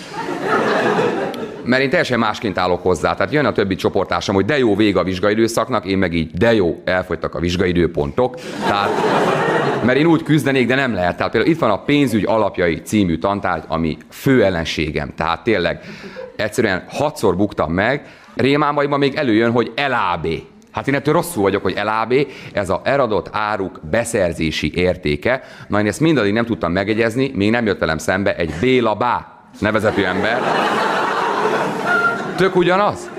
Mert 1.63 1.81
én 1.81 1.89
teljesen 1.89 2.19
másként 2.19 2.57
állok 2.57 2.83
hozzá. 2.83 3.13
Tehát 3.13 3.31
jön 3.31 3.45
a 3.45 3.51
többi 3.51 3.75
csoportásom, 3.75 4.35
hogy 4.35 4.45
de 4.45 4.57
jó 4.57 4.75
vége 4.75 4.99
a 4.99 5.03
vizsgaidőszaknak, 5.03 5.85
én 5.85 5.97
meg 5.97 6.13
így, 6.13 6.31
de 6.31 6.53
jó, 6.53 6.81
elfogytak 6.85 7.35
a 7.35 7.39
vizsgaidőpontok. 7.39 8.35
Tehát, 8.65 8.89
mert 9.83 9.97
én 9.97 10.05
úgy 10.05 10.23
küzdenék, 10.23 10.67
de 10.67 10.75
nem 10.75 10.93
lehet. 10.93 11.17
Tehát 11.17 11.31
például 11.31 11.53
itt 11.53 11.59
van 11.59 11.69
a 11.69 11.83
pénzügy 11.83 12.25
alapjai 12.25 12.81
című 12.81 13.17
tantárgy, 13.17 13.63
ami 13.67 13.97
fő 14.09 14.43
ellenségem. 14.43 15.13
Tehát 15.15 15.43
tényleg 15.43 15.79
egyszerűen 16.35 16.83
hatszor 16.87 17.35
buktam 17.35 17.73
meg, 17.73 18.05
rémámaiban 18.35 18.99
még 18.99 19.15
előjön, 19.15 19.51
hogy 19.51 19.71
LAB. 19.75 20.27
Hát 20.71 20.87
én 20.87 20.95
ettől 20.95 21.13
rosszul 21.13 21.43
vagyok, 21.43 21.61
hogy 21.61 21.79
LAB, 21.83 22.13
ez 22.53 22.69
a 22.69 22.81
eradott 22.83 23.29
áruk 23.31 23.79
beszerzési 23.91 24.71
értéke. 24.75 25.41
Na 25.67 25.79
én 25.79 25.87
ezt 25.87 25.99
mindaddig 25.99 26.33
nem 26.33 26.45
tudtam 26.45 26.71
megegyezni, 26.71 27.31
még 27.35 27.51
nem 27.51 27.65
jött 27.65 27.79
velem 27.79 27.97
szembe 27.97 28.35
egy 28.35 28.53
Béla 28.59 28.95
Bá 28.95 29.27
nevezetű 29.59 30.03
ember. 30.03 30.41
Tök 32.35 32.55
ugyanaz? 32.55 33.09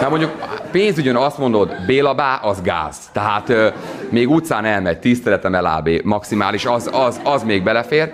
Na 0.00 0.08
mondjuk 0.08 0.32
pénzügyön 0.70 1.16
azt 1.16 1.38
mondod, 1.38 1.74
Béla 1.86 2.14
Bá, 2.14 2.40
az 2.42 2.62
gáz. 2.62 3.10
Tehát 3.12 3.48
ö, 3.48 3.68
még 4.10 4.30
utcán 4.30 4.64
elmegy, 4.64 4.98
tiszteletem 4.98 5.52
LAB 5.52 5.88
maximális, 6.04 6.64
az, 6.64 6.90
az, 6.92 7.20
az 7.24 7.42
még 7.42 7.62
belefér. 7.62 8.12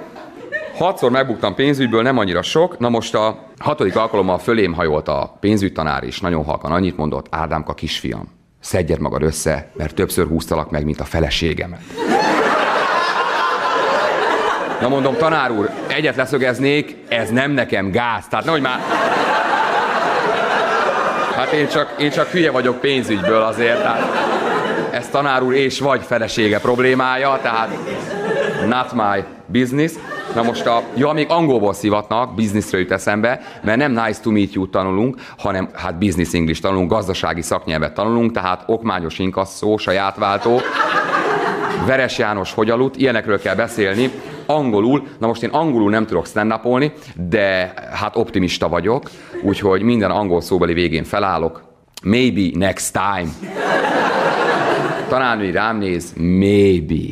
Hatszor 0.74 1.10
megbuktam 1.10 1.54
pénzügyből, 1.54 2.02
nem 2.02 2.18
annyira 2.18 2.42
sok. 2.42 2.78
Na 2.78 2.88
most 2.88 3.14
a 3.14 3.38
hatodik 3.58 3.96
alkalommal 3.96 4.38
fölém 4.38 4.72
hajolt 4.72 5.08
a 5.08 5.36
pénzügytanár 5.40 6.02
is, 6.02 6.20
nagyon 6.20 6.44
halkan 6.44 6.72
annyit 6.72 6.96
mondott, 6.96 7.26
Ádámka 7.30 7.74
kisfiam, 7.74 8.37
szedjed 8.60 8.98
magad 8.98 9.22
össze, 9.22 9.70
mert 9.76 9.94
többször 9.94 10.26
húztalak 10.26 10.70
meg, 10.70 10.84
mint 10.84 11.00
a 11.00 11.04
feleségemet. 11.04 11.80
Na 14.80 14.88
mondom, 14.88 15.16
tanár 15.16 15.50
úr, 15.50 15.70
egyet 15.86 16.16
leszögeznék, 16.16 16.96
ez 17.08 17.30
nem 17.30 17.50
nekem 17.50 17.90
gáz. 17.90 18.24
Tehát 18.28 18.44
nehogy 18.44 18.60
már... 18.60 18.80
Hát 21.36 21.52
én 21.52 21.68
csak, 21.68 21.94
én 21.98 22.10
csak 22.10 22.28
hülye 22.28 22.50
vagyok 22.50 22.80
pénzügyből 22.80 23.42
azért, 23.42 23.82
tehát 23.82 24.28
ez 24.90 25.08
tanár 25.08 25.42
úr 25.42 25.54
és 25.54 25.80
vagy 25.80 26.02
felesége 26.02 26.58
problémája, 26.58 27.38
tehát 27.42 27.68
not 28.68 28.92
my 28.92 29.24
business. 29.46 29.92
Na 30.34 30.42
most 30.42 30.66
a, 30.66 30.82
ja, 30.96 31.12
még 31.12 31.26
angolból 31.30 31.72
szivatnak, 31.72 32.34
businessről 32.34 32.80
jut 32.80 32.90
eszembe, 32.90 33.40
mert 33.62 33.78
nem 33.78 33.92
nice 33.92 34.20
to 34.22 34.30
meet 34.30 34.52
you 34.52 34.68
tanulunk, 34.68 35.16
hanem 35.38 35.68
hát 35.74 35.98
business 35.98 36.32
English 36.32 36.60
tanulunk, 36.60 36.90
gazdasági 36.90 37.42
szaknyelvet 37.42 37.94
tanulunk, 37.94 38.32
tehát 38.32 38.62
okmányos 38.66 39.18
inkasszó, 39.18 39.76
saját 39.76 40.16
váltó, 40.16 40.60
Veres 41.86 42.18
János 42.18 42.54
hogy 42.54 42.70
aludt, 42.70 42.96
ilyenekről 42.96 43.40
kell 43.40 43.54
beszélni, 43.54 44.10
angolul, 44.46 45.06
na 45.18 45.26
most 45.26 45.42
én 45.42 45.50
angolul 45.50 45.90
nem 45.90 46.06
tudok 46.06 46.26
stand 46.26 46.54
de 47.14 47.72
hát 47.92 48.16
optimista 48.16 48.68
vagyok, 48.68 49.10
úgyhogy 49.42 49.82
minden 49.82 50.10
angol 50.10 50.40
szóbeli 50.40 50.72
végén 50.72 51.04
felállok, 51.04 51.62
maybe 52.02 52.58
next 52.58 52.92
time. 52.92 53.30
Tanárnői 55.08 55.50
rám 55.50 55.78
néz, 55.78 56.12
maybe. 56.16 57.04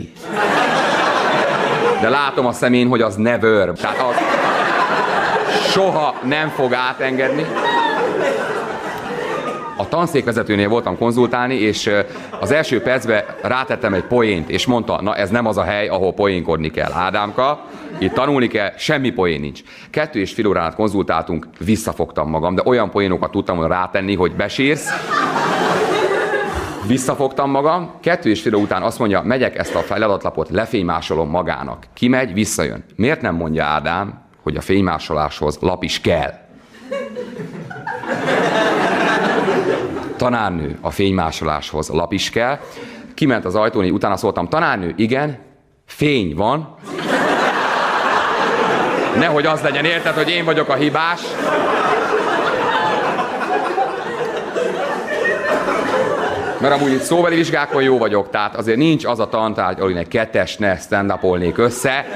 De 2.01 2.09
látom 2.09 2.47
a 2.47 2.53
szemén, 2.53 2.89
hogy 2.89 3.01
az 3.01 3.15
never. 3.15 3.69
Tehát 3.69 3.99
az 3.99 4.17
soha 5.71 6.15
nem 6.25 6.49
fog 6.49 6.75
átengedni. 6.75 7.47
A 9.79 9.89
tanszékvezetőnél 9.89 10.69
voltam 10.69 10.99
konzultálni, 10.99 11.55
és 11.55 11.91
az 12.41 12.51
első 12.51 12.83
percben 12.83 13.25
rátettem 13.43 13.95
egy 13.95 14.05
poént, 14.05 14.51
és 14.51 14.67
mondta, 14.67 15.03
na 15.03 15.15
ez 15.15 15.31
nem 15.31 15.47
az 15.47 15.57
a 15.57 15.63
hely, 15.63 15.89
ahol 15.89 16.13
poénkodni 16.13 16.71
kell. 16.71 16.93
Ádámka, 16.93 17.65
itt 17.99 18.13
tanulni 18.13 18.47
kell, 18.47 18.73
semmi 18.77 19.11
poén 19.11 19.41
nincs. 19.41 19.61
Kettő 19.91 20.21
és 20.21 20.33
fél 20.33 20.47
órát 20.47 20.75
konzultáltunk, 20.75 21.47
visszafogtam 21.59 22.29
magam, 22.29 22.55
de 22.55 22.63
olyan 22.65 22.91
poénokat 22.91 23.31
tudtam 23.31 23.57
volna 23.57 23.75
rátenni, 23.75 24.15
hogy 24.15 24.33
besírsz. 24.33 24.91
Visszafogtam 26.87 27.51
magam, 27.51 27.91
kettő 28.01 28.31
és 28.31 28.43
fél 28.43 28.55
után 28.55 28.83
azt 28.83 28.99
mondja, 28.99 29.23
megyek 29.23 29.59
ezt 29.59 29.75
a 29.75 29.79
feladatlapot, 29.79 30.49
lefénymásolom 30.49 31.29
magának. 31.29 31.87
Kimegy, 31.95 32.33
visszajön. 32.33 32.85
Miért 32.97 33.21
nem 33.21 33.35
mondja 33.35 33.65
Ádám, 33.65 34.25
hogy 34.43 34.57
a 34.57 34.61
fénymásoláshoz 34.61 35.59
lap 35.61 35.83
is 35.83 36.01
kell? 36.01 36.33
Tanárnő, 40.17 40.79
a 40.81 40.91
fénymásoláshoz 40.91 41.89
lap 41.89 42.13
is 42.13 42.31
kell. 42.31 42.59
Kiment 43.15 43.45
az 43.45 43.55
ajtón, 43.55 43.91
utána 43.91 44.17
szóltam, 44.17 44.49
tanárnő, 44.49 44.93
igen, 44.97 45.39
fény 45.87 46.35
van. 46.35 46.75
Nehogy 49.19 49.47
az 49.47 49.61
legyen, 49.61 49.85
érted, 49.85 50.15
hogy 50.15 50.31
én 50.31 50.45
vagyok 50.45 50.69
a 50.69 50.75
hibás. 50.75 51.21
Mert 56.69 56.81
amúgy 56.81 56.93
itt 56.93 57.01
szóbeli 57.01 57.37
vizsgákon 57.37 57.83
jó 57.83 57.99
vagyok, 57.99 58.31
tehát 58.31 58.57
azért 58.57 58.77
nincs 58.77 59.05
az 59.05 59.19
a 59.19 59.29
tantárgy, 59.29 59.79
ahol 59.79 59.91
én 59.91 59.97
egy 59.97 60.09
kettes 60.09 60.57
ne 60.57 60.77
stand 60.77 61.13
össze. 61.57 62.07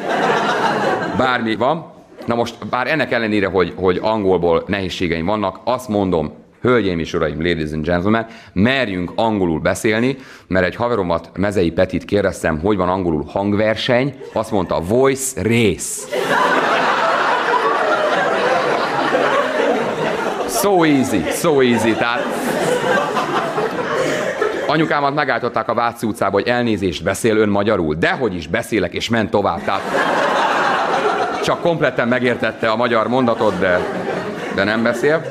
Bármi 1.17 1.57
van. 1.57 1.93
Na 2.27 2.35
most, 2.35 2.55
bár 2.71 2.87
ennek 2.87 3.13
ellenére, 3.13 3.47
hogy, 3.47 3.73
hogy 3.77 3.99
angolból 4.03 4.65
nehézségeim 4.67 5.27
vannak, 5.27 5.61
azt 5.65 5.89
mondom, 5.89 6.33
Hölgyeim 6.61 6.99
és 6.99 7.15
uraim, 7.15 7.43
ladies 7.43 7.73
and 7.73 7.85
gentlemen, 7.85 8.27
merjünk 8.53 9.13
angolul 9.15 9.61
beszélni, 9.61 10.17
mert 10.47 10.67
egy 10.67 10.77
haveromat, 10.77 11.31
Mezei 11.37 11.71
Petit 11.71 12.05
kérdeztem, 12.05 12.61
hogy 12.61 12.77
van 12.77 12.89
angolul 12.89 13.25
hangverseny, 13.29 14.15
azt 14.33 14.51
mondta, 14.51 14.81
voice 14.81 15.43
race. 15.43 16.19
So 20.49 20.85
easy, 20.85 21.23
so 21.31 21.61
easy, 21.61 21.93
tehát 21.93 22.21
anyukámat 24.71 25.15
megállították 25.15 25.69
a 25.69 25.75
Váci 25.75 26.07
utcába, 26.07 26.33
hogy 26.33 26.49
elnézést 26.49 27.03
beszél 27.03 27.37
ön 27.37 27.49
magyarul. 27.49 27.95
Dehogy 27.95 28.35
is 28.35 28.47
beszélek, 28.47 28.95
és 28.95 29.09
ment 29.09 29.31
tovább. 29.31 29.65
Tehát 29.65 29.83
csak 31.45 31.61
kompletten 31.61 32.09
megértette 32.09 32.71
a 32.71 32.77
magyar 32.77 33.09
mondatot, 33.09 33.59
de, 33.59 33.81
de 34.55 34.65
nem 34.65 34.83
beszél. 34.83 35.23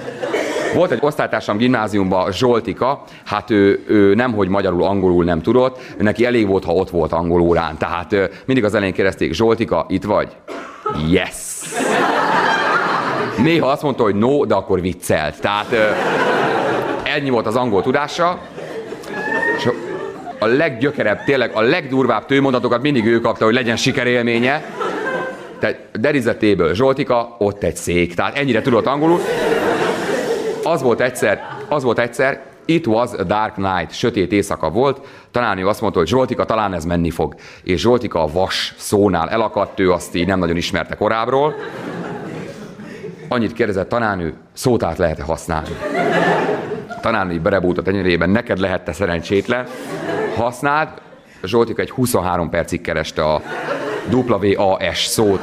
Volt 0.73 0.91
egy 0.91 0.99
osztálytársam 1.01 1.57
gimnáziumban, 1.57 2.31
Zsoltika, 2.31 3.03
hát 3.25 3.49
ő, 3.49 3.83
ő 3.87 4.13
nem, 4.13 4.33
hogy 4.33 4.47
magyarul, 4.47 4.83
angolul 4.83 5.23
nem 5.23 5.41
tudott, 5.41 5.79
neki 5.97 6.25
elég 6.25 6.47
volt, 6.47 6.65
ha 6.65 6.73
ott 6.73 6.89
volt 6.89 7.11
angol 7.11 7.41
órán. 7.41 7.77
Tehát 7.77 8.15
mindig 8.45 8.63
az 8.63 8.73
elején 8.73 8.93
kérdezték, 8.93 9.33
Zsoltika, 9.33 9.85
itt 9.87 10.03
vagy? 10.03 10.27
Yes! 11.09 11.33
Néha 13.37 13.67
azt 13.67 13.81
mondta, 13.81 14.03
hogy 14.03 14.15
no, 14.15 14.45
de 14.45 14.53
akkor 14.53 14.81
viccelt. 14.81 15.41
Tehát 15.41 15.75
ennyi 17.03 17.29
volt 17.29 17.45
az 17.45 17.55
angol 17.55 17.81
tudása. 17.81 18.39
És 19.59 19.69
a 20.39 20.45
leggyökerebb, 20.45 21.23
tényleg 21.23 21.51
a 21.53 21.61
legdurvább 21.61 22.25
tőmondatokat 22.25 22.81
mindig 22.81 23.05
ő 23.05 23.19
kapta, 23.19 23.45
hogy 23.45 23.53
legyen 23.53 23.75
sikerélménye. 23.75 24.63
Tehát 25.59 25.77
derizetéből 25.99 26.73
Zsoltika, 26.73 27.35
ott 27.39 27.63
egy 27.63 27.75
szék. 27.75 28.13
Tehát 28.13 28.37
ennyire 28.37 28.61
tudott 28.61 28.85
angolul 28.85 29.19
az 30.63 30.81
volt 30.81 31.01
egyszer, 31.01 31.47
az 31.69 31.83
volt 31.83 31.99
egyszer, 31.99 32.47
It 32.65 32.87
was 32.87 33.11
a 33.11 33.23
dark 33.23 33.57
night, 33.57 33.91
sötét 33.91 34.31
éjszaka 34.31 34.69
volt, 34.69 35.07
talán 35.31 35.57
ő 35.57 35.67
azt 35.67 35.81
mondta, 35.81 35.99
hogy 35.99 36.07
Zsoltika, 36.07 36.45
talán 36.45 36.73
ez 36.73 36.85
menni 36.85 37.09
fog. 37.09 37.35
És 37.63 37.81
Zsoltika 37.81 38.23
a 38.23 38.27
vas 38.27 38.73
szónál 38.77 39.29
elakadt, 39.29 39.79
ő 39.79 39.91
azt 39.91 40.15
így 40.15 40.27
nem 40.27 40.39
nagyon 40.39 40.55
ismerte 40.55 40.95
korábbról. 40.95 41.55
Annyit 43.27 43.53
kérdezett 43.53 43.89
tanárnő, 43.89 44.33
szótát 44.53 44.97
lehet-e 44.97 45.23
használni? 45.23 45.69
Tanárnő 47.01 47.33
így 47.33 47.41
berebújt 47.41 47.77
a 47.77 47.81
tenyerében, 47.81 48.29
neked 48.29 48.59
lehette 48.59 48.93
szerencsétlen. 48.93 49.67
Használd, 50.35 50.89
Zsoltika 51.43 51.81
egy 51.81 51.89
23 51.89 52.49
percig 52.49 52.81
kereste 52.81 53.23
a 53.23 53.41
WAS 54.11 55.05
szót 55.05 55.41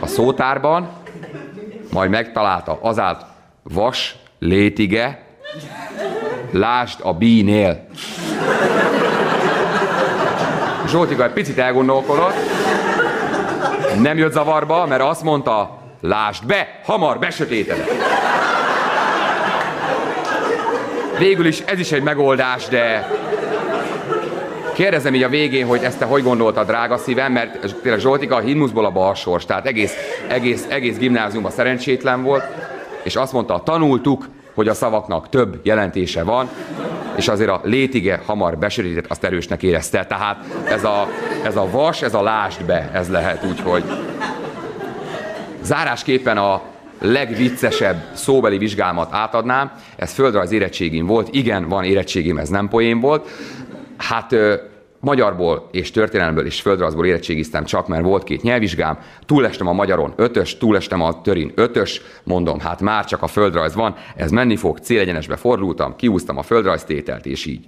a 0.00 0.06
szótárban, 0.06 0.88
majd 1.92 2.10
megtalálta, 2.10 2.78
az 2.82 2.98
állt 2.98 3.24
vas, 3.62 4.16
létige, 4.38 5.22
lásd 6.50 7.00
a 7.02 7.12
bínél. 7.12 7.86
Zsoltika 10.88 11.24
egy 11.24 11.32
picit 11.32 11.58
elgondolkodott, 11.58 12.34
nem 14.00 14.18
jött 14.18 14.32
zavarba, 14.32 14.86
mert 14.86 15.02
azt 15.02 15.22
mondta, 15.22 15.78
lásd 16.00 16.46
be, 16.46 16.80
hamar 16.84 17.18
besötétedett. 17.18 17.90
Végül 21.18 21.46
is 21.46 21.60
ez 21.60 21.78
is 21.78 21.92
egy 21.92 22.02
megoldás, 22.02 22.68
de 22.68 23.08
kérdezem 24.74 25.14
így 25.14 25.22
a 25.22 25.28
végén, 25.28 25.66
hogy 25.66 25.82
ezt 25.82 25.98
te 25.98 26.04
hogy 26.04 26.22
gondoltad, 26.22 26.66
drága 26.66 26.96
szívem, 26.96 27.32
mert 27.32 27.74
tényleg 27.82 28.00
Zsoltika 28.00 28.36
a 28.36 28.40
himnuszból 28.40 28.84
a 28.84 28.90
balsors, 28.90 29.44
tehát 29.44 29.66
egész, 29.66 29.94
egész, 30.28 30.66
egész 30.68 30.96
gimnáziumban 30.96 31.50
szerencsétlen 31.50 32.22
volt, 32.22 32.44
és 33.02 33.16
azt 33.16 33.32
mondta, 33.32 33.62
tanultuk, 33.64 34.28
hogy 34.54 34.68
a 34.68 34.74
szavaknak 34.74 35.28
több 35.28 35.60
jelentése 35.62 36.22
van, 36.22 36.48
és 37.16 37.28
azért 37.28 37.50
a 37.50 37.60
létige 37.64 38.20
hamar 38.26 38.58
besörétett, 38.58 39.06
azt 39.08 39.24
erősnek 39.24 39.62
érezte. 39.62 40.06
Tehát 40.06 40.44
ez 40.64 40.84
a, 40.84 41.08
ez 41.44 41.56
a 41.56 41.70
vas, 41.70 42.02
ez 42.02 42.14
a 42.14 42.22
lásd 42.22 42.64
be, 42.64 42.90
ez 42.92 43.08
lehet 43.08 43.44
úgy, 43.44 43.60
hogy 43.60 43.84
zárásképpen 45.62 46.38
a 46.38 46.62
legviccesebb 47.04 48.02
szóbeli 48.12 48.58
vizsgámat 48.58 49.12
átadnám, 49.12 49.72
ez 49.96 50.12
földrajz 50.12 50.52
érettségim 50.52 51.06
volt, 51.06 51.28
igen, 51.34 51.68
van 51.68 51.84
érettségim, 51.84 52.38
ez 52.38 52.48
nem 52.48 52.68
poén 52.68 53.00
volt. 53.00 53.28
Hát 53.96 54.34
Magyarból 55.00 55.68
és 55.70 55.90
történelemből 55.90 56.46
és 56.46 56.60
földrajzból 56.60 57.06
érettségiztem 57.06 57.64
csak, 57.64 57.88
mert 57.88 58.02
volt 58.02 58.24
két 58.24 58.42
nyelvvizsgám, 58.42 58.98
túlestem 59.26 59.66
a 59.66 59.72
magyaron 59.72 60.12
ötös, 60.16 60.58
túlestem 60.58 61.00
a 61.00 61.20
törin 61.20 61.52
ötös, 61.54 62.00
mondom, 62.22 62.60
hát 62.60 62.80
már 62.80 63.04
csak 63.04 63.22
a 63.22 63.26
földrajz 63.26 63.74
van, 63.74 63.94
ez 64.16 64.30
menni 64.30 64.56
fog, 64.56 64.78
célegyenesbe 64.78 65.36
fordultam, 65.36 65.96
kiúztam 65.96 66.38
a 66.38 66.42
földrajztételt, 66.42 67.26
és 67.26 67.46
így 67.46 67.64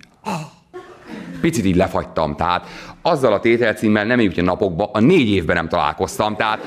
picit 1.40 1.64
így 1.64 1.76
lefagytam. 1.76 2.36
Tehát 2.36 2.66
azzal 3.06 3.32
a 3.32 3.40
tételcímmel 3.40 4.04
nem 4.04 4.18
úgy 4.18 4.42
napokban, 4.42 4.88
a 4.92 5.00
négy 5.00 5.30
évben 5.30 5.56
nem 5.56 5.68
találkoztam. 5.68 6.36
Tehát, 6.36 6.58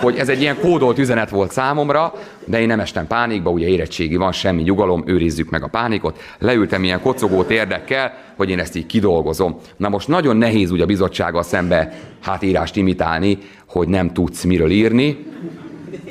hogy 0.00 0.16
ez 0.16 0.28
egy 0.28 0.40
ilyen 0.40 0.58
kódolt 0.60 0.98
üzenet 0.98 1.30
volt 1.30 1.52
számomra, 1.52 2.12
de 2.44 2.60
én 2.60 2.66
nem 2.66 2.80
estem 2.80 3.06
pánikba, 3.06 3.50
ugye 3.50 3.66
érettségi 3.66 4.16
van, 4.16 4.32
semmi 4.32 4.62
nyugalom, 4.62 5.02
őrizzük 5.06 5.50
meg 5.50 5.62
a 5.62 5.66
pánikot. 5.66 6.20
Leültem 6.38 6.84
ilyen 6.84 7.00
kocogó 7.00 7.42
térdekkel, 7.42 8.12
hogy 8.36 8.50
én 8.50 8.58
ezt 8.58 8.76
így 8.76 8.86
kidolgozom. 8.86 9.56
Na 9.76 9.88
most 9.88 10.08
nagyon 10.08 10.36
nehéz 10.36 10.70
úgy 10.70 10.80
a 10.80 10.86
bizottsággal 10.86 11.42
szembe 11.42 11.92
hát 12.22 12.42
írást 12.42 12.76
imitálni, 12.76 13.38
hogy 13.68 13.88
nem 13.88 14.12
tudsz 14.12 14.44
miről 14.44 14.70
írni. 14.70 15.26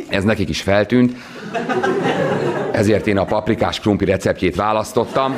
Ez 0.08 0.24
nekik 0.24 0.50
is 0.50 0.62
feltűnt. 0.62 1.16
Ezért 2.72 3.08
én 3.08 3.18
a 3.18 3.26
paprikás 3.26 3.80
krumpli 3.80 4.06
receptjét 4.06 4.56
választottam 4.56 5.36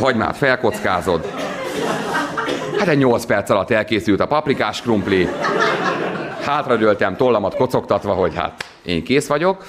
hagymát 0.00 0.36
felkockázod. 0.36 1.45
Hát 2.78 2.88
egy 2.88 2.98
8 2.98 3.24
perc 3.24 3.50
alatt 3.50 3.70
elkészült 3.70 4.20
a 4.20 4.26
paprikás 4.26 4.82
krumpli. 4.82 5.28
Hátradőltem 6.42 7.16
tollamat 7.16 7.56
kocogtatva, 7.56 8.12
hogy 8.12 8.34
hát 8.34 8.64
én 8.84 9.04
kész 9.04 9.26
vagyok. 9.26 9.64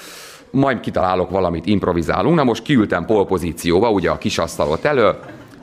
Majd 0.49 0.79
kitalálok 0.79 1.29
valamit, 1.29 1.65
improvizálunk. 1.65 2.35
Na 2.35 2.43
most 2.43 2.63
kiültem 2.63 3.05
polpozícióba, 3.05 3.91
ugye 3.91 4.09
a 4.09 4.17
kis 4.17 4.37
asztalot 4.37 4.85
elő, 4.85 5.11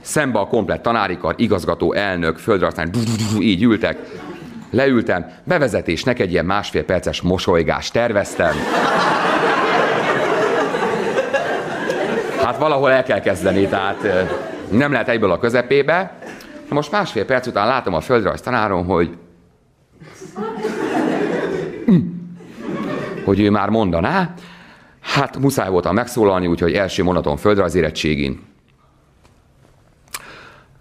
szembe 0.00 0.38
a 0.38 0.46
komplett 0.46 0.82
tanárikar, 0.82 1.34
igazgató, 1.36 1.92
elnök, 1.92 2.38
földrajztán, 2.38 2.90
így 3.40 3.62
ültek. 3.62 3.98
Leültem, 4.70 5.30
bevezetésnek 5.44 6.18
egy 6.18 6.32
ilyen 6.32 6.44
másfél 6.44 6.84
perces 6.84 7.20
mosolygást 7.20 7.92
terveztem. 7.92 8.54
Hát 12.44 12.58
valahol 12.58 12.90
el 12.90 13.02
kell 13.02 13.20
kezdeni, 13.20 13.66
tehát 13.66 14.28
nem 14.70 14.92
lehet 14.92 15.08
egyből 15.08 15.30
a 15.30 15.38
közepébe. 15.38 16.12
Most 16.68 16.90
másfél 16.90 17.24
perc 17.24 17.46
után 17.46 17.66
látom 17.66 17.94
a 17.94 18.00
földrajz 18.00 18.40
tanárom, 18.40 18.86
hogy 18.86 19.16
hogy 23.24 23.40
ő 23.40 23.50
már 23.50 23.68
mondaná. 23.68 24.34
Hát 25.00 25.38
muszáj 25.38 25.68
voltam 25.68 25.94
megszólalni, 25.94 26.46
úgyhogy 26.46 26.72
első 26.72 27.02
monaton 27.02 27.36
földrajz 27.36 27.74
érettségén. 27.74 28.42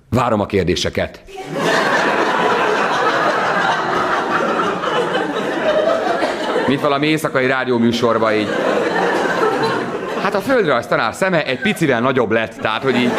Várom 0.09 0.39
a 0.39 0.45
kérdéseket. 0.45 1.23
Mint 6.67 6.81
valami 6.81 7.07
éjszakai 7.07 7.47
rádióműsorban 7.47 8.33
így 8.33 8.49
Hát 10.23 10.35
a 10.35 10.39
földrajz 10.39 10.87
tanár 10.87 11.13
szeme 11.13 11.45
egy 11.45 11.59
picivel 11.59 12.01
nagyobb 12.01 12.31
lett, 12.31 12.53
tehát 12.53 12.83
hogy 12.83 12.95
így... 12.95 13.11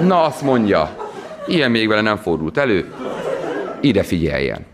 Na 0.00 0.22
azt 0.22 0.42
mondja, 0.42 0.96
ilyen 1.46 1.70
még 1.70 1.88
vele 1.88 2.00
nem 2.00 2.16
fordult 2.16 2.58
elő, 2.58 2.92
ide 3.80 4.02
figyeljen. 4.02 4.66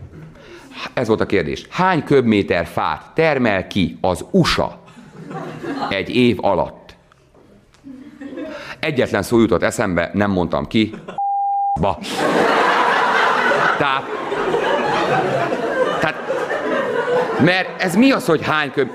Ez 0.93 1.07
volt 1.07 1.21
a 1.21 1.25
kérdés. 1.25 1.67
Hány 1.69 2.03
köbméter 2.03 2.65
fát 2.65 3.11
termel 3.13 3.67
ki 3.67 3.97
az 4.01 4.25
USA 4.31 4.79
egy 5.89 6.15
év 6.15 6.37
alatt? 6.41 6.95
Egyetlen 8.79 9.23
szó 9.23 9.39
jutott 9.39 9.63
eszembe, 9.63 10.09
nem 10.13 10.31
mondtam 10.31 10.67
ki. 10.67 10.93
Ba. 11.81 11.97
Tehát 13.77 14.21
mert 17.41 17.81
ez 17.81 17.95
mi 17.95 18.11
az, 18.11 18.25
hogy 18.25 18.43
hány 18.43 18.71
köb... 18.71 18.89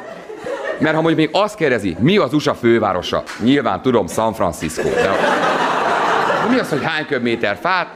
Mert 0.79 0.95
ha 0.95 1.01
mondjuk 1.01 1.31
még 1.31 1.43
azt 1.43 1.55
kérdezi, 1.55 1.97
mi 1.99 2.16
az 2.16 2.33
USA 2.33 2.55
fővárosa? 2.55 3.22
Nyilván 3.43 3.83
tudom, 3.83 4.07
San 4.07 4.33
Francisco. 4.33 4.83
De 4.83 5.56
mi 6.49 6.59
az, 6.59 6.69
hogy 6.69 6.85
hány 6.85 7.07
köbméter 7.07 7.59
fát? 7.61 7.89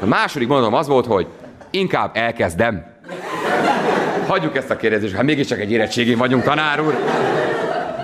A 0.00 0.06
második 0.06 0.48
mondatom 0.48 0.74
az 0.74 0.86
volt, 0.86 1.06
hogy 1.06 1.26
inkább 1.70 2.10
elkezdem. 2.16 2.84
Hagyjuk 4.26 4.56
ezt 4.56 4.70
a 4.70 4.76
kérdezést, 4.76 5.14
hát 5.14 5.24
mégiscsak 5.24 5.60
egy 5.60 5.70
érettségén 5.70 6.18
vagyunk, 6.18 6.42
tanár 6.42 6.80
úr. 6.80 6.98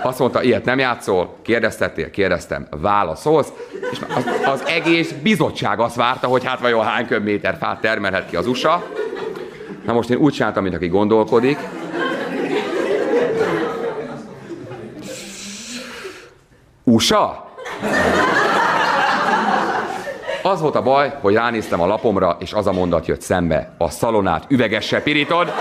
Azt 0.03 0.19
mondta, 0.19 0.43
ilyet 0.43 0.65
nem 0.65 0.79
játszol, 0.79 1.35
kérdeztettél, 1.41 2.09
kérdeztem, 2.09 2.67
válaszolsz, 2.69 3.51
és 3.91 3.97
az, 4.15 4.25
az 4.45 4.63
egész 4.67 5.11
bizottság 5.11 5.79
azt 5.79 5.95
várta, 5.95 6.27
hogy 6.27 6.45
hát 6.45 6.59
vajon 6.59 6.85
hány 6.85 7.07
köbméter 7.07 7.57
fát 7.59 7.81
termelhet 7.81 8.29
ki 8.29 8.35
az 8.35 8.47
USA. 8.47 8.83
Na 9.85 9.93
most 9.93 10.09
én 10.09 10.17
úgy 10.17 10.33
csináltam, 10.33 10.63
mint 10.63 10.75
aki 10.75 10.87
gondolkodik, 10.87 11.57
USA? 16.83 17.47
Az 20.49 20.61
volt 20.61 20.75
a 20.75 20.81
baj, 20.81 21.13
hogy 21.21 21.33
ránéztem 21.33 21.81
a 21.81 21.85
lapomra, 21.85 22.37
és 22.39 22.53
az 22.53 22.67
a 22.67 22.71
mondat 22.71 23.07
jött 23.07 23.21
szembe. 23.21 23.73
A 23.77 23.89
szalonát 23.89 24.45
üvegesse 24.47 25.01
pirítod. 25.01 25.51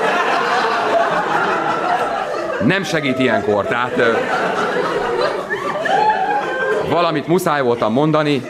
Nem 2.65 2.83
segít 2.83 3.19
ilyenkor, 3.19 3.67
tehát 3.67 3.97
ö, 3.97 4.13
valamit 6.91 7.27
muszáj 7.27 7.63
voltam 7.63 7.93
mondani, 7.93 8.43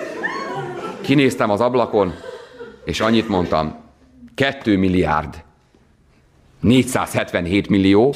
kinéztem 1.01 1.51
az 1.51 1.61
ablakon, 1.61 2.14
és 2.84 3.01
annyit 3.01 3.28
mondtam, 3.28 3.76
2 4.34 4.76
milliárd 4.76 5.34
477 6.61 7.68
millió 7.68 8.14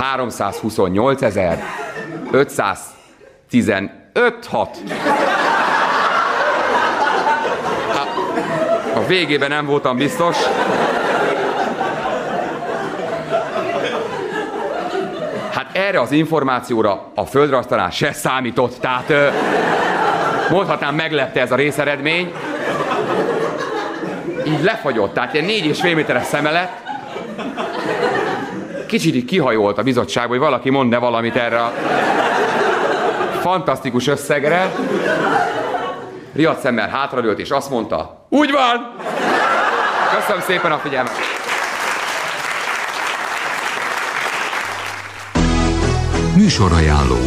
328 0.00 1.22
ezer 1.22 1.62
500 2.30 2.78
15 3.48 3.90
6. 4.48 4.82
végében 9.12 9.48
nem 9.48 9.66
voltam 9.66 9.96
biztos. 9.96 10.36
Hát 15.50 15.66
erre 15.72 16.00
az 16.00 16.12
információra 16.12 17.10
a 17.14 17.24
földrajztalán 17.24 17.90
se 17.90 18.12
számított, 18.12 18.80
tehát 18.80 19.12
mondhatnám 20.50 20.94
meglepte 20.94 21.40
ez 21.40 21.52
a 21.52 21.54
részeredmény. 21.54 22.32
Így 24.46 24.62
lefagyott, 24.62 25.14
tehát 25.14 25.34
ilyen 25.34 25.44
négy 25.44 25.66
és 25.66 25.80
fél 25.80 25.94
méteres 25.94 26.26
szeme. 26.26 26.78
Kicsit 28.86 29.24
kihajolt 29.24 29.78
a 29.78 29.82
bizottság, 29.82 30.28
hogy 30.28 30.38
valaki 30.38 30.70
mond-e 30.70 30.98
valamit 30.98 31.36
erre 31.36 31.60
a 31.60 31.72
fantasztikus 33.40 34.06
összegre, 34.06 34.72
riadt 36.32 36.60
szemmel 36.60 36.88
hátradőlt, 36.88 37.38
és 37.38 37.50
azt 37.50 37.70
mondta, 37.70 38.26
úgy 38.28 38.50
van! 38.50 38.94
Köszönöm 40.16 40.42
szépen 40.42 40.72
a 40.72 40.78
figyelmet! 40.78 41.12
Műsorajánló 46.36 47.18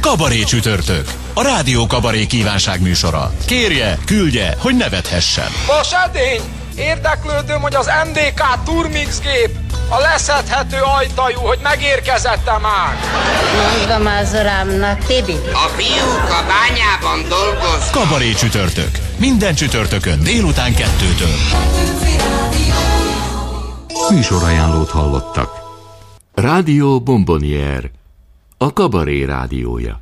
Kabaré 0.00 0.42
csütörtök. 0.42 1.06
A 1.34 1.42
Rádió 1.42 1.86
Kabaré 1.86 2.26
kívánság 2.26 2.82
műsora. 2.82 3.30
Kérje, 3.46 3.98
küldje, 4.06 4.54
hogy 4.58 4.76
nevethessen. 4.76 5.48
Edény! 6.04 6.57
Érdeklődöm, 6.78 7.60
hogy 7.60 7.74
az 7.74 7.90
MDK 8.06 8.62
Turmix 8.64 9.20
gép 9.20 9.50
a 9.88 9.98
leszedhető 9.98 10.76
ajtajú, 10.98 11.38
hogy 11.38 11.58
megérkezette 11.62 12.58
már. 12.58 12.96
Mondom 13.78 14.06
az 14.06 14.32
uramnak, 14.32 14.98
Tibi. 14.98 15.36
A 15.52 15.68
fiúk 15.76 16.30
a 16.30 16.44
bányában 16.48 17.28
dolgoz. 17.28 17.90
Kabaré 17.90 18.32
csütörtök. 18.32 18.90
Minden 19.16 19.54
csütörtökön 19.54 20.22
délután 20.22 20.74
kettőtől. 20.74 21.36
Műsorajánlót 24.10 24.90
hallottak. 24.90 25.50
Rádió 26.34 27.00
Bombonier. 27.00 27.90
A 28.58 28.72
Kabaré 28.72 29.24
rádiója. 29.24 30.00